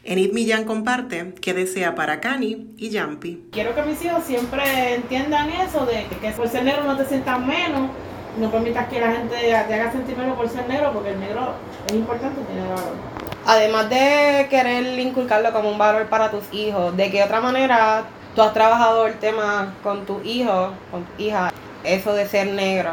Enid 0.09 0.31
Millán 0.31 0.63
comparte 0.63 1.33
qué 1.41 1.53
desea 1.53 1.93
para 1.93 2.21
Cani 2.21 2.65
y 2.77 2.91
Yampi. 2.91 3.43
Quiero 3.51 3.75
que 3.75 3.81
mis 3.81 4.01
hijos 4.05 4.23
siempre 4.23 4.95
entiendan 4.95 5.49
eso 5.49 5.85
de 5.85 6.05
que 6.21 6.31
por 6.31 6.47
ser 6.47 6.63
negro 6.63 6.85
no 6.85 6.95
te 6.95 7.03
sientas 7.03 7.37
menos, 7.41 7.89
no 8.39 8.49
permitas 8.49 8.87
que 8.87 9.01
la 9.01 9.11
gente 9.11 9.35
te 9.35 9.53
haga 9.53 9.91
sentir 9.91 10.15
menos 10.15 10.37
por 10.37 10.47
ser 10.47 10.65
negro, 10.69 10.93
porque 10.93 11.09
el 11.09 11.19
negro 11.19 11.55
es 11.87 11.93
importante, 11.93 12.39
tiene 12.43 12.61
valor. 12.69 12.93
Además 13.45 13.89
de 13.89 14.47
querer 14.49 14.97
inculcarlo 14.97 15.51
como 15.51 15.71
un 15.71 15.77
valor 15.77 16.05
para 16.05 16.31
tus 16.31 16.45
hijos, 16.53 16.95
¿de 16.95 17.11
qué 17.11 17.21
otra 17.21 17.41
manera 17.41 18.05
tú 18.33 18.41
has 18.43 18.53
trabajado 18.53 19.07
el 19.07 19.15
tema 19.15 19.73
con 19.83 20.05
tus 20.05 20.25
hijos, 20.25 20.71
con 20.89 21.03
tu 21.03 21.21
hija? 21.21 21.51
Eso 21.83 22.13
de 22.13 22.29
ser 22.29 22.47
negro, 22.53 22.91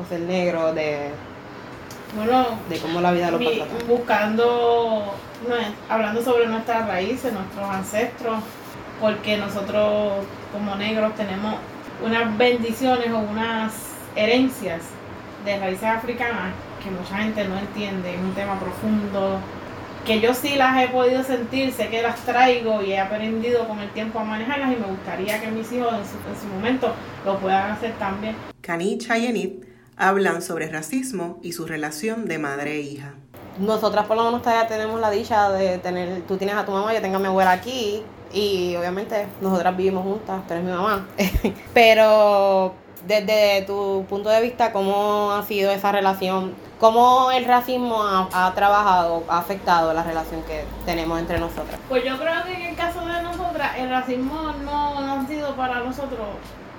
o 0.00 0.08
ser 0.08 0.20
negro, 0.20 0.72
de 0.72 1.10
bueno, 2.16 2.46
de 2.70 2.78
cómo 2.78 3.02
la 3.02 3.12
vida 3.12 3.30
lo 3.30 3.38
pasa. 3.38 3.66
Buscando, 3.86 5.12
hablando 5.88 6.22
sobre 6.22 6.46
nuestras 6.46 6.86
raíces, 6.86 7.32
nuestros 7.32 7.68
ancestros, 7.68 8.42
porque 9.00 9.36
nosotros 9.36 10.24
como 10.52 10.76
negros 10.76 11.14
tenemos 11.14 11.54
unas 12.04 12.36
bendiciones 12.36 13.10
o 13.10 13.18
unas 13.18 13.72
herencias 14.14 14.82
de 15.44 15.58
raíces 15.58 15.84
africanas 15.84 16.52
que 16.82 16.90
mucha 16.90 17.16
gente 17.18 17.46
no 17.46 17.58
entiende, 17.58 18.14
es 18.14 18.20
un 18.20 18.34
tema 18.34 18.58
profundo, 18.58 19.40
que 20.06 20.20
yo 20.20 20.32
sí 20.34 20.54
las 20.54 20.82
he 20.82 20.88
podido 20.88 21.24
sentir, 21.24 21.72
sé 21.72 21.88
que 21.88 22.00
las 22.00 22.20
traigo 22.20 22.80
y 22.82 22.92
he 22.92 23.00
aprendido 23.00 23.66
con 23.66 23.80
el 23.80 23.90
tiempo 23.90 24.20
a 24.20 24.24
manejarlas 24.24 24.72
y 24.72 24.76
me 24.76 24.86
gustaría 24.86 25.40
que 25.40 25.50
mis 25.50 25.70
hijos 25.72 25.92
en 25.92 26.40
su, 26.40 26.46
momento 26.46 26.94
lo 27.24 27.38
puedan 27.38 27.72
hacer 27.72 27.92
también. 27.98 28.36
Canicha 28.60 29.18
y 29.18 29.26
Enid 29.26 29.50
hablan 29.96 30.42
sobre 30.42 30.68
racismo 30.68 31.40
y 31.42 31.52
su 31.52 31.66
relación 31.66 32.26
de 32.26 32.38
madre 32.38 32.76
e 32.76 32.80
hija. 32.80 33.14
Nosotras 33.58 34.06
por 34.06 34.16
lo 34.16 34.24
menos 34.24 34.42
todavía 34.42 34.66
tenemos 34.66 35.00
la 35.00 35.10
dicha 35.10 35.50
de 35.50 35.78
tener, 35.78 36.22
tú 36.22 36.36
tienes 36.36 36.56
a 36.56 36.64
tu 36.64 36.72
mamá, 36.72 36.92
yo 36.92 37.00
tengo 37.00 37.16
a 37.16 37.18
mi 37.18 37.26
abuela 37.26 37.52
aquí 37.52 38.02
y 38.32 38.76
obviamente 38.76 39.26
nosotras 39.40 39.76
vivimos 39.76 40.04
juntas, 40.04 40.42
pero 40.46 40.60
es 40.60 40.66
mi 40.66 40.72
mamá. 40.72 41.06
pero 41.74 42.74
desde 43.06 43.62
tu 43.62 44.04
punto 44.08 44.28
de 44.28 44.40
vista, 44.42 44.72
¿cómo 44.72 45.32
ha 45.32 45.42
sido 45.42 45.70
esa 45.70 45.92
relación? 45.92 46.54
¿Cómo 46.78 47.30
el 47.30 47.46
racismo 47.46 48.02
ha, 48.02 48.52
trabajado, 48.54 49.24
ha 49.28 49.38
afectado 49.38 49.94
la 49.94 50.02
relación 50.02 50.42
que 50.42 50.64
tenemos 50.84 51.18
entre 51.18 51.38
nosotras? 51.38 51.78
Pues 51.88 52.04
yo 52.04 52.18
creo 52.18 52.44
que 52.44 52.52
en 52.52 52.62
el 52.62 52.76
caso 52.76 53.00
de 53.06 53.22
nosotras, 53.22 53.78
el 53.78 53.88
racismo 53.88 54.52
no, 54.64 55.00
no 55.00 55.12
ha 55.20 55.26
sido 55.26 55.54
para 55.56 55.80
nosotros 55.80 56.26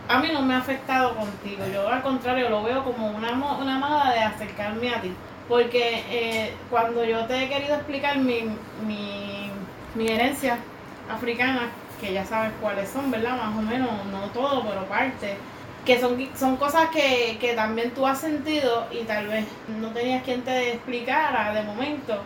a 0.10 0.20
mí 0.20 0.30
no 0.32 0.42
me 0.42 0.54
ha 0.54 0.60
afectado 0.60 1.16
contigo. 1.16 1.64
Yo 1.74 1.88
al 1.88 2.02
contrario 2.02 2.50
lo 2.50 2.64
veo 2.64 2.84
como 2.84 3.10
una, 3.10 3.32
una 3.32 3.78
manera 3.78 4.12
de 4.14 4.20
acercarme 4.20 4.94
a 4.94 5.02
ti. 5.02 5.14
Porque 5.48 6.04
eh, 6.10 6.54
cuando 6.70 7.04
yo 7.04 7.26
te 7.26 7.44
he 7.44 7.50
querido 7.50 7.76
explicar 7.76 8.18
mi, 8.18 8.44
mi, 8.86 9.50
mi 9.96 10.08
herencia 10.08 10.58
africana, 11.10 11.70
que 12.02 12.14
ya 12.14 12.26
sabes 12.26 12.52
cuáles 12.62 12.90
son, 12.90 13.10
¿verdad? 13.10 13.38
Más 13.38 13.58
o 13.58 13.62
menos, 13.62 13.90
no 14.12 14.28
todo, 14.34 14.64
pero 14.68 14.86
parte. 14.86 15.38
Que 15.86 16.00
son, 16.00 16.18
son 16.38 16.58
cosas 16.58 16.90
que, 16.90 17.38
que 17.40 17.54
también 17.54 17.92
tú 17.92 18.06
has 18.06 18.20
sentido 18.20 18.88
y 18.92 19.04
tal 19.06 19.28
vez 19.28 19.46
no 19.80 19.90
tenías 19.92 20.24
quien 20.24 20.42
te 20.42 20.74
explicara 20.74 21.54
de 21.54 21.64
momento. 21.64 22.22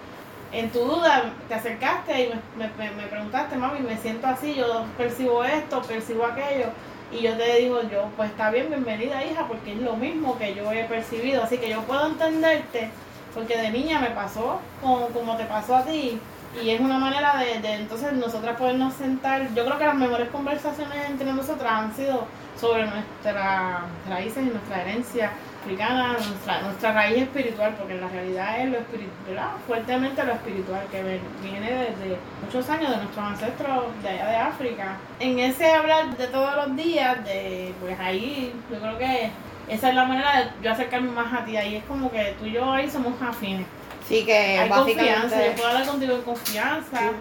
En 0.51 0.69
tu 0.71 0.79
duda 0.79 1.31
te 1.47 1.53
acercaste 1.53 2.23
y 2.23 2.29
me, 2.57 2.67
me, 2.77 2.91
me 2.91 3.03
preguntaste, 3.07 3.55
mami, 3.55 3.79
me 3.79 3.97
siento 3.97 4.27
así, 4.27 4.55
yo 4.55 4.85
percibo 4.97 5.43
esto, 5.43 5.81
percibo 5.83 6.25
aquello 6.25 6.67
y 7.11 7.21
yo 7.21 7.35
te 7.35 7.57
digo, 7.57 7.81
yo, 7.83 8.09
pues 8.15 8.29
está 8.29 8.49
bien, 8.51 8.69
bienvenida 8.69 9.23
hija, 9.25 9.45
porque 9.47 9.73
es 9.73 9.79
lo 9.79 9.95
mismo 9.95 10.37
que 10.37 10.55
yo 10.55 10.71
he 10.71 10.85
percibido. 10.85 11.43
Así 11.43 11.57
que 11.57 11.69
yo 11.69 11.81
puedo 11.81 12.07
entenderte, 12.07 12.89
porque 13.33 13.57
de 13.57 13.69
niña 13.69 13.99
me 13.99 14.11
pasó 14.11 14.59
como, 14.81 15.07
como 15.07 15.37
te 15.37 15.45
pasó 15.45 15.75
a 15.75 15.83
ti. 15.83 16.19
Y 16.61 16.69
es 16.69 16.81
una 16.81 16.97
manera 16.97 17.37
de, 17.37 17.59
de 17.59 17.73
entonces 17.75 18.11
nosotras 18.13 18.57
podernos 18.57 18.93
sentar. 18.95 19.53
Yo 19.53 19.65
creo 19.65 19.77
que 19.77 19.85
las 19.85 19.95
mejores 19.95 20.29
conversaciones 20.29 21.09
entre 21.09 21.31
nosotras 21.31 21.71
han 21.71 21.95
sido 21.95 22.25
sobre 22.59 22.85
nuestras 22.85 23.81
raíces 24.09 24.43
y 24.45 24.49
nuestra 24.49 24.81
herencia 24.81 25.31
africana, 25.61 26.13
nuestra, 26.13 26.61
nuestra 26.61 26.93
raíz 26.93 27.23
espiritual, 27.23 27.75
porque 27.77 27.93
en 27.93 28.01
la 28.01 28.07
realidad 28.07 28.61
es 28.61 28.69
lo 28.69 28.77
espiritual, 28.77 29.51
fuertemente 29.67 30.23
lo 30.23 30.33
espiritual, 30.33 30.81
que 30.91 31.19
viene 31.43 31.71
desde 31.71 32.17
muchos 32.43 32.69
años 32.69 32.91
de 32.91 32.97
nuestros 32.97 33.25
ancestros 33.25 33.83
de 34.01 34.09
allá 34.09 34.27
de 34.27 34.35
África. 34.37 34.97
En 35.19 35.39
ese 35.39 35.71
hablar 35.71 36.17
de 36.17 36.27
todos 36.27 36.55
los 36.55 36.75
días, 36.75 37.23
de 37.25 37.73
pues 37.79 37.99
ahí 37.99 38.53
yo 38.71 38.79
creo 38.79 38.97
que 38.97 39.31
esa 39.71 39.87
es 39.87 39.95
la 39.95 40.03
manera 40.03 40.37
de 40.37 40.51
yo 40.61 40.71
acercarme 40.71 41.11
más 41.11 41.31
a 41.31 41.45
ti, 41.45 41.55
ahí 41.55 41.77
es 41.77 41.83
como 41.85 42.11
que 42.11 42.35
tú 42.37 42.45
y 42.45 42.51
yo 42.51 42.73
ahí 42.73 42.89
somos 42.89 43.13
afines. 43.21 43.65
Sí, 44.05 44.25
que 44.25 44.59
hay 44.59 44.69
confianza, 44.69 45.45
yo 45.45 45.53
puedo 45.53 45.69
hablar 45.69 45.87
contigo 45.87 46.15
en 46.15 46.21
confianza. 46.23 47.11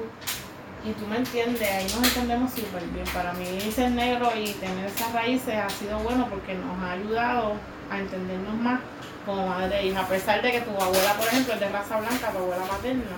Y 0.84 0.92
tú 0.92 1.06
me 1.06 1.18
entiendes, 1.18 1.70
ahí 1.70 1.84
nos 1.84 2.08
entendemos 2.08 2.50
súper 2.52 2.82
bien. 2.86 3.06
Para 3.14 3.32
mí 3.34 3.46
ser 3.70 3.92
negro 3.92 4.32
y 4.34 4.50
tener 4.54 4.86
esas 4.86 5.12
raíces 5.12 5.54
ha 5.54 5.70
sido 5.70 5.98
bueno 6.00 6.26
porque 6.28 6.54
nos 6.54 6.82
ha 6.82 6.92
ayudado 6.92 7.52
a 7.88 7.98
entendernos 7.98 8.54
más 8.54 8.80
como 9.24 9.46
madre 9.46 9.78
e 9.78 9.86
hija. 9.86 10.00
A 10.00 10.08
pesar 10.08 10.42
de 10.42 10.50
que 10.50 10.60
tu 10.62 10.70
abuela, 10.70 11.12
por 11.18 11.28
ejemplo, 11.28 11.54
es 11.54 11.60
de 11.60 11.68
raza 11.68 12.00
blanca, 12.00 12.32
tu 12.32 12.38
abuela 12.38 12.64
materna, 12.64 13.16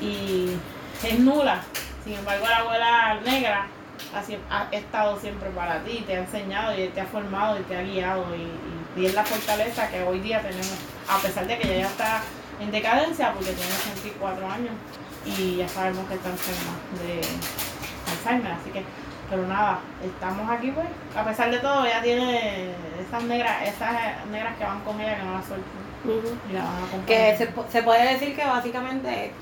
y 0.00 0.56
es 1.04 1.18
nula. 1.20 1.62
Sin 2.02 2.14
embargo, 2.14 2.46
la 2.48 2.56
abuela 2.56 3.20
negra 3.24 3.68
ha, 4.14 4.60
ha, 4.60 4.68
estado 4.70 5.18
siempre 5.18 5.50
para 5.50 5.82
ti, 5.84 6.04
te 6.06 6.16
ha 6.16 6.20
enseñado 6.20 6.78
y 6.78 6.88
te 6.88 7.00
ha 7.00 7.06
formado 7.06 7.58
y 7.58 7.62
te 7.62 7.76
ha 7.76 7.82
guiado. 7.82 8.24
Y, 8.34 9.00
y, 9.00 9.06
es 9.06 9.14
la 9.14 9.24
fortaleza 9.24 9.88
que 9.88 10.02
hoy 10.02 10.20
día 10.20 10.40
tenemos, 10.40 10.74
a 11.08 11.18
pesar 11.18 11.46
de 11.46 11.58
que 11.58 11.68
ella 11.68 11.82
ya 11.82 11.86
está 11.88 12.20
en 12.60 12.70
decadencia 12.70 13.32
porque 13.32 13.52
tiene 13.52 13.70
64 13.70 14.46
años 14.50 14.72
y 15.24 15.56
ya 15.56 15.68
sabemos 15.68 16.06
que 16.08 16.14
está 16.14 16.30
enferma 16.30 16.72
de 17.02 17.20
Alzheimer, 18.10 18.52
así 18.52 18.70
que 18.70 18.84
pero 19.30 19.46
nada, 19.46 19.80
estamos 20.02 20.50
aquí 20.50 20.70
pues, 20.70 20.86
a 21.14 21.22
pesar 21.22 21.50
de 21.50 21.58
todo, 21.58 21.84
ella 21.84 22.00
tiene 22.02 22.70
esas 22.98 23.22
negras, 23.24 23.62
esas 23.62 24.26
negras 24.30 24.56
que 24.56 24.64
van 24.64 24.80
con 24.80 24.98
ella 25.00 25.18
que 25.18 25.22
no 25.22 25.34
la 25.34 25.42
sueltan. 25.42 26.40
y 26.48 26.52
la 26.54 26.64
van 26.64 27.02
a 27.02 27.06
que 27.06 27.36
se, 27.36 27.52
se, 27.70 27.82
puede 27.82 28.14
decir 28.14 28.34
que 28.34 28.44
básicamente 28.44 29.32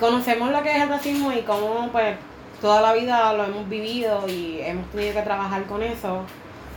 conocemos 0.00 0.50
lo 0.50 0.62
que 0.62 0.76
es 0.76 0.82
el 0.82 0.88
racismo 0.88 1.32
y 1.32 1.42
cómo 1.42 1.88
pues 1.92 2.16
toda 2.60 2.80
la 2.80 2.92
vida 2.92 3.32
lo 3.32 3.44
hemos 3.44 3.68
vivido 3.68 4.24
y 4.28 4.60
hemos 4.60 4.90
tenido 4.90 5.14
que 5.14 5.22
trabajar 5.22 5.64
con 5.64 5.82
eso, 5.82 6.22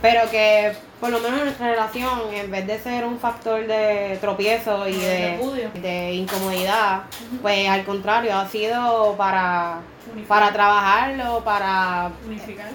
pero 0.00 0.28
que 0.30 0.72
por 1.00 1.10
lo 1.10 1.20
menos 1.20 1.40
en 1.40 1.44
nuestra 1.46 1.70
relación, 1.70 2.20
en 2.32 2.50
vez 2.50 2.66
de 2.66 2.78
ser 2.78 3.04
un 3.04 3.18
factor 3.18 3.66
de 3.66 4.18
tropiezo 4.20 4.88
y 4.88 4.96
de, 4.96 6.12
incomodidad, 6.14 7.02
pues 7.42 7.68
al 7.68 7.84
contrario, 7.84 8.34
ha 8.36 8.48
sido 8.48 9.14
para, 9.16 9.80
para 10.26 10.52
trabajarlo, 10.52 11.44
para 11.44 12.10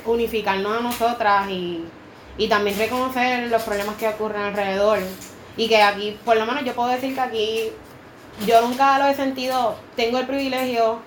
unificarnos 0.05 0.77
a 0.77 0.81
nosotras 0.81 1.49
y, 1.49 1.85
y 2.37 2.47
también 2.47 2.77
reconocer 2.77 3.47
los 3.49 3.63
problemas 3.63 3.95
que 3.95 4.07
ocurren 4.07 4.41
alrededor. 4.41 4.99
Y 5.57 5.67
que 5.67 5.81
aquí, 5.81 6.17
por 6.23 6.37
lo 6.37 6.45
menos 6.45 6.63
yo 6.63 6.73
puedo 6.73 6.89
decir 6.89 7.15
que 7.15 7.21
aquí 7.21 7.71
yo 8.45 8.61
nunca 8.61 8.99
lo 8.99 9.07
he 9.07 9.15
sentido, 9.15 9.75
tengo 9.95 10.19
el 10.19 10.27
privilegio 10.27 10.99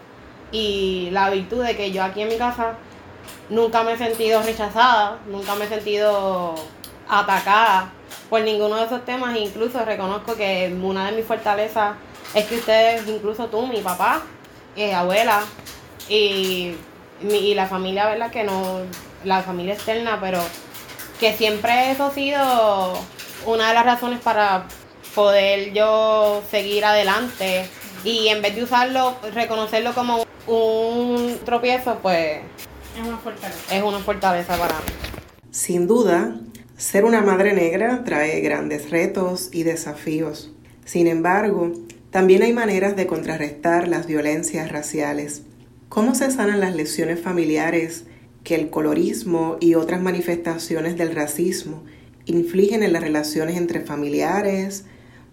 y 0.52 1.08
la 1.10 1.30
virtud 1.30 1.64
de 1.64 1.76
que 1.76 1.90
yo 1.90 2.04
aquí 2.04 2.22
en 2.22 2.28
mi 2.28 2.36
casa 2.36 2.74
nunca 3.48 3.82
me 3.82 3.94
he 3.94 3.98
sentido 3.98 4.42
rechazada, 4.42 5.18
nunca 5.26 5.54
me 5.54 5.64
he 5.64 5.68
sentido 5.68 6.54
atacada 7.08 7.90
por 8.30 8.42
ninguno 8.42 8.76
de 8.76 8.84
esos 8.84 9.04
temas, 9.04 9.36
incluso 9.36 9.84
reconozco 9.84 10.36
que 10.36 10.74
una 10.82 11.10
de 11.10 11.16
mis 11.16 11.26
fortalezas 11.26 11.96
es 12.34 12.44
que 12.46 12.56
ustedes, 12.56 13.06
incluso 13.08 13.46
tú, 13.46 13.66
mi 13.66 13.80
papá, 13.80 14.22
eh, 14.76 14.94
abuela 14.94 15.42
y, 16.08 16.74
y 17.22 17.54
la 17.54 17.66
familia, 17.66 18.06
¿verdad? 18.06 18.30
Que 18.30 18.44
no, 18.44 18.80
la 19.24 19.42
familia 19.42 19.74
externa, 19.74 20.18
pero 20.20 20.40
que 21.20 21.34
siempre 21.36 21.90
eso 21.90 22.06
ha 22.06 22.10
sido 22.10 22.98
una 23.46 23.68
de 23.68 23.74
las 23.74 23.84
razones 23.84 24.20
para 24.20 24.64
poder 25.14 25.72
yo 25.72 26.42
seguir 26.50 26.84
adelante 26.84 27.68
y 28.04 28.28
en 28.28 28.42
vez 28.42 28.56
de 28.56 28.64
usarlo, 28.64 29.16
reconocerlo 29.34 29.94
como 29.94 30.24
un 30.46 31.38
tropiezo, 31.44 31.98
pues 32.02 32.40
es 32.98 33.06
una 33.06 33.18
fortaleza. 33.18 33.76
Es 33.76 33.82
una 33.82 33.98
fortaleza 33.98 34.56
para 34.56 34.74
mí. 34.80 34.92
Sin 35.50 35.86
duda, 35.86 36.40
ser 36.76 37.04
una 37.04 37.20
madre 37.20 37.52
negra 37.52 38.04
trae 38.04 38.40
grandes 38.40 38.90
retos 38.90 39.50
y 39.52 39.62
desafíos. 39.62 40.52
Sin 40.84 41.06
embargo, 41.06 41.72
también 42.10 42.42
hay 42.42 42.52
maneras 42.52 42.96
de 42.96 43.06
contrarrestar 43.06 43.88
las 43.88 44.06
violencias 44.06 44.70
raciales. 44.70 45.42
¿Cómo 45.88 46.14
se 46.14 46.30
sanan 46.30 46.60
las 46.60 46.74
lesiones 46.74 47.20
familiares 47.20 48.04
que 48.44 48.54
el 48.54 48.70
colorismo 48.70 49.56
y 49.60 49.74
otras 49.74 50.00
manifestaciones 50.00 50.96
del 50.96 51.14
racismo 51.14 51.84
infligen 52.24 52.82
en 52.82 52.92
las 52.92 53.02
relaciones 53.02 53.56
entre 53.56 53.80
familiares, 53.80 54.84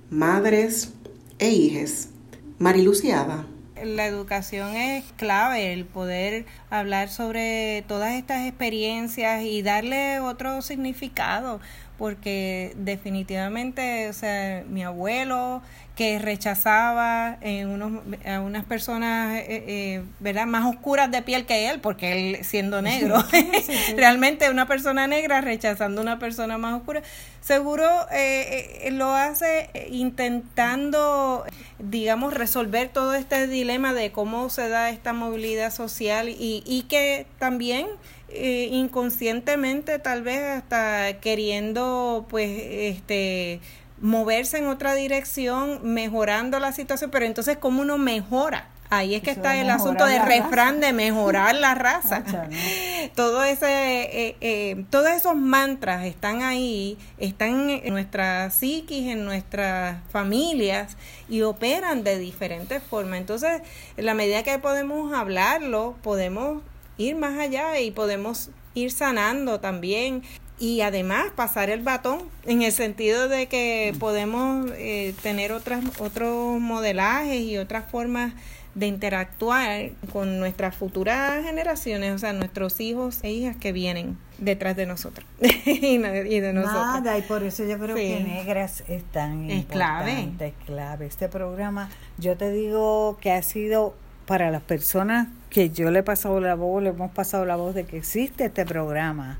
madres 0.10 0.92
e 1.40 1.50
hijas. 1.50 2.10
Mariluciada. 2.58 3.48
La 3.84 4.06
educación 4.06 4.76
es 4.76 5.06
clave, 5.16 5.74
el 5.74 5.86
poder 5.86 6.46
hablar 6.70 7.10
sobre 7.10 7.84
todas 7.88 8.14
estas 8.14 8.48
experiencias 8.48 9.44
y 9.44 9.62
darle 9.62 10.20
otro 10.20 10.62
significado, 10.62 11.60
porque 11.98 12.74
definitivamente, 12.78 14.10
o 14.10 14.14
sea, 14.14 14.64
mi 14.68 14.84
abuelo, 14.84 15.62
que 16.00 16.18
rechazaba 16.18 17.36
en 17.42 17.68
unos, 17.68 18.02
a 18.26 18.40
unas 18.40 18.64
personas 18.64 19.36
eh, 19.36 19.46
eh, 19.50 20.04
¿verdad? 20.22 20.46
más 20.46 20.66
oscuras 20.66 21.12
de 21.12 21.22
piel 21.22 21.46
que 21.46 21.70
él, 21.70 21.82
porque 21.82 22.14
él 22.14 22.46
siendo 22.46 22.82
negro, 22.82 23.22
realmente 23.98 24.50
una 24.50 24.66
persona 24.66 25.08
negra 25.08 25.42
rechazando 25.42 26.00
a 26.00 26.04
una 26.04 26.18
persona 26.18 26.58
más 26.58 26.76
oscura, 26.76 27.02
seguro 27.42 27.86
eh, 28.14 28.88
lo 28.94 29.14
hace 29.14 29.70
intentando, 29.92 31.44
digamos, 31.80 32.34
resolver 32.34 32.88
todo 32.88 33.14
este 33.14 33.48
dilema 33.48 33.94
de 33.94 34.14
cómo 34.14 34.50
se 34.50 34.70
da 34.70 34.92
esta 34.92 35.12
movilidad 35.12 35.70
social 35.70 36.30
y, 36.30 36.64
y 36.66 36.84
que 36.84 37.28
también 37.40 37.88
inconscientemente 38.32 39.98
tal 39.98 40.22
vez 40.22 40.40
hasta 40.40 41.20
queriendo 41.20 42.28
pues 42.30 42.48
este 42.48 43.60
moverse 44.02 44.58
en 44.58 44.68
otra 44.68 44.96
dirección, 44.96 45.80
mejorando 45.84 46.60
la 46.60 46.72
situación, 46.72 47.12
pero 47.12 47.26
entonces, 47.26 47.58
¿cómo 47.58 47.82
uno 47.82 47.98
mejora? 47.98 48.68
Ahí 48.92 49.14
es 49.14 49.22
que 49.22 49.30
está 49.30 49.56
el 49.62 49.70
asunto 49.70 50.06
del 50.06 50.24
refrán 50.24 50.80
de 50.80 50.94
mejorar 50.94 51.54
la 51.54 51.76
raza. 51.76 52.24
Todo 53.16 53.44
ese, 53.44 53.68
eh, 53.68 54.36
eh, 54.42 54.86
todos 54.90 55.10
esos 55.10 55.36
mantras 55.36 56.06
están 56.06 56.42
ahí, 56.42 56.98
están 57.20 57.70
en 57.70 57.94
nuestra 57.94 58.50
psiquis, 58.50 59.08
en 59.08 59.26
nuestras 59.26 59.98
familias 60.12 60.98
y 61.30 61.44
operan 61.44 62.04
de 62.04 62.18
diferentes 62.18 62.82
formas. 62.82 63.20
Entonces, 63.20 63.62
en 63.96 64.06
la 64.06 64.16
medida 64.16 64.42
que 64.42 64.58
podemos 64.58 65.14
hablarlo, 65.14 65.96
podemos 66.02 66.64
ir 66.98 67.16
más 67.16 67.38
allá 67.40 67.80
y 67.80 67.92
podemos 67.92 68.50
ir 68.74 68.92
sanando 68.92 69.60
también 69.60 70.24
y 70.60 70.82
además 70.82 71.28
pasar 71.36 71.70
el 71.70 71.82
batón 71.82 72.20
en 72.46 72.62
el 72.62 72.72
sentido 72.72 73.30
de 73.30 73.48
que 73.48 73.96
podemos 73.98 74.70
eh, 74.76 75.16
tener 75.24 75.54
otras 75.54 75.84
otros 76.00 76.60
modelajes 76.60 77.42
y 77.42 77.58
otras 77.58 77.90
formas 77.90 78.34
de 78.76 78.88
interactuar 78.88 79.90
con 80.14 80.40
nuestras 80.40 80.76
futuras 80.76 81.44
generaciones, 81.44 82.14
o 82.14 82.18
sea, 82.20 82.34
nuestros 82.34 82.80
hijos 82.80 83.20
e 83.24 83.32
hijas 83.32 83.56
que 83.58 83.72
vienen 83.72 84.18
detrás 84.38 84.76
de 84.76 84.86
nosotros 84.86 85.26
y, 85.66 85.98
de 85.98 86.54
nosotros. 86.54 87.04
Nada, 87.04 87.18
y 87.18 87.22
por 87.24 87.44
eso 87.44 87.66
yo 87.66 87.80
creo 87.80 87.96
que 87.96 88.20
negras 88.20 88.84
es 88.88 89.04
tan 89.06 89.50
es 89.50 89.66
clave. 89.66 90.30
Es 90.40 90.54
clave. 90.66 91.08
Este 91.08 91.30
programa, 91.30 91.90
yo 92.18 92.38
te 92.38 92.52
digo 92.52 93.18
que 93.22 93.32
ha 93.32 93.42
sido 93.42 93.96
para 94.26 94.52
las 94.52 94.62
personas 94.62 95.28
que 95.50 95.72
yo 95.72 95.90
le 95.90 96.00
he 96.00 96.04
pasado 96.04 96.40
la 96.40 96.54
voz, 96.54 96.84
le 96.84 96.90
hemos 96.90 97.12
pasado 97.12 97.46
la 97.46 97.56
voz 97.56 97.74
de 97.74 97.86
que 97.86 97.98
existe 97.98 98.46
este 98.46 98.66
programa 98.66 99.40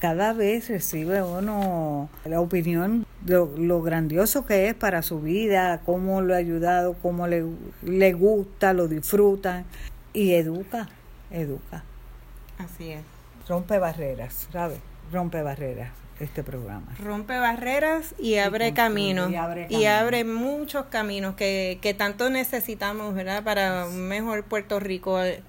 cada 0.00 0.32
vez 0.32 0.68
recibe 0.68 1.22
uno 1.22 2.08
la 2.24 2.40
opinión 2.40 3.06
de 3.20 3.34
lo 3.34 3.82
grandioso 3.82 4.46
que 4.46 4.68
es 4.68 4.74
para 4.74 5.02
su 5.02 5.20
vida, 5.20 5.82
cómo 5.84 6.22
lo 6.22 6.34
ha 6.34 6.38
ayudado, 6.38 6.94
cómo 7.02 7.26
le, 7.26 7.44
le 7.82 8.12
gusta, 8.14 8.72
lo 8.72 8.88
disfruta 8.88 9.64
y 10.12 10.32
educa, 10.32 10.88
educa. 11.30 11.84
Así 12.58 12.90
es. 12.90 13.02
Rompe 13.46 13.78
barreras, 13.78 14.48
¿sabes? 14.50 14.78
Rompe 15.12 15.42
barreras 15.42 15.99
este 16.20 16.44
programa. 16.44 16.86
Rompe 17.02 17.38
barreras 17.38 18.14
y 18.18 18.36
abre 18.36 18.72
caminos. 18.74 19.30
Y 19.68 19.84
abre, 19.86 20.24
muchos 20.24 20.86
caminos 20.86 21.34
que, 21.34 21.78
que 21.80 21.94
tanto 21.94 22.30
necesitamos, 22.30 23.14
¿verdad? 23.14 23.42
Para 23.42 23.86
un 23.86 24.08
mejor 24.08 24.44
Puerto 24.44 24.78
Rico. 24.78 25.22
Eh, 25.22 25.42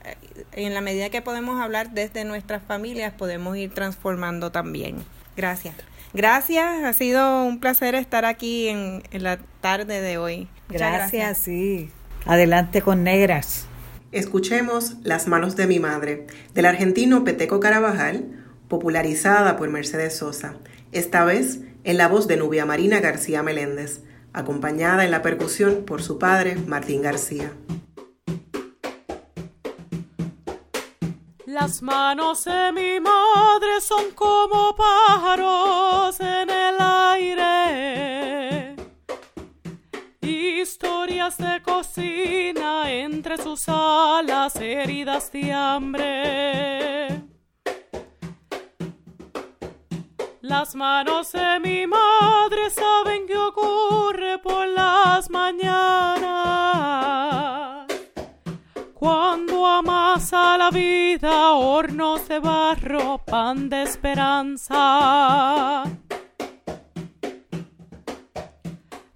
en 0.54 0.74
la 0.74 0.82
medida 0.82 1.10
que 1.10 1.22
podemos 1.22 1.62
hablar 1.62 1.92
desde 1.92 2.24
nuestras 2.26 2.64
familias, 2.64 3.14
podemos 3.14 3.58
ir 3.58 3.74
transformando 3.74 4.52
también. 4.52 4.98
Gracias. 5.36 5.76
Gracias, 6.14 6.84
ha 6.84 6.94
sido 6.94 7.46
un 7.46 7.60
placer 7.60 7.96
estar 7.96 8.26
aquí 8.26 8.68
en, 8.68 9.04
la 9.12 9.40
tarde 9.62 10.02
de 10.02 10.18
hoy. 10.18 10.50
Gracias, 10.68 11.12
gracias, 11.12 11.38
sí. 11.38 11.90
Adelante 12.26 12.82
con 12.82 13.04
negras. 13.04 13.66
Escuchemos 14.12 14.98
Las 15.04 15.28
manos 15.28 15.56
de 15.56 15.68
mi 15.68 15.80
madre, 15.80 16.28
del 16.54 16.66
argentino 16.66 17.24
Peteco 17.24 17.62
Carabajal, 17.62 18.26
popularizada 18.72 19.58
por 19.58 19.70
Mercedes 19.70 20.16
Sosa, 20.16 20.56
esta 20.94 21.26
vez 21.26 21.60
en 21.84 21.98
la 21.98 22.08
voz 22.08 22.26
de 22.28 22.38
Nubia 22.38 22.66
Marina 22.66 23.02
García 23.02 23.44
Meléndez, 23.44 24.00
acompañada 24.32 25.04
en 25.04 25.12
la 25.12 25.22
percusión 25.22 25.84
por 25.86 26.02
su 26.02 26.18
padre 26.18 26.56
Martín 26.56 27.02
García. 27.02 27.52
Las 31.46 31.82
manos 31.82 32.46
de 32.46 32.72
mi 32.72 33.02
madre 33.02 33.82
son 33.82 34.12
como 34.16 34.74
pájaros 34.74 36.18
en 36.22 36.50
el 36.50 36.76
aire. 36.80 38.78
Historias 40.22 41.38
de 41.38 41.62
cocina 41.62 42.90
entre 42.90 43.36
sus 43.38 43.68
alas 43.68 44.56
heridas 44.56 45.30
de 45.34 45.52
hambre. 45.52 47.31
Las 50.52 50.76
manos 50.76 51.32
de 51.32 51.60
mi 51.62 51.88
madre 51.88 52.70
saben 52.72 53.26
qué 53.26 53.38
ocurre 53.38 54.38
por 54.40 54.68
las 54.68 55.30
mañanas. 55.30 56.28
Cuando 58.94 59.66
amasa 59.66 60.58
la 60.58 60.70
vida 60.70 61.54
hornos 61.54 62.28
de 62.28 62.40
barro, 62.40 63.20
pan 63.20 63.70
de 63.70 63.84
esperanza. 63.84 65.84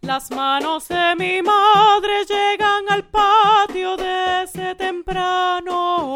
Las 0.03 0.31
manos 0.31 0.87
de 0.87 1.15
mi 1.17 1.41
madre 1.41 2.23
llegan 2.29 2.85
al 2.89 3.09
patio 3.09 3.97
desde 3.97 4.73
temprano 4.75 6.15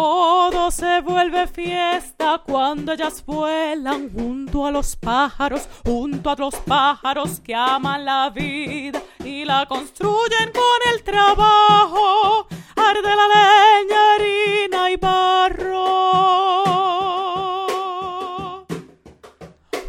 todo 0.00 0.70
se 0.70 1.02
vuelve 1.02 1.46
fiesta 1.46 2.40
cuando 2.46 2.92
ellas 2.92 3.22
vuelan 3.26 4.10
junto 4.10 4.64
a 4.64 4.70
los 4.70 4.96
pájaros, 4.96 5.68
junto 5.84 6.30
a 6.30 6.36
los 6.36 6.54
pájaros 6.54 7.38
que 7.40 7.54
aman 7.54 8.06
la 8.06 8.30
vida 8.30 9.02
y 9.22 9.44
la 9.44 9.66
construyen 9.66 10.52
con 10.54 10.80
el 10.94 11.02
trabajo, 11.02 12.46
arde 12.76 13.14
la 13.14 13.28
leña, 13.36 14.14
harina 14.14 14.90
y 14.90 14.96
barro. 14.96 15.90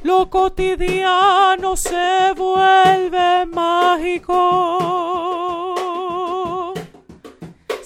Lo 0.03 0.29
cotidiano 0.29 1.77
se 1.77 2.33
vuelve 2.35 3.45
mágico, 3.45 4.33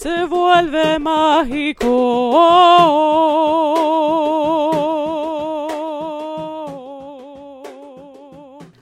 se 0.06 0.26
vuelve 0.26 1.00
mágico. 1.00 2.38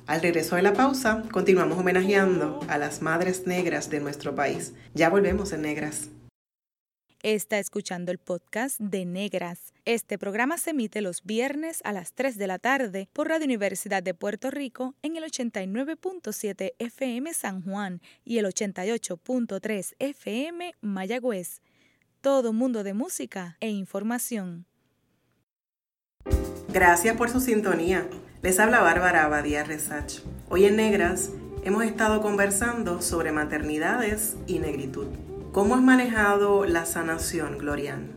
Al 0.05 0.21
regreso 0.21 0.57
de 0.57 0.63
la 0.63 0.73
pausa, 0.73 1.23
continuamos 1.31 1.77
homenajeando 1.77 2.59
a 2.67 2.77
las 2.77 3.01
madres 3.01 3.47
negras 3.47 3.89
de 3.89 4.01
nuestro 4.01 4.35
país. 4.35 4.73
Ya 4.93 5.09
volvemos 5.09 5.53
en 5.53 5.61
Negras. 5.61 6.09
Está 7.23 7.57
escuchando 7.57 8.11
el 8.11 8.17
podcast 8.17 8.77
de 8.81 9.05
Negras. 9.05 9.73
Este 9.85 10.17
programa 10.17 10.57
se 10.57 10.71
emite 10.71 10.99
los 10.99 11.23
viernes 11.23 11.79
a 11.85 11.93
las 11.93 12.11
3 12.11 12.37
de 12.37 12.47
la 12.47 12.59
tarde 12.59 13.07
por 13.13 13.29
Radio 13.29 13.45
Universidad 13.45 14.03
de 14.03 14.13
Puerto 14.13 14.51
Rico 14.51 14.93
en 15.03 15.15
el 15.15 15.23
89.7 15.23 16.73
FM 16.79 17.33
San 17.33 17.61
Juan 17.61 18.01
y 18.25 18.39
el 18.39 18.45
88.3 18.45 19.93
FM 19.99 20.75
Mayagüez. 20.81 21.61
Todo 22.19 22.51
mundo 22.51 22.83
de 22.83 22.93
música 22.93 23.55
e 23.61 23.69
información. 23.69 24.65
Gracias 26.73 27.15
por 27.15 27.29
su 27.29 27.39
sintonía. 27.39 28.05
Les 28.41 28.59
habla 28.59 28.81
Bárbara 28.81 29.23
Abadía 29.23 29.63
Resach. 29.63 30.19
Hoy 30.49 30.65
en 30.65 30.75
Negras 30.75 31.29
hemos 31.63 31.85
estado 31.85 32.21
conversando 32.21 33.01
sobre 33.01 33.31
maternidades 33.31 34.35
y 34.45 34.59
negritud. 34.59 35.07
¿Cómo 35.53 35.75
has 35.75 35.81
manejado 35.81 36.65
la 36.65 36.85
sanación, 36.85 37.57
Glorian? 37.59 38.11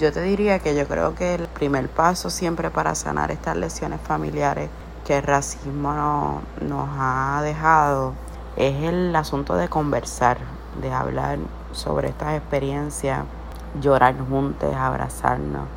Yo 0.00 0.10
te 0.10 0.22
diría 0.22 0.58
que 0.58 0.74
yo 0.74 0.88
creo 0.88 1.14
que 1.14 1.34
el 1.34 1.46
primer 1.46 1.88
paso 1.88 2.30
siempre 2.30 2.70
para 2.70 2.94
sanar 2.94 3.30
estas 3.30 3.56
lesiones 3.56 4.00
familiares 4.00 4.70
que 5.06 5.18
el 5.18 5.22
racismo 5.22 6.40
nos 6.60 6.88
ha 6.90 7.40
dejado 7.42 8.14
es 8.56 8.82
el 8.82 9.14
asunto 9.14 9.54
de 9.56 9.68
conversar, 9.68 10.38
de 10.80 10.90
hablar 10.90 11.38
sobre 11.72 12.08
estas 12.08 12.38
experiencias, 12.38 13.20
llorar 13.80 14.16
juntos, 14.28 14.74
abrazarnos 14.74 15.68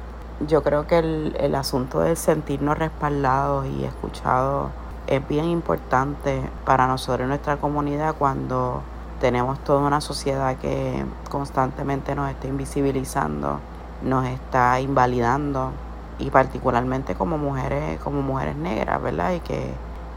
yo 0.47 0.63
creo 0.63 0.87
que 0.87 0.99
el, 0.99 1.35
el 1.39 1.55
asunto 1.55 1.99
de 1.99 2.15
sentirnos 2.15 2.77
respaldados 2.77 3.67
y 3.67 3.83
escuchados 3.83 4.71
es 5.07 5.27
bien 5.27 5.45
importante 5.45 6.41
para 6.65 6.87
nosotros 6.87 7.21
en 7.21 7.29
nuestra 7.29 7.57
comunidad 7.57 8.15
cuando 8.17 8.81
tenemos 9.21 9.59
toda 9.59 9.81
una 9.85 10.01
sociedad 10.01 10.57
que 10.57 11.05
constantemente 11.29 12.15
nos 12.15 12.31
está 12.31 12.47
invisibilizando, 12.47 13.59
nos 14.01 14.25
está 14.25 14.79
invalidando 14.79 15.71
y 16.17 16.31
particularmente 16.31 17.13
como 17.13 17.37
mujeres, 17.37 17.99
como 17.99 18.23
mujeres 18.23 18.55
negras, 18.55 18.99
¿verdad? 18.99 19.33
Y 19.33 19.39
que 19.41 19.73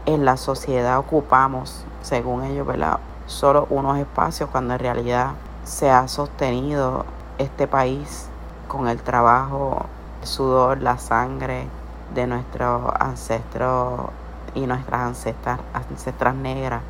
en 0.07 0.25
la 0.25 0.37
sociedad 0.37 0.97
ocupamos, 0.97 1.85
según 2.01 2.43
ellos, 2.45 2.65
¿verdad? 2.65 2.99
Solo 3.27 3.67
unos 3.69 3.99
espacios 3.99 4.49
cuando 4.49 4.73
en 4.73 4.79
realidad 4.79 5.33
se 5.63 5.91
ha 5.91 6.07
sostenido 6.07 7.05
este 7.37 7.67
país 7.67 8.27
con 8.67 8.87
el 8.87 8.99
trabajo 9.01 9.85
sudor, 10.23 10.81
la 10.81 10.97
sangre 10.97 11.67
de 12.15 12.25
nuestros 12.25 12.91
ancestros 12.99 14.09
y 14.55 14.65
nuestras 14.65 15.01
ancestras, 15.01 15.59
ancestras 15.73 16.33
negras 16.33 16.81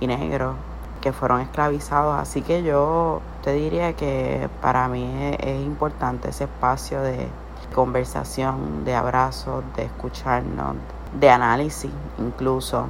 y 0.00 0.08
negros 0.08 0.56
que 1.00 1.12
fueron 1.12 1.40
esclavizados. 1.40 2.18
Así 2.18 2.42
que 2.42 2.62
yo 2.62 3.20
te 3.42 3.52
diría 3.52 3.94
que 3.94 4.48
para 4.60 4.88
mí 4.88 5.36
es, 5.38 5.60
importante 5.62 6.30
ese 6.30 6.44
espacio 6.44 7.02
de 7.02 7.28
conversación, 7.74 8.84
de 8.84 8.94
abrazos, 8.94 9.64
de 9.76 9.84
escucharnos, 9.84 10.76
de 11.18 11.30
análisis 11.30 11.90
incluso, 12.18 12.86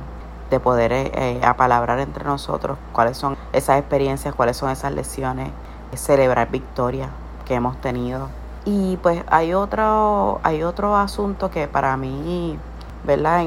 de 0.51 0.59
poder 0.61 0.93
eh, 0.93 1.41
apalabrar 1.45 2.01
entre 2.01 2.25
nosotros 2.25 2.79
cuáles 2.93 3.17
son 3.17 3.37
esas 3.53 3.79
experiencias, 3.79 4.35
cuáles 4.35 4.57
son 4.57 4.71
esas 4.71 4.93
lesiones, 4.93 5.51
celebrar 5.95 6.51
victorias 6.51 7.11
que 7.45 7.55
hemos 7.55 7.81
tenido 7.81 8.29
y 8.65 8.99
pues 8.99 9.23
hay 9.29 9.55
otro, 9.55 10.41
hay 10.43 10.63
otro 10.63 10.95
asunto 10.97 11.51
que 11.51 11.67
para 11.67 11.97
mí, 11.97 12.59
¿verdad? 13.05 13.45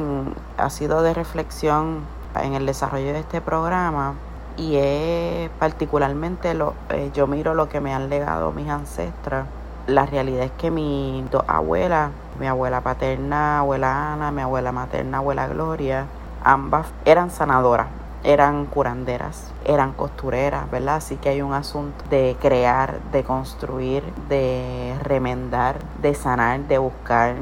ha 0.58 0.70
sido 0.70 1.04
de 1.04 1.14
reflexión 1.14 2.00
en 2.42 2.54
el 2.56 2.66
desarrollo 2.66 3.14
de 3.14 3.20
este 3.20 3.40
programa 3.40 4.16
y 4.58 4.76
es 4.76 5.50
particularmente 5.60 6.54
lo, 6.54 6.74
eh, 6.90 7.12
yo 7.14 7.28
miro 7.28 7.54
lo 7.54 7.70
que 7.70 7.80
me 7.82 7.94
han 7.94 8.10
legado 8.10 8.52
mis 8.52 8.70
ancestras. 8.70 9.48
La 9.88 10.06
realidad 10.06 10.46
es 10.46 10.52
que 10.52 10.72
mi 10.72 11.26
dos 11.30 11.44
abuelas, 11.48 12.12
mi 12.40 12.48
abuela 12.48 12.82
paterna, 12.82 13.60
abuela 13.60 14.14
Ana, 14.14 14.32
mi 14.32 14.42
abuela 14.42 14.72
materna, 14.72 15.18
abuela 15.18 15.48
Gloria, 15.48 16.06
ambas 16.44 16.88
eran 17.06 17.30
sanadoras 17.30 17.88
eran 18.24 18.66
curanderas, 18.66 19.52
eran 19.66 19.92
costureras, 19.92 20.70
¿verdad? 20.72 20.96
Así 20.96 21.18
que 21.18 21.30
hay 21.30 21.42
un 21.42 21.54
asunto 21.54 22.04
de 22.10 22.38
crear, 22.40 23.00
de 23.12 23.24
construir, 23.24 24.04
de 24.30 24.96
remendar, 25.04 25.78
de 26.02 26.16
sanar, 26.16 26.62
de 26.62 26.78
buscar 26.78 27.36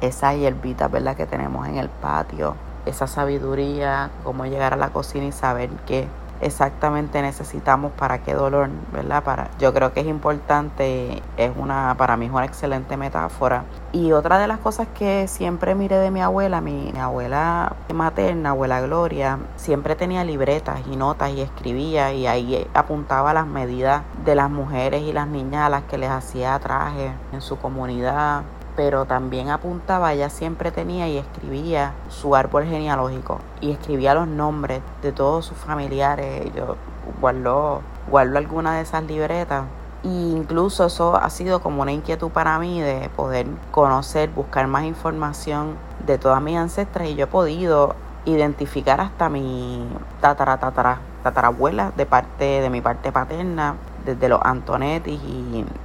esa 0.00 0.34
hierbita, 0.34 0.88
¿verdad? 0.88 1.16
Que 1.16 1.26
tenemos 1.26 1.68
en 1.68 1.76
el 1.76 1.88
patio, 1.88 2.56
esa 2.84 3.06
sabiduría, 3.06 4.10
cómo 4.24 4.44
llegar 4.46 4.74
a 4.74 4.76
la 4.76 4.90
cocina 4.90 5.26
y 5.26 5.32
saber 5.32 5.70
que 5.86 6.08
exactamente 6.40 7.22
necesitamos 7.22 7.92
para 7.92 8.18
qué 8.18 8.34
dolor, 8.34 8.68
¿verdad? 8.92 9.22
Para, 9.22 9.50
yo 9.58 9.72
creo 9.72 9.92
que 9.92 10.00
es 10.00 10.06
importante, 10.06 11.22
es 11.36 11.52
una, 11.56 11.94
para 11.96 12.16
mí 12.16 12.26
es 12.26 12.32
una 12.32 12.44
excelente 12.44 12.96
metáfora. 12.96 13.64
Y 13.92 14.12
otra 14.12 14.38
de 14.38 14.48
las 14.48 14.58
cosas 14.58 14.88
que 14.94 15.28
siempre 15.28 15.74
miré 15.74 15.98
de 15.98 16.10
mi 16.10 16.20
abuela, 16.20 16.60
mi, 16.60 16.92
abuela 16.98 17.76
materna, 17.94 18.50
abuela 18.50 18.80
Gloria, 18.80 19.38
siempre 19.56 19.94
tenía 19.94 20.24
libretas 20.24 20.80
y 20.90 20.96
notas 20.96 21.30
y 21.30 21.40
escribía 21.40 22.12
y 22.12 22.26
ahí 22.26 22.66
apuntaba 22.74 23.32
las 23.32 23.46
medidas 23.46 24.02
de 24.24 24.34
las 24.34 24.50
mujeres 24.50 25.02
y 25.02 25.12
las 25.12 25.28
niñas 25.28 25.66
a 25.66 25.68
las 25.68 25.82
que 25.84 25.98
les 25.98 26.10
hacía 26.10 26.58
traje 26.58 27.12
en 27.32 27.40
su 27.40 27.56
comunidad, 27.58 28.42
pero 28.76 29.04
también 29.04 29.50
apuntaba, 29.50 30.12
ella 30.12 30.28
siempre 30.28 30.70
tenía 30.70 31.08
y 31.08 31.18
escribía 31.18 31.92
su 32.08 32.34
árbol 32.34 32.64
genealógico 32.64 33.38
y 33.60 33.70
escribía 33.70 34.14
los 34.14 34.26
nombres 34.26 34.82
de 35.02 35.12
todos 35.12 35.46
sus 35.46 35.56
familiares. 35.56 36.52
Yo 36.54 36.76
guardo, 37.20 37.82
guardo 38.10 38.38
alguna 38.38 38.76
de 38.76 38.82
esas 38.82 39.04
libretas. 39.04 39.64
E 40.02 40.08
incluso 40.08 40.86
eso 40.86 41.16
ha 41.16 41.30
sido 41.30 41.60
como 41.60 41.82
una 41.82 41.92
inquietud 41.92 42.30
para 42.30 42.58
mí 42.58 42.80
de 42.80 43.08
poder 43.16 43.46
conocer, 43.70 44.28
buscar 44.30 44.66
más 44.66 44.84
información 44.84 45.76
de 46.06 46.18
todas 46.18 46.42
mis 46.42 46.56
ancestras 46.56 47.08
y 47.08 47.14
yo 47.14 47.24
he 47.24 47.28
podido 47.28 47.94
identificar 48.26 49.00
hasta 49.00 49.28
mi 49.28 49.86
tatara, 50.20 50.58
tatara, 50.58 50.98
tatarabuela 51.22 51.92
de 51.96 52.06
parte 52.06 52.60
de 52.60 52.70
mi 52.70 52.80
parte 52.80 53.12
paterna 53.12 53.76
desde 54.04 54.28
los 54.28 54.40
Antonetti 54.42 55.12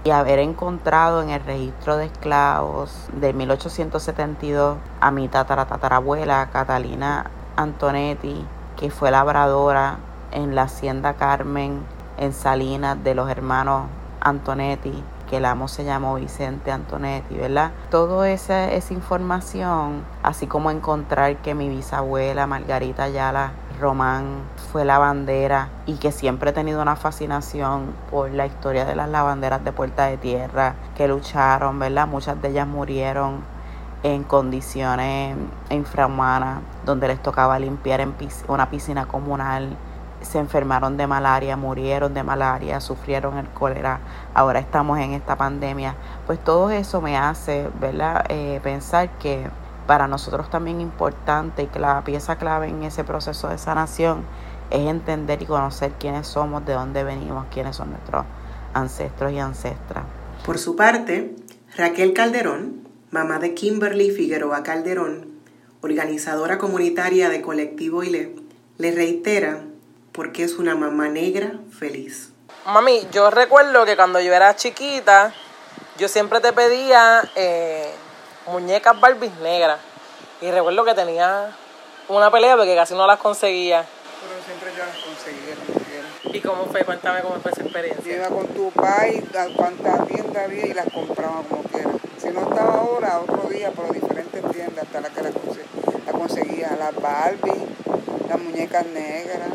y, 0.03 0.09
haber 0.11 0.39
encontrado 0.39 1.21
en 1.21 1.29
el 1.29 1.43
registro 1.43 1.97
de 1.97 2.05
esclavos 2.05 3.07
de 3.13 3.31
1872 3.31 4.77
a 4.99 5.11
mi 5.11 5.27
tatara, 5.27 5.65
tatarabuela 5.65 6.49
Catalina 6.51 7.29
Antonetti, 7.55 8.43
que 8.75 8.89
fue 8.89 9.11
labradora 9.11 9.99
en 10.31 10.55
la 10.55 10.63
hacienda 10.63 11.13
Carmen 11.13 11.83
en 12.17 12.33
Salinas 12.33 13.01
de 13.03 13.15
los 13.15 13.29
hermanos 13.29 13.83
Antonetti, 14.19 15.03
que 15.29 15.37
el 15.37 15.45
amo 15.45 15.67
se 15.67 15.85
llamó 15.85 16.15
Vicente 16.15 16.71
Antonetti, 16.71 17.35
¿verdad? 17.35 17.71
Toda 17.91 18.29
esa, 18.29 18.71
esa 18.71 18.93
información, 18.93 20.03
así 20.23 20.47
como 20.47 20.71
encontrar 20.71 21.37
que 21.37 21.53
mi 21.53 21.69
bisabuela 21.69 22.47
Margarita 22.47 23.03
Ayala 23.03 23.51
Román 23.79 24.43
fue 24.71 24.85
lavandera 24.85 25.69
y 25.85 25.95
que 25.95 26.11
siempre 26.11 26.51
he 26.51 26.53
tenido 26.53 26.81
una 26.81 26.95
fascinación 26.95 27.93
por 28.11 28.31
la 28.31 28.45
historia 28.45 28.85
de 28.85 28.95
las 28.95 29.09
lavanderas 29.09 29.63
de 29.63 29.71
Puerta 29.71 30.05
de 30.05 30.17
Tierra 30.17 30.75
que 30.95 31.07
lucharon, 31.07 31.79
¿verdad? 31.79 32.07
Muchas 32.07 32.41
de 32.41 32.49
ellas 32.49 32.67
murieron 32.67 33.43
en 34.03 34.23
condiciones 34.23 35.35
infrahumanas, 35.69 36.59
donde 36.85 37.07
les 37.07 37.21
tocaba 37.21 37.59
limpiar 37.59 38.01
en 38.01 38.13
una 38.47 38.69
piscina 38.69 39.05
comunal, 39.07 39.75
se 40.21 40.39
enfermaron 40.39 40.97
de 40.97 41.07
malaria, 41.07 41.55
murieron 41.55 42.13
de 42.13 42.23
malaria, 42.23 42.79
sufrieron 42.81 43.37
el 43.37 43.47
cólera, 43.49 43.99
ahora 44.33 44.59
estamos 44.59 44.99
en 44.99 45.13
esta 45.13 45.35
pandemia. 45.35 45.95
Pues 46.25 46.43
todo 46.43 46.69
eso 46.69 47.01
me 47.01 47.17
hace, 47.17 47.69
¿verdad? 47.79 48.25
Eh, 48.29 48.59
pensar 48.63 49.09
que 49.17 49.49
para 49.89 50.07
nosotros 50.07 50.51
también 50.51 50.81
importante 50.81 51.63
y 51.63 51.65
que 51.65 51.79
la 51.79 52.03
pieza 52.03 52.37
clave 52.37 52.67
en 52.67 52.83
ese 52.83 53.03
proceso 53.03 53.49
de 53.49 53.57
sanación 53.57 54.23
es 54.69 54.87
entender 54.87 55.41
y 55.41 55.47
conocer 55.47 55.93
quiénes 55.99 56.27
somos, 56.27 56.63
de 56.63 56.73
dónde 56.73 57.03
venimos, 57.03 57.47
quiénes 57.51 57.77
son 57.77 57.89
nuestros 57.89 58.23
ancestros 58.75 59.31
y 59.31 59.39
ancestras. 59.39 60.03
Por 60.45 60.59
su 60.59 60.75
parte, 60.75 61.33
Raquel 61.75 62.13
Calderón, 62.13 62.87
mamá 63.09 63.39
de 63.39 63.55
Kimberly 63.55 64.11
Figueroa 64.11 64.61
Calderón, 64.61 65.25
organizadora 65.81 66.59
comunitaria 66.59 67.27
de 67.27 67.41
Colectivo 67.41 68.03
ILE, 68.03 68.35
le 68.77 68.91
reitera 68.91 69.63
porque 70.11 70.43
es 70.43 70.59
una 70.59 70.75
mamá 70.75 71.09
negra 71.09 71.53
feliz. 71.71 72.31
Mami, 72.67 73.07
yo 73.11 73.31
recuerdo 73.31 73.85
que 73.85 73.95
cuando 73.95 74.21
yo 74.21 74.31
era 74.35 74.55
chiquita, 74.55 75.33
yo 75.97 76.07
siempre 76.07 76.41
te 76.41 76.53
pedía 76.53 77.27
eh, 77.35 77.91
muñecas 78.49 78.99
Barbies 78.99 79.35
negras. 79.37 79.79
Y 80.41 80.51
recuerdo 80.51 80.83
que 80.83 80.93
tenía 80.93 81.51
una 82.07 82.31
pelea 82.31 82.55
porque 82.55 82.75
casi 82.75 82.93
no 82.93 83.05
las 83.07 83.19
conseguía. 83.19 83.85
Pero 84.21 84.43
siempre 84.43 84.71
yo 84.75 84.85
las 84.85 84.95
conseguía 84.97 85.55
¿Y 86.31 86.41
cómo 86.41 86.65
fue? 86.65 86.83
Cuéntame 86.83 87.21
cómo 87.21 87.35
fue 87.35 87.51
esa 87.51 87.63
experiencia. 87.63 88.15
iba 88.15 88.27
con 88.27 88.47
tu 88.47 88.71
pai 88.71 89.23
a 89.37 89.47
cuántas 89.55 90.07
tiendas 90.07 90.43
había 90.43 90.67
y 90.67 90.73
las 90.73 90.85
compraba 90.93 91.41
como 91.49 91.63
quiera. 91.63 91.89
Si 92.17 92.29
no 92.29 92.41
estaba 92.41 92.73
ahora, 92.75 93.19
otro 93.19 93.49
día, 93.49 93.71
por 93.71 93.91
diferentes 93.93 94.41
tiendas 94.51 94.85
hasta 94.85 95.01
la 95.01 95.09
que 95.09 95.21
la, 95.21 95.31
conseguía. 96.11 96.75
Las 96.77 96.95
Barbie, 96.95 97.65
las 98.27 98.39
muñecas 98.39 98.85
negras, 98.87 99.49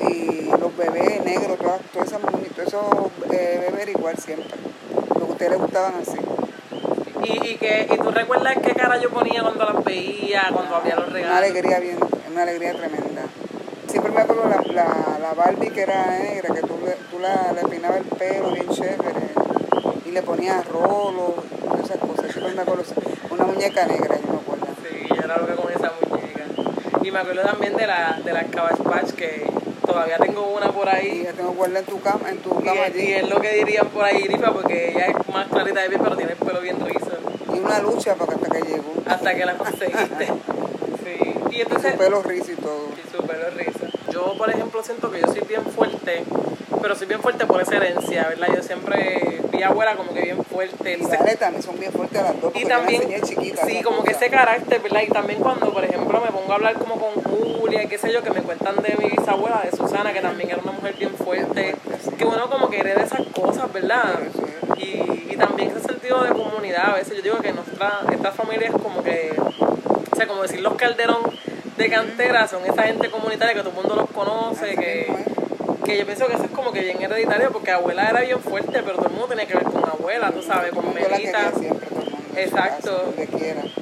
y 0.00 0.50
los 0.58 0.76
bebés 0.76 1.24
negros, 1.24 1.58
todas, 1.58 1.80
todas 1.92 2.08
esas, 2.08 2.20
todos 2.20 2.68
esos 2.68 2.84
eh, 3.32 3.68
bebés 3.70 3.88
igual 3.88 4.16
siempre. 4.18 4.58
Lo 5.08 5.14
que 5.14 5.22
a 5.22 5.26
ustedes 5.26 5.50
les 5.52 5.60
gustaban 5.60 5.94
así. 6.00 6.18
¿Y, 7.22 7.52
y, 7.52 7.56
que, 7.56 7.86
¿Y 7.90 7.96
tú 7.98 8.10
recuerdas 8.10 8.56
qué 8.62 8.72
cara 8.72 8.98
yo 9.00 9.10
ponía 9.10 9.42
cuando 9.42 9.64
las 9.64 9.84
veía, 9.84 10.48
cuando 10.52 10.76
abría 10.76 10.96
los 10.96 11.12
regalos? 11.12 11.30
Una 11.30 11.38
alegría 11.38 11.78
bien, 11.80 11.98
una 12.30 12.42
alegría 12.42 12.72
tremenda. 12.74 13.22
Siempre 13.88 14.12
me 14.12 14.20
acuerdo 14.20 14.48
la, 14.48 14.62
la, 14.72 15.18
la 15.20 15.34
Barbie 15.34 15.70
que 15.70 15.82
era 15.82 16.18
negra, 16.18 16.54
que 16.54 16.60
tú, 16.62 16.78
tú 17.10 17.18
la, 17.18 17.52
le 17.52 17.68
peinabas 17.68 17.98
el 17.98 18.04
pelo 18.04 18.52
bien 18.52 18.68
chévere 18.68 19.30
y 20.06 20.12
le 20.12 20.22
ponías 20.22 20.66
rolo, 20.66 21.34
esas 21.82 21.98
cosas. 21.98 22.32
Siempre 22.32 22.54
me 22.54 22.62
acuerdo, 22.62 22.84
una 23.30 23.44
muñeca 23.44 23.86
negra, 23.86 24.16
yo 24.16 24.32
me 24.32 24.38
acuerdo. 24.38 24.66
Sí, 24.82 25.06
yo 25.08 25.22
era 25.22 25.36
loca 25.38 25.54
con 25.56 25.72
esa 25.72 25.92
muñeca. 26.00 26.44
Y 27.02 27.10
me 27.10 27.18
acuerdo 27.18 27.42
también 27.42 27.76
de, 27.76 27.86
la, 27.86 28.20
de 28.24 28.32
las 28.32 28.44
Patch 28.44 29.12
que 29.12 29.44
todavía 29.86 30.18
tengo 30.18 30.46
una 30.48 30.70
por 30.72 30.88
ahí. 30.88 31.22
ya 31.24 31.32
tengo 31.32 31.52
guardada 31.52 31.80
en 31.80 31.86
tu 31.86 32.00
cama, 32.00 32.30
en 32.30 32.38
tu 32.38 32.50
cama. 32.50 32.88
Y, 32.94 33.00
y, 33.00 33.12
es 33.12 33.28
lo 33.28 33.40
que 33.40 33.52
dirían 33.52 33.86
por 33.88 34.04
ahí, 34.04 34.26
Rifa, 34.26 34.52
porque 34.52 34.90
ella 34.90 35.06
es 35.06 35.28
más 35.34 35.48
clarita 35.48 35.80
de 35.80 35.88
piel, 35.88 36.00
pero 36.02 36.16
tiene 36.16 36.32
el 36.32 36.38
pelo 36.38 36.60
bien 36.60 36.78
rizo. 36.84 36.99
Una 37.62 37.78
lucha 37.80 38.14
para 38.14 38.34
hasta 38.34 38.48
que 38.50 38.62
llegó. 38.62 38.94
Hasta 39.06 39.34
que 39.34 39.44
la 39.44 39.54
conseguiste. 39.54 40.26
sí. 41.04 41.34
Y 41.50 41.60
entonces. 41.60 41.92
su 41.92 41.98
pelo 41.98 42.22
rizo 42.22 42.52
y 42.52 42.56
todo. 42.56 42.88
Y 42.96 43.16
su 43.16 43.22
pelo 43.22 43.50
rizo. 43.50 43.86
Yo, 44.12 44.34
por 44.36 44.50
ejemplo, 44.50 44.82
siento 44.82 45.10
que 45.10 45.20
yo 45.20 45.26
soy 45.28 45.42
bien 45.42 45.64
fuerte, 45.64 46.24
pero 46.82 46.96
soy 46.96 47.06
bien 47.06 47.20
fuerte 47.20 47.46
por 47.46 47.60
esa 47.60 47.76
herencia, 47.76 48.26
¿verdad? 48.28 48.48
Yo 48.54 48.62
siempre 48.62 49.40
vi 49.50 49.62
a 49.62 49.68
abuela 49.68 49.96
como 49.96 50.12
que 50.12 50.22
bien 50.22 50.44
fuerte. 50.44 50.98
Y 50.98 51.06
dale, 51.06 51.36
también 51.36 51.62
son 51.62 51.78
bien 51.78 51.92
fuertes 51.92 52.22
las 52.22 52.40
dos, 52.40 52.52
y 52.54 52.64
también, 52.64 53.02
chiquita, 53.22 53.64
sí, 53.66 53.82
como 53.82 54.02
que 54.02 54.12
ese 54.12 54.30
carácter, 54.30 54.80
¿verdad? 54.80 55.02
Y 55.06 55.10
también 55.10 55.40
cuando, 55.40 55.72
por 55.72 55.84
ejemplo, 55.84 56.20
me 56.20 56.30
pongo 56.32 56.52
a 56.52 56.54
hablar 56.56 56.74
como 56.74 56.98
con 56.98 57.22
Julia 57.22 57.84
y 57.84 57.88
qué 57.88 57.98
sé 57.98 58.12
yo, 58.12 58.22
que 58.22 58.30
me 58.30 58.42
cuentan 58.42 58.76
de 58.76 58.96
mi 58.98 59.10
bisabuela, 59.10 59.62
de 59.62 59.76
Susana, 59.76 60.12
que 60.12 60.20
también 60.20 60.50
era 60.50 60.60
una 60.62 60.72
mujer 60.72 60.94
bien 60.98 61.14
fuerte, 61.14 61.76
que 62.18 62.24
uno 62.24 62.48
como 62.50 62.68
que 62.68 62.80
hereda 62.80 63.02
esas 63.02 63.26
cosas, 63.34 63.72
¿verdad? 63.72 64.18
Y, 64.76 64.82
y 64.82 65.19
también 65.40 65.70
ese 65.70 65.80
sentido 65.80 66.22
de 66.22 66.30
comunidad, 66.30 66.90
a 66.90 66.94
veces 66.94 67.16
yo 67.16 67.22
digo 67.22 67.38
que 67.38 67.52
nuestra, 67.52 68.00
esta 68.12 68.30
familia 68.30 68.68
es 68.68 68.74
como 68.74 69.02
que, 69.02 69.34
o 69.38 70.16
sea, 70.16 70.26
como 70.26 70.42
decir 70.42 70.60
los 70.60 70.74
calderón 70.74 71.22
de 71.76 71.88
cantera 71.88 72.46
son 72.46 72.62
esa 72.64 72.82
gente 72.82 73.10
comunitaria 73.10 73.54
que 73.54 73.60
todo 73.60 73.70
el 73.70 73.76
mundo 73.76 73.96
los 73.96 74.10
conoce, 74.10 74.76
que, 74.76 75.12
que 75.84 75.98
yo 75.98 76.04
pienso 76.04 76.26
que 76.26 76.34
eso 76.34 76.44
es 76.44 76.50
como 76.50 76.72
que 76.72 76.82
bien 76.82 77.02
hereditario, 77.02 77.50
porque 77.50 77.70
abuela 77.70 78.08
era 78.08 78.20
bien 78.20 78.38
fuerte, 78.38 78.82
pero 78.84 78.96
todo 78.96 79.06
el 79.06 79.12
mundo 79.12 79.28
tenía 79.28 79.46
que 79.46 79.54
ver 79.54 79.64
con 79.64 79.82
abuela, 79.84 80.30
tú 80.30 80.42
sabes, 80.42 80.72
con 80.72 80.92
Melita. 80.92 81.52
Exacto. 82.36 83.14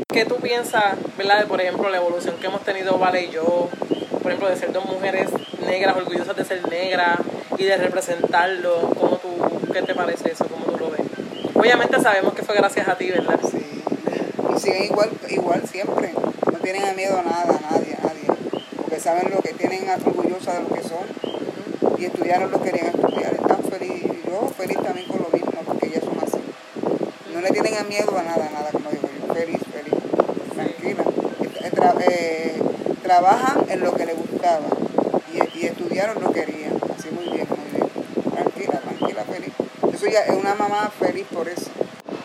¿Qué 0.09 0.25
tú 0.25 0.37
piensas, 0.37 0.95
verdad, 1.17 1.41
de 1.41 1.47
por 1.47 1.61
ejemplo 1.61 1.89
la 1.91 1.99
evolución 1.99 2.37
que 2.41 2.47
hemos 2.47 2.63
tenido 2.63 2.99
Vale 2.99 3.25
y 3.25 3.31
yo, 3.31 3.69
por 4.23 4.33
ejemplo, 4.33 4.49
de 4.49 4.57
ser 4.57 4.73
dos 4.73 4.85
mujeres 4.85 5.29
negras, 5.67 5.97
orgullosas 5.97 6.37
de 6.37 6.45
ser 6.45 6.67
negras 6.69 7.19
y 7.57 7.65
de 7.65 7.77
representarlo? 7.77 8.91
¿Cómo 8.99 9.19
tú, 9.19 9.73
qué 9.73 9.83
te 9.83 9.95
parece 9.95 10.33
eso? 10.33 10.47
¿Cómo? 10.47 10.68
Obviamente 11.59 12.01
sabemos 12.01 12.35
que 12.35 12.43
fue 12.43 12.55
gracias 12.55 12.87
a 12.87 12.97
ti, 12.97 13.11
¿verdad? 13.11 13.41
Sí. 13.51 13.83
Y 14.57 14.61
siguen 14.61 14.85
igual, 14.85 15.11
igual 15.29 15.63
siempre 15.69 16.15
tienen 16.63 16.95
miedo 16.97 17.19
a 17.19 17.23
nada, 17.23 17.59
a 17.59 17.73
nadie, 17.73 17.97
a 17.99 18.07
nadie, 18.07 18.27
porque 18.77 19.01
saben 19.01 19.31
lo 19.31 19.41
que 19.41 19.55
tienen 19.55 19.89
orgullosa 19.89 20.53
de 20.53 20.61
lo 20.61 20.69
que 20.69 20.83
son 20.83 21.01
y 21.99 22.05
estudiaron 22.05 22.51
lo 22.51 22.61
que 22.63 22.71
querían 22.71 22.95
estudiar, 22.95 23.35
están 23.35 23.63
felices, 23.65 24.19
yo 24.27 24.49
feliz 24.57 24.77
también 24.83 25.09
con 25.09 25.23
lo 25.23 25.31
mismo, 25.31 25.63
porque 25.65 25.87
ellas 25.87 26.05
son 26.05 26.19
así. 26.21 26.39
No 27.33 27.41
le 27.41 27.49
tienen 27.51 27.89
miedo 27.89 28.17
a 28.17 28.23
nada, 28.23 28.51
nada, 28.53 28.71
como 28.71 28.91
digo 28.91 29.09
yo, 29.09 29.35
feliz, 29.35 29.61
feliz, 29.73 29.95
tranquila. 30.55 31.05
Eh, 32.11 32.63
trabajan 33.03 33.65
en 33.69 33.81
lo 33.81 33.95
que 33.95 34.07
les 34.07 34.17
gustaba 34.17 34.67
y, 35.33 35.59
y 35.59 35.67
estudiaron 35.67 36.23
lo 36.23 36.33
que 36.33 36.45
querían, 36.45 36.75
así 36.97 37.09
muy 37.11 37.25
bien, 37.35 37.47
muy 37.49 37.81
bien. 37.81 37.89
Tranquila, 38.31 38.81
tranquila, 38.81 39.25
feliz. 39.25 39.55
Soy 39.99 40.15
una 40.33 40.55
mamá 40.55 40.91
feliz 40.99 41.27
por 41.33 41.49
eso. 41.49 41.71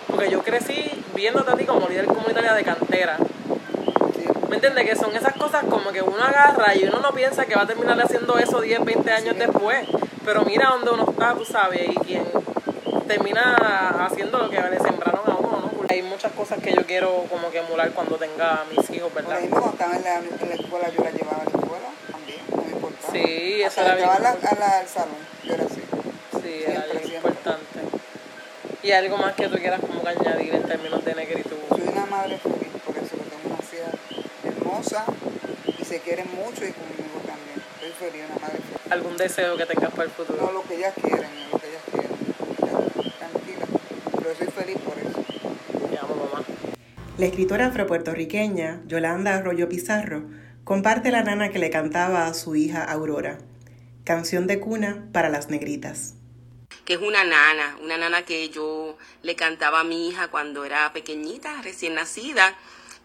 Porque 0.07 0.29
yo 0.29 0.43
crecí 0.43 1.03
viéndote 1.15 1.51
a 1.51 1.55
ti 1.55 1.65
como 1.65 1.87
líder 1.87 2.05
comunitaria 2.05 2.53
de 2.53 2.63
cantera 2.63 3.17
¿Me 4.53 4.57
entiendes? 4.57 4.85
Que 4.85 4.95
son 4.95 5.15
esas 5.15 5.33
cosas 5.33 5.63
como 5.67 5.91
que 5.91 6.03
uno 6.03 6.23
agarra 6.23 6.75
y 6.75 6.83
uno 6.83 6.99
no 6.99 7.11
piensa 7.11 7.43
que 7.47 7.55
va 7.55 7.63
a 7.63 7.65
terminar 7.65 7.99
haciendo 7.99 8.37
eso 8.37 8.61
10, 8.61 8.85
20 8.85 9.11
años 9.11 9.35
después. 9.35 9.87
Pero 10.23 10.45
mira 10.45 10.69
dónde 10.69 10.91
uno 10.91 11.09
está, 11.09 11.33
tú 11.33 11.43
sabes, 11.43 11.89
y 11.89 11.95
quien 11.95 12.23
termina 13.07 14.05
haciendo 14.05 14.37
lo 14.37 14.51
que 14.51 14.61
le 14.61 14.79
sembraron 14.79 15.21
a 15.25 15.35
uno, 15.37 15.59
¿no? 15.59 15.67
Porque 15.69 15.95
hay 15.95 16.03
muchas 16.03 16.31
cosas 16.33 16.59
que 16.59 16.71
yo 16.71 16.85
quiero 16.85 17.25
como 17.31 17.49
que 17.49 17.57
emular 17.57 17.91
cuando 17.93 18.15
tenga 18.17 18.63
mis 18.69 18.87
hijos, 18.91 19.11
¿verdad? 19.15 19.39
Por 19.39 19.49
cuando 19.49 19.69
estaba 19.71 19.95
en 19.95 20.03
la, 20.03 20.17
en 20.17 20.49
la 20.49 20.55
escuela, 20.55 20.89
yo 20.95 21.03
la 21.03 21.09
llevaba 21.09 21.41
a 21.41 21.45
la 21.45 21.49
escuela 21.49 21.89
también, 22.11 22.39
muy 22.55 22.73
importante. 22.73 23.27
Sí, 23.27 23.61
eso 23.63 23.81
bien. 23.81 23.97
Llevaba 23.97 24.29
al 24.29 24.87
salón, 24.87 25.15
yo 25.43 25.53
era 25.55 25.63
así. 25.63 25.81
Sí, 26.43 26.63
era 26.67 26.85
bien 26.91 27.15
importante. 27.15 27.79
¿Y 28.83 28.91
algo 28.91 29.17
más 29.17 29.33
que 29.35 29.47
tú 29.47 29.55
quieras 29.55 29.79
como 29.79 30.03
que 30.03 30.09
añadir 30.09 30.55
en 30.55 30.63
términos 30.63 31.05
de 31.05 31.15
negritud? 31.15 31.55
Soy 31.69 31.87
una 31.89 32.05
madre 32.05 32.37
feliz, 32.37 32.67
por 32.85 32.97
eso 32.97 33.15
lo 33.15 33.23
tengo 33.23 33.55
demasiado 33.55 33.97
hermosa 34.43 35.05
y 35.79 35.85
se 35.85 36.01
quieren 36.01 36.27
mucho 36.35 36.65
y 36.65 36.73
conmigo 36.73 37.21
también. 37.25 37.63
Estoy 37.75 38.09
feliz, 38.09 38.25
una 38.29 38.41
madre 38.41 38.59
feliz. 38.59 38.91
¿Algún 38.91 39.15
deseo 39.15 39.55
que 39.55 39.65
tengas 39.65 39.89
para 39.91 40.03
el 40.03 40.09
futuro? 40.09 40.41
No, 40.41 40.51
lo 40.51 40.63
que 40.63 40.75
ellas 40.75 40.93
quieren, 41.01 41.29
lo 41.49 41.59
que 41.59 41.67
ellas 41.69 41.81
quieren. 41.89 42.11
Tranquila, 43.19 43.65
pero 44.17 44.35
soy 44.35 44.47
feliz 44.47 44.77
por 44.79 44.99
eso. 44.99 45.23
Te 45.89 45.97
amo, 45.97 46.15
mamá. 46.15 46.45
La 47.17 47.25
escritora 47.25 47.67
afropuertorriqueña 47.67 48.81
Yolanda 48.85 49.35
Arroyo 49.35 49.69
Pizarro 49.69 50.23
comparte 50.65 51.09
la 51.09 51.23
nana 51.23 51.51
que 51.51 51.59
le 51.59 51.69
cantaba 51.69 52.27
a 52.27 52.33
su 52.33 52.57
hija 52.57 52.83
Aurora. 52.83 53.37
Canción 54.03 54.45
de 54.45 54.59
cuna 54.59 55.07
para 55.13 55.29
las 55.29 55.49
negritas 55.49 56.15
que 56.85 56.93
es 56.93 56.99
una 56.99 57.23
nana, 57.23 57.77
una 57.81 57.97
nana 57.97 58.23
que 58.25 58.49
yo 58.49 58.97
le 59.21 59.35
cantaba 59.35 59.81
a 59.81 59.83
mi 59.83 60.09
hija 60.09 60.29
cuando 60.29 60.65
era 60.65 60.91
pequeñita, 60.93 61.61
recién 61.61 61.95
nacida, 61.95 62.55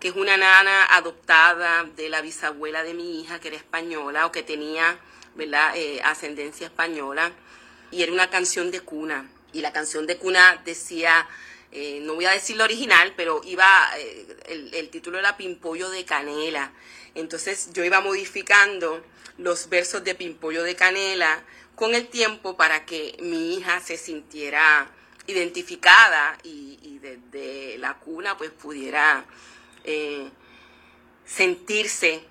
que 0.00 0.08
es 0.08 0.14
una 0.14 0.36
nana 0.36 0.84
adoptada 0.90 1.84
de 1.96 2.08
la 2.08 2.20
bisabuela 2.20 2.82
de 2.82 2.94
mi 2.94 3.20
hija, 3.20 3.40
que 3.40 3.48
era 3.48 3.56
española 3.56 4.26
o 4.26 4.32
que 4.32 4.42
tenía 4.42 4.98
¿verdad? 5.38 5.72
Eh, 5.76 6.00
ascendencia 6.02 6.66
española, 6.66 7.30
y 7.90 8.02
era 8.02 8.12
una 8.12 8.28
canción 8.28 8.70
de 8.70 8.80
cuna. 8.80 9.30
Y 9.52 9.60
la 9.60 9.72
canción 9.72 10.06
de 10.06 10.18
cuna 10.18 10.60
decía, 10.64 11.26
eh, 11.70 12.00
no 12.02 12.14
voy 12.14 12.26
a 12.26 12.32
decir 12.32 12.56
la 12.56 12.64
original, 12.64 13.14
pero 13.16 13.40
iba, 13.44 13.66
eh, 13.98 14.26
el, 14.48 14.74
el 14.74 14.90
título 14.90 15.18
era 15.18 15.36
Pimpollo 15.36 15.88
de 15.90 16.04
Canela. 16.04 16.72
Entonces 17.14 17.70
yo 17.72 17.84
iba 17.84 18.00
modificando 18.00 19.02
los 19.38 19.68
versos 19.68 20.02
de 20.02 20.16
Pimpollo 20.16 20.64
de 20.64 20.74
Canela 20.74 21.42
con 21.78 21.94
el 21.94 22.08
tiempo 22.08 22.56
para 22.56 22.84
que 22.84 23.16
mi 23.20 23.54
hija 23.54 23.80
se 23.80 23.96
sintiera 23.96 24.90
identificada 25.26 26.36
y, 26.42 26.98
desde 26.98 27.78
la 27.78 27.94
cuna 27.94 28.36
pues 28.36 28.50
pudiera 28.50 29.24
eh, 29.84 30.28
sentirse 31.24 32.24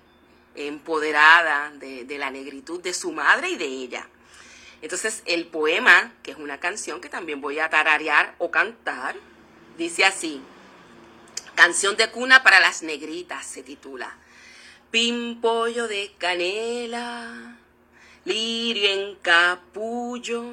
empoderada 0.54 1.70
de, 1.70 2.04
de 2.04 2.18
la 2.18 2.30
negritud 2.30 2.82
de 2.82 2.92
su 2.92 3.12
madre 3.12 3.48
y 3.48 3.56
de 3.56 3.64
ella. 3.64 4.06
Entonces 4.82 5.22
el 5.24 5.46
poema, 5.46 6.12
que 6.22 6.32
es 6.32 6.36
una 6.36 6.60
canción 6.60 7.00
que 7.00 7.08
también 7.08 7.40
voy 7.40 7.58
a 7.60 7.70
tararear 7.70 8.34
o 8.36 8.50
cantar, 8.50 9.16
dice 9.78 10.04
así, 10.04 10.42
Canción 11.54 11.96
de 11.96 12.10
cuna 12.10 12.44
para 12.44 12.60
las 12.60 12.82
negritas 12.82 13.44
se 13.44 13.64
titula, 13.64 14.16
Pimpollo 14.92 15.88
de 15.88 16.12
canela, 16.18 17.57
lirio 18.28 18.90
en 18.90 19.14
capullo, 19.16 20.44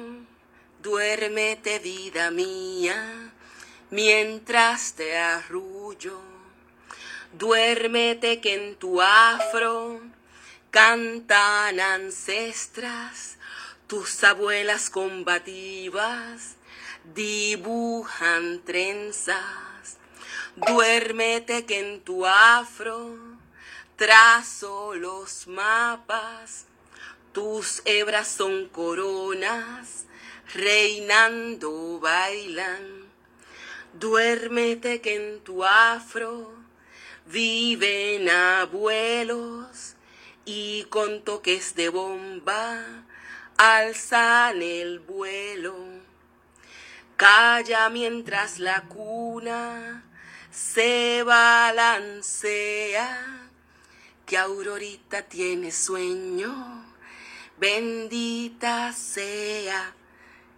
duérmete 0.82 1.78
vida 1.78 2.30
mía, 2.30 3.34
mientras 3.90 4.94
te 4.94 5.18
arrullo. 5.18 6.18
Duérmete 7.34 8.40
que 8.40 8.54
en 8.54 8.76
tu 8.76 9.02
afro 9.02 10.00
cantan 10.70 11.78
ancestras, 11.78 13.36
tus 13.86 14.24
abuelas 14.24 14.88
combativas 14.88 16.56
dibujan 17.14 18.62
trenzas. 18.64 19.98
Duérmete 20.56 21.66
que 21.66 21.80
en 21.80 22.00
tu 22.00 22.24
afro 22.24 23.18
trazo 23.96 24.94
los 24.94 25.46
mapas 25.46 26.65
tus 27.36 27.82
hebras 27.84 28.28
son 28.28 28.66
coronas, 28.68 30.06
reinando 30.54 32.00
bailan. 32.00 33.12
Duérmete 33.92 35.02
que 35.02 35.16
en 35.16 35.40
tu 35.40 35.62
afro 35.62 36.54
viven 37.26 38.30
abuelos 38.30 39.96
y 40.46 40.84
con 40.84 41.24
toques 41.24 41.74
de 41.74 41.90
bomba 41.90 43.04
alzan 43.58 44.62
el 44.62 45.00
vuelo. 45.00 45.76
Calla 47.16 47.90
mientras 47.90 48.58
la 48.58 48.84
cuna 48.84 50.04
se 50.50 51.22
balancea, 51.22 52.70
que 54.24 54.38
Aurorita 54.38 55.20
tiene 55.20 55.70
sueño, 55.70 56.85
bendita 57.58 58.92
sea, 58.92 59.94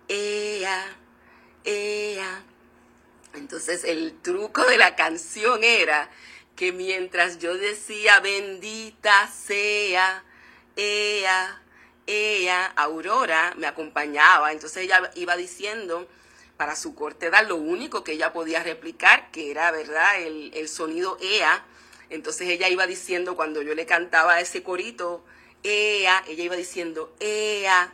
ea, 0.09 0.97
ea. 1.65 2.43
Entonces 3.35 3.85
el 3.85 4.15
truco 4.21 4.65
de 4.65 4.79
la 4.79 4.97
canción 4.97 5.63
era 5.63 6.11
que 6.57 6.73
mientras 6.73 7.39
yo 7.39 7.57
decía 7.57 8.21
bendita 8.21 9.29
sea, 9.29 10.25
ea, 10.77 11.63
ella, 12.07 12.67
Aurora, 12.75 13.55
me 13.57 13.67
acompañaba. 13.67 14.53
Entonces 14.53 14.85
ella 14.85 15.11
iba 15.15 15.37
diciendo 15.37 16.09
para 16.57 16.75
su 16.75 16.95
corte 16.95 17.27
edad 17.27 17.47
lo 17.47 17.57
único 17.57 18.03
que 18.03 18.13
ella 18.13 18.33
podía 18.33 18.63
replicar, 18.63 19.31
que 19.31 19.51
era, 19.51 19.71
¿verdad?, 19.71 20.21
el, 20.21 20.51
el 20.55 20.69
sonido 20.69 21.19
ea. 21.21 21.65
Entonces 22.11 22.49
ella 22.49 22.69
iba 22.69 22.87
diciendo, 22.87 23.37
cuando 23.37 23.63
yo 23.63 23.75
le 23.75 23.87
cantaba 23.87 24.41
ese 24.41 24.63
corito, 24.63 25.23
ea, 25.63 26.25
ella 26.29 26.45
iba 26.45 26.57
diciendo, 26.57 27.15
ea. 27.21 27.93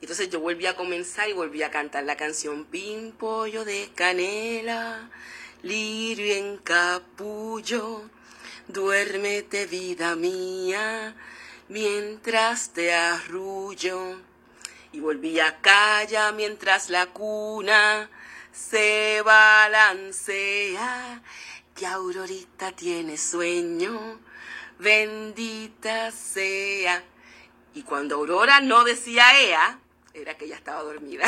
Entonces 0.00 0.30
yo 0.30 0.40
volví 0.40 0.66
a 0.66 0.76
comenzar 0.76 1.28
y 1.28 1.32
volví 1.32 1.62
a 1.62 1.70
cantar 1.70 2.04
la 2.04 2.16
canción 2.16 2.64
Pin 2.66 3.12
pollo 3.12 3.64
de 3.64 3.90
canela, 3.94 5.10
lirio 5.62 6.34
en 6.34 6.58
capullo, 6.58 8.02
duérmete 8.68 9.66
vida 9.66 10.16
mía, 10.16 11.16
mientras 11.68 12.70
te 12.70 12.94
arrullo. 12.94 14.20
Y 14.92 15.00
volví 15.00 15.40
a 15.40 15.60
calla 15.60 16.32
mientras 16.32 16.90
la 16.90 17.06
cuna 17.06 18.08
se 18.56 19.20
balancea, 19.22 21.22
que 21.74 21.86
Aurorita 21.86 22.72
tiene 22.72 23.18
sueño, 23.18 24.18
bendita 24.78 26.10
sea. 26.10 27.02
Y 27.74 27.82
cuando 27.82 28.16
Aurora 28.16 28.60
no 28.60 28.84
decía 28.84 29.24
ea, 29.40 29.80
era 30.14 30.36
que 30.36 30.46
ella 30.46 30.56
estaba 30.56 30.82
dormida. 30.82 31.24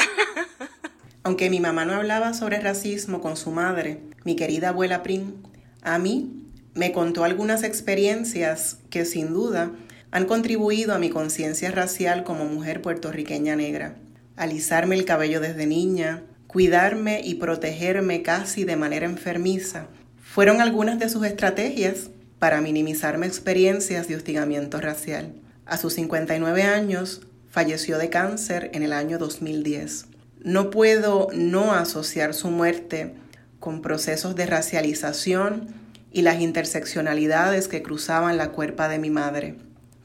Aunque 1.22 1.50
mi 1.50 1.60
mamá 1.60 1.84
no 1.84 1.94
hablaba 1.94 2.32
sobre 2.32 2.60
racismo 2.60 3.20
con 3.20 3.36
su 3.36 3.50
madre, 3.50 4.00
mi 4.24 4.36
querida 4.36 4.70
abuela 4.70 5.02
Prim, 5.02 5.42
a 5.82 5.98
mí 5.98 6.32
me 6.74 6.92
contó 6.92 7.24
algunas 7.24 7.64
experiencias 7.64 8.78
que 8.88 9.04
sin 9.04 9.34
duda 9.34 9.72
han 10.10 10.26
contribuido 10.26 10.94
a 10.94 10.98
mi 10.98 11.10
conciencia 11.10 11.70
racial 11.70 12.24
como 12.24 12.46
mujer 12.46 12.80
puertorriqueña 12.80 13.56
negra. 13.56 13.96
Alisarme 14.36 14.94
el 14.94 15.04
cabello 15.04 15.40
desde 15.40 15.66
niña, 15.66 16.22
cuidarme 16.46 17.20
y 17.22 17.34
protegerme 17.34 18.22
casi 18.22 18.64
de 18.64 18.76
manera 18.76 19.06
enfermiza, 19.06 19.88
fueron 20.22 20.60
algunas 20.60 20.98
de 20.98 21.08
sus 21.08 21.26
estrategias 21.26 22.10
para 22.38 22.60
minimizarme 22.60 23.26
experiencias 23.26 24.08
de 24.08 24.16
hostigamiento 24.16 24.80
racial. 24.80 25.32
A 25.66 25.76
sus 25.76 25.94
59 25.94 26.62
años, 26.62 27.22
falleció 27.50 27.98
de 27.98 28.10
cáncer 28.10 28.70
en 28.74 28.82
el 28.82 28.92
año 28.92 29.18
2010. 29.18 30.06
No 30.42 30.70
puedo 30.70 31.28
no 31.34 31.72
asociar 31.72 32.34
su 32.34 32.50
muerte 32.50 33.14
con 33.58 33.82
procesos 33.82 34.36
de 34.36 34.46
racialización 34.46 35.68
y 36.12 36.22
las 36.22 36.40
interseccionalidades 36.40 37.68
que 37.68 37.82
cruzaban 37.82 38.36
la 38.36 38.50
cuerpa 38.50 38.88
de 38.88 38.98
mi 38.98 39.10
madre 39.10 39.56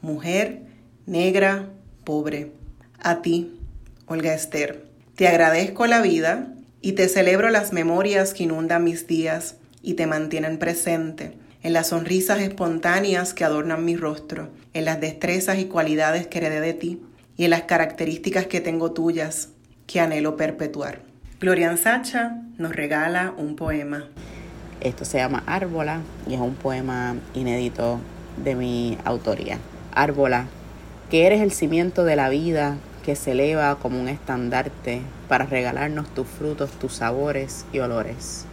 mujer, 0.04 0.60
negra, 1.06 1.70
pobre. 2.04 2.52
A 3.00 3.22
ti, 3.22 3.58
Olga 4.06 4.34
Esther, 4.34 4.84
te 5.16 5.26
agradezco 5.26 5.86
la 5.86 6.00
vida 6.02 6.52
y 6.80 6.92
te 6.92 7.08
celebro 7.08 7.50
las 7.50 7.72
memorias 7.72 8.34
que 8.34 8.44
inundan 8.44 8.84
mis 8.84 9.06
días 9.06 9.56
y 9.82 9.94
te 9.94 10.06
mantienen 10.06 10.58
presente, 10.58 11.36
en 11.64 11.72
las 11.72 11.88
sonrisas 11.88 12.40
espontáneas 12.40 13.32
que 13.32 13.42
adornan 13.42 13.86
mi 13.86 13.96
rostro, 13.96 14.50
en 14.74 14.84
las 14.84 15.00
destrezas 15.00 15.58
y 15.58 15.64
cualidades 15.64 16.26
que 16.26 16.38
heredé 16.38 16.60
de 16.60 16.74
ti 16.74 17.02
y 17.38 17.44
en 17.44 17.50
las 17.50 17.62
características 17.62 18.46
que 18.46 18.60
tengo 18.60 18.92
tuyas 18.92 19.48
que 19.86 19.98
anhelo 19.98 20.36
perpetuar. 20.36 21.00
Glorian 21.40 21.78
Sacha 21.78 22.42
nos 22.58 22.76
regala 22.76 23.32
un 23.38 23.56
poema. 23.56 24.04
Esto 24.82 25.06
se 25.06 25.16
llama 25.16 25.42
Árbola 25.46 26.02
y 26.28 26.34
es 26.34 26.40
un 26.40 26.54
poema 26.54 27.16
inédito 27.32 27.98
de 28.36 28.54
mi 28.54 28.98
autoría. 29.06 29.58
Árbola, 29.94 30.44
que 31.10 31.26
eres 31.26 31.40
el 31.40 31.50
cimiento 31.50 32.04
de 32.04 32.16
la 32.16 32.28
vida 32.28 32.76
que 33.06 33.16
se 33.16 33.32
eleva 33.32 33.76
como 33.76 33.98
un 33.98 34.08
estandarte 34.08 35.00
para 35.28 35.46
regalarnos 35.46 36.12
tus 36.12 36.26
frutos, 36.26 36.72
tus 36.72 36.92
sabores 36.92 37.64
y 37.72 37.78
olores. 37.78 38.44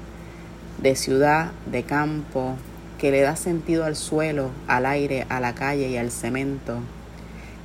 De 0.82 0.96
ciudad, 0.96 1.52
de 1.66 1.84
campo, 1.84 2.56
que 3.02 3.10
le 3.10 3.22
da 3.22 3.36
sentido 3.36 3.84
al 3.86 3.96
suelo, 3.96 4.52
al 4.68 4.86
aire, 4.86 5.26
a 5.30 5.40
la 5.40 5.56
calle 5.56 5.90
y 5.90 5.98
al 5.98 6.12
cemento, 6.12 6.78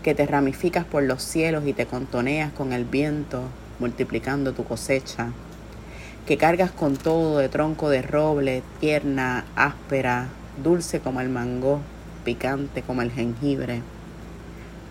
que 0.03 0.15
te 0.15 0.25
ramificas 0.25 0.87
por 0.87 1.03
los 1.03 1.23
cielos 1.23 1.67
y 1.67 1.75
te 1.75 1.85
contoneas 1.85 2.55
con 2.55 2.73
el 2.73 2.87
viento, 2.87 3.43
multiplicando 3.79 4.55
tu 4.55 4.65
cosecha, 4.65 5.33
que 6.25 6.39
cargas 6.39 6.71
con 6.71 6.97
todo 6.97 7.37
de 7.37 7.51
tronco 7.51 7.91
de 7.91 8.01
roble, 8.01 8.63
tierna, 8.81 9.45
áspera, 9.57 10.29
dulce 10.65 11.01
como 11.01 11.21
el 11.21 11.29
mango, 11.29 11.81
picante 12.25 12.81
como 12.81 13.03
el 13.03 13.13
jengibre, 13.13 13.83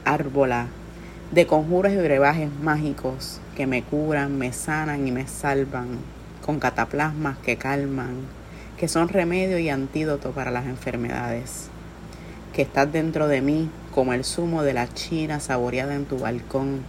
árbola, 0.04 0.68
de 1.32 1.48
conjuros 1.48 1.92
y 1.92 1.98
brebajes 1.98 2.52
mágicos 2.62 3.42
que 3.56 3.66
me 3.66 3.82
curan, 3.82 4.38
me 4.38 4.54
sanan 4.54 5.08
y 5.08 5.12
me 5.12 5.26
salvan, 5.26 5.98
con 6.46 6.60
cataplasmas 6.60 7.40
que 7.40 7.58
calman, 7.58 8.35
que 8.78 8.88
son 8.90 9.08
remedio 9.08 9.58
y 9.58 9.70
antídoto 9.70 10.32
para 10.32 10.52
las 10.52 10.66
enfermedades, 10.66 11.70
que 12.54 12.62
estás 12.62 12.92
dentro 12.92 13.28
de 13.28 13.42
mí 13.42 13.70
como 13.94 14.14
el 14.14 14.26
zumo 14.26 14.64
de 14.64 14.74
la 14.74 14.94
china 14.94 15.40
saboreada 15.40 15.96
en 15.96 16.06
tu 16.06 16.20
balcón, 16.20 16.82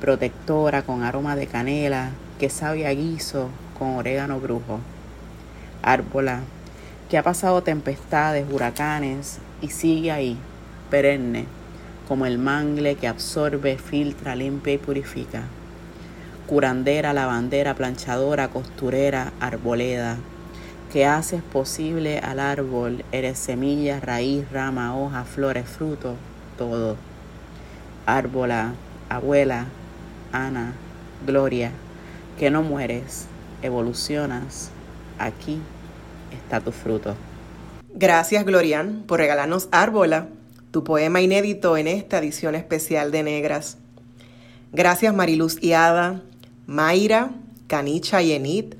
protectora 0.00 0.82
con 0.82 1.02
aroma 1.02 1.36
de 1.36 1.46
canela, 1.46 2.10
que 2.38 2.48
sabe 2.48 2.86
a 2.86 2.90
guiso 2.94 3.50
con 3.78 3.96
orégano 3.96 4.40
brujo. 4.40 4.80
Árbola, 5.82 6.40
que 7.10 7.18
ha 7.18 7.22
pasado 7.22 7.62
tempestades, 7.62 8.46
huracanes, 8.50 9.38
y 9.60 9.68
sigue 9.68 10.10
ahí, 10.12 10.38
perenne, 10.90 11.44
como 12.08 12.24
el 12.24 12.38
mangle 12.38 12.94
que 12.94 13.06
absorbe, 13.06 13.76
filtra, 13.76 14.34
limpia 14.34 14.74
y 14.74 14.78
purifica. 14.78 15.42
Curandera, 16.46 17.12
lavandera, 17.12 17.74
planchadora, 17.74 18.48
costurera, 18.48 19.32
arboleda, 19.40 20.16
que 20.92 21.06
haces 21.06 21.42
posible 21.42 22.18
al 22.18 22.38
árbol, 22.38 23.02
eres 23.12 23.38
semilla, 23.38 23.98
raíz, 23.98 24.50
rama, 24.52 24.94
hoja, 24.94 25.24
flores, 25.24 25.66
fruto, 25.66 26.16
todo. 26.58 26.96
Árbola, 28.04 28.74
abuela, 29.08 29.68
Ana, 30.32 30.74
Gloria, 31.26 31.72
que 32.38 32.50
no 32.50 32.62
mueres, 32.62 33.26
evolucionas, 33.62 34.70
aquí 35.18 35.62
está 36.30 36.60
tu 36.60 36.72
fruto. 36.72 37.14
Gracias, 37.94 38.44
Glorian, 38.44 39.04
por 39.06 39.18
regalarnos 39.18 39.68
Árbola, 39.72 40.28
tu 40.72 40.84
poema 40.84 41.22
inédito 41.22 41.78
en 41.78 41.88
esta 41.88 42.18
edición 42.18 42.54
especial 42.54 43.10
de 43.12 43.22
Negras. 43.22 43.78
Gracias, 44.72 45.14
Mariluz 45.14 45.56
y 45.62 45.72
Ada, 45.72 46.20
Mayra, 46.66 47.30
Canicha 47.66 48.20
y 48.20 48.32
Enid, 48.32 48.74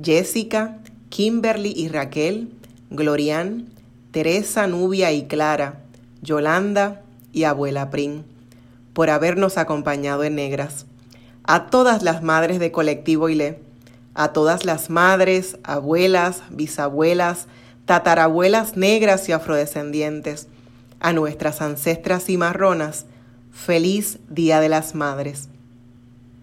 Jessica, 0.00 0.78
Kimberly 1.16 1.72
y 1.74 1.88
Raquel, 1.88 2.50
Glorian, 2.90 3.70
Teresa, 4.10 4.66
Nubia 4.66 5.12
y 5.12 5.24
Clara, 5.24 5.80
Yolanda 6.20 7.00
y 7.32 7.44
Abuela 7.44 7.88
Prin, 7.88 8.22
por 8.92 9.08
habernos 9.08 9.56
acompañado 9.56 10.24
en 10.24 10.34
Negras. 10.34 10.84
A 11.42 11.70
todas 11.70 12.02
las 12.02 12.22
madres 12.22 12.58
de 12.58 12.70
Colectivo 12.70 13.30
ILE, 13.30 13.58
a 14.12 14.34
todas 14.34 14.66
las 14.66 14.90
madres, 14.90 15.56
abuelas, 15.62 16.42
bisabuelas, 16.50 17.46
tatarabuelas 17.86 18.76
negras 18.76 19.26
y 19.30 19.32
afrodescendientes, 19.32 20.48
a 21.00 21.14
nuestras 21.14 21.62
ancestras 21.62 22.26
cimarronas, 22.26 23.06
feliz 23.52 24.18
Día 24.28 24.60
de 24.60 24.68
las 24.68 24.94
Madres. 24.94 25.48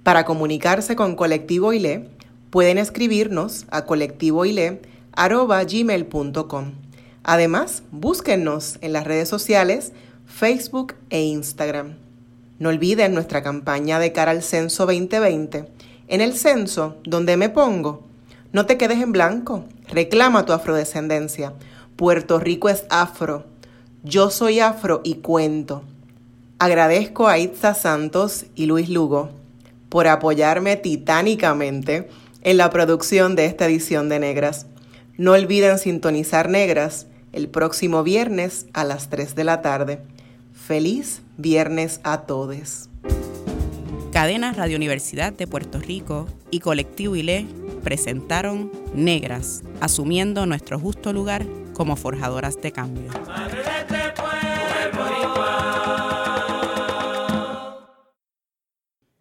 Para 0.01 0.25
comunicarse 0.25 0.95
con 0.95 1.15
Colectivo 1.15 1.73
ILE, 1.73 2.09
pueden 2.53 2.77
escribirnos 2.77 3.65
a 3.71 3.85
colectivoile.gmail.com. 3.85 6.71
Además, 7.23 7.81
búsquennos 7.89 8.77
en 8.81 8.93
las 8.93 9.07
redes 9.07 9.27
sociales, 9.27 9.91
Facebook 10.27 10.93
e 11.09 11.23
Instagram. 11.23 11.95
No 12.59 12.69
olviden 12.69 13.15
nuestra 13.15 13.41
campaña 13.41 13.97
de 13.97 14.11
cara 14.11 14.29
al 14.29 14.43
Censo 14.43 14.85
2020. 14.85 15.67
En 16.07 16.21
el 16.21 16.35
censo, 16.35 16.97
donde 17.03 17.37
me 17.37 17.49
pongo, 17.49 18.03
no 18.51 18.67
te 18.67 18.77
quedes 18.77 19.01
en 19.01 19.13
blanco. 19.13 19.63
Reclama 19.87 20.45
tu 20.45 20.53
afrodescendencia. 20.53 21.53
Puerto 21.95 22.39
Rico 22.39 22.69
es 22.69 22.85
afro. 22.91 23.45
Yo 24.03 24.29
soy 24.29 24.59
afro 24.59 25.01
y 25.03 25.15
cuento. 25.15 25.81
Agradezco 26.59 27.27
a 27.27 27.39
Itza 27.39 27.73
Santos 27.73 28.45
y 28.53 28.67
Luis 28.67 28.89
Lugo 28.89 29.31
por 29.93 30.07
apoyarme 30.07 30.75
titánicamente 30.75 32.09
en 32.43 32.57
la 32.57 32.69
producción 32.69 33.35
de 33.35 33.45
esta 33.45 33.65
edición 33.65 34.09
de 34.09 34.19
Negras. 34.19 34.67
No 35.17 35.31
olviden 35.31 35.79
sintonizar 35.79 36.49
Negras 36.49 37.07
el 37.31 37.49
próximo 37.49 38.03
viernes 38.03 38.67
a 38.73 38.83
las 38.83 39.09
3 39.09 39.35
de 39.35 39.43
la 39.43 39.61
tarde. 39.61 40.01
Feliz 40.53 41.21
viernes 41.37 41.99
a 42.03 42.21
todos. 42.21 42.89
Cadena 44.11 44.53
Radio 44.53 44.77
Universidad 44.77 45.33
de 45.33 45.47
Puerto 45.47 45.79
Rico 45.79 46.27
y 46.51 46.59
Colectivo 46.59 47.15
ILE 47.15 47.47
presentaron 47.83 48.71
Negras, 48.93 49.63
asumiendo 49.81 50.45
nuestro 50.45 50.79
justo 50.79 51.13
lugar 51.13 51.45
como 51.73 51.95
forjadoras 51.95 52.61
de 52.61 52.71
cambio. 52.71 53.11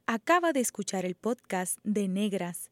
Acaba 0.07 0.53
de 0.53 0.61
escuchar 0.61 1.07
el 1.07 1.15
podcast 1.15 1.79
de 1.85 2.07
Negras 2.07 2.72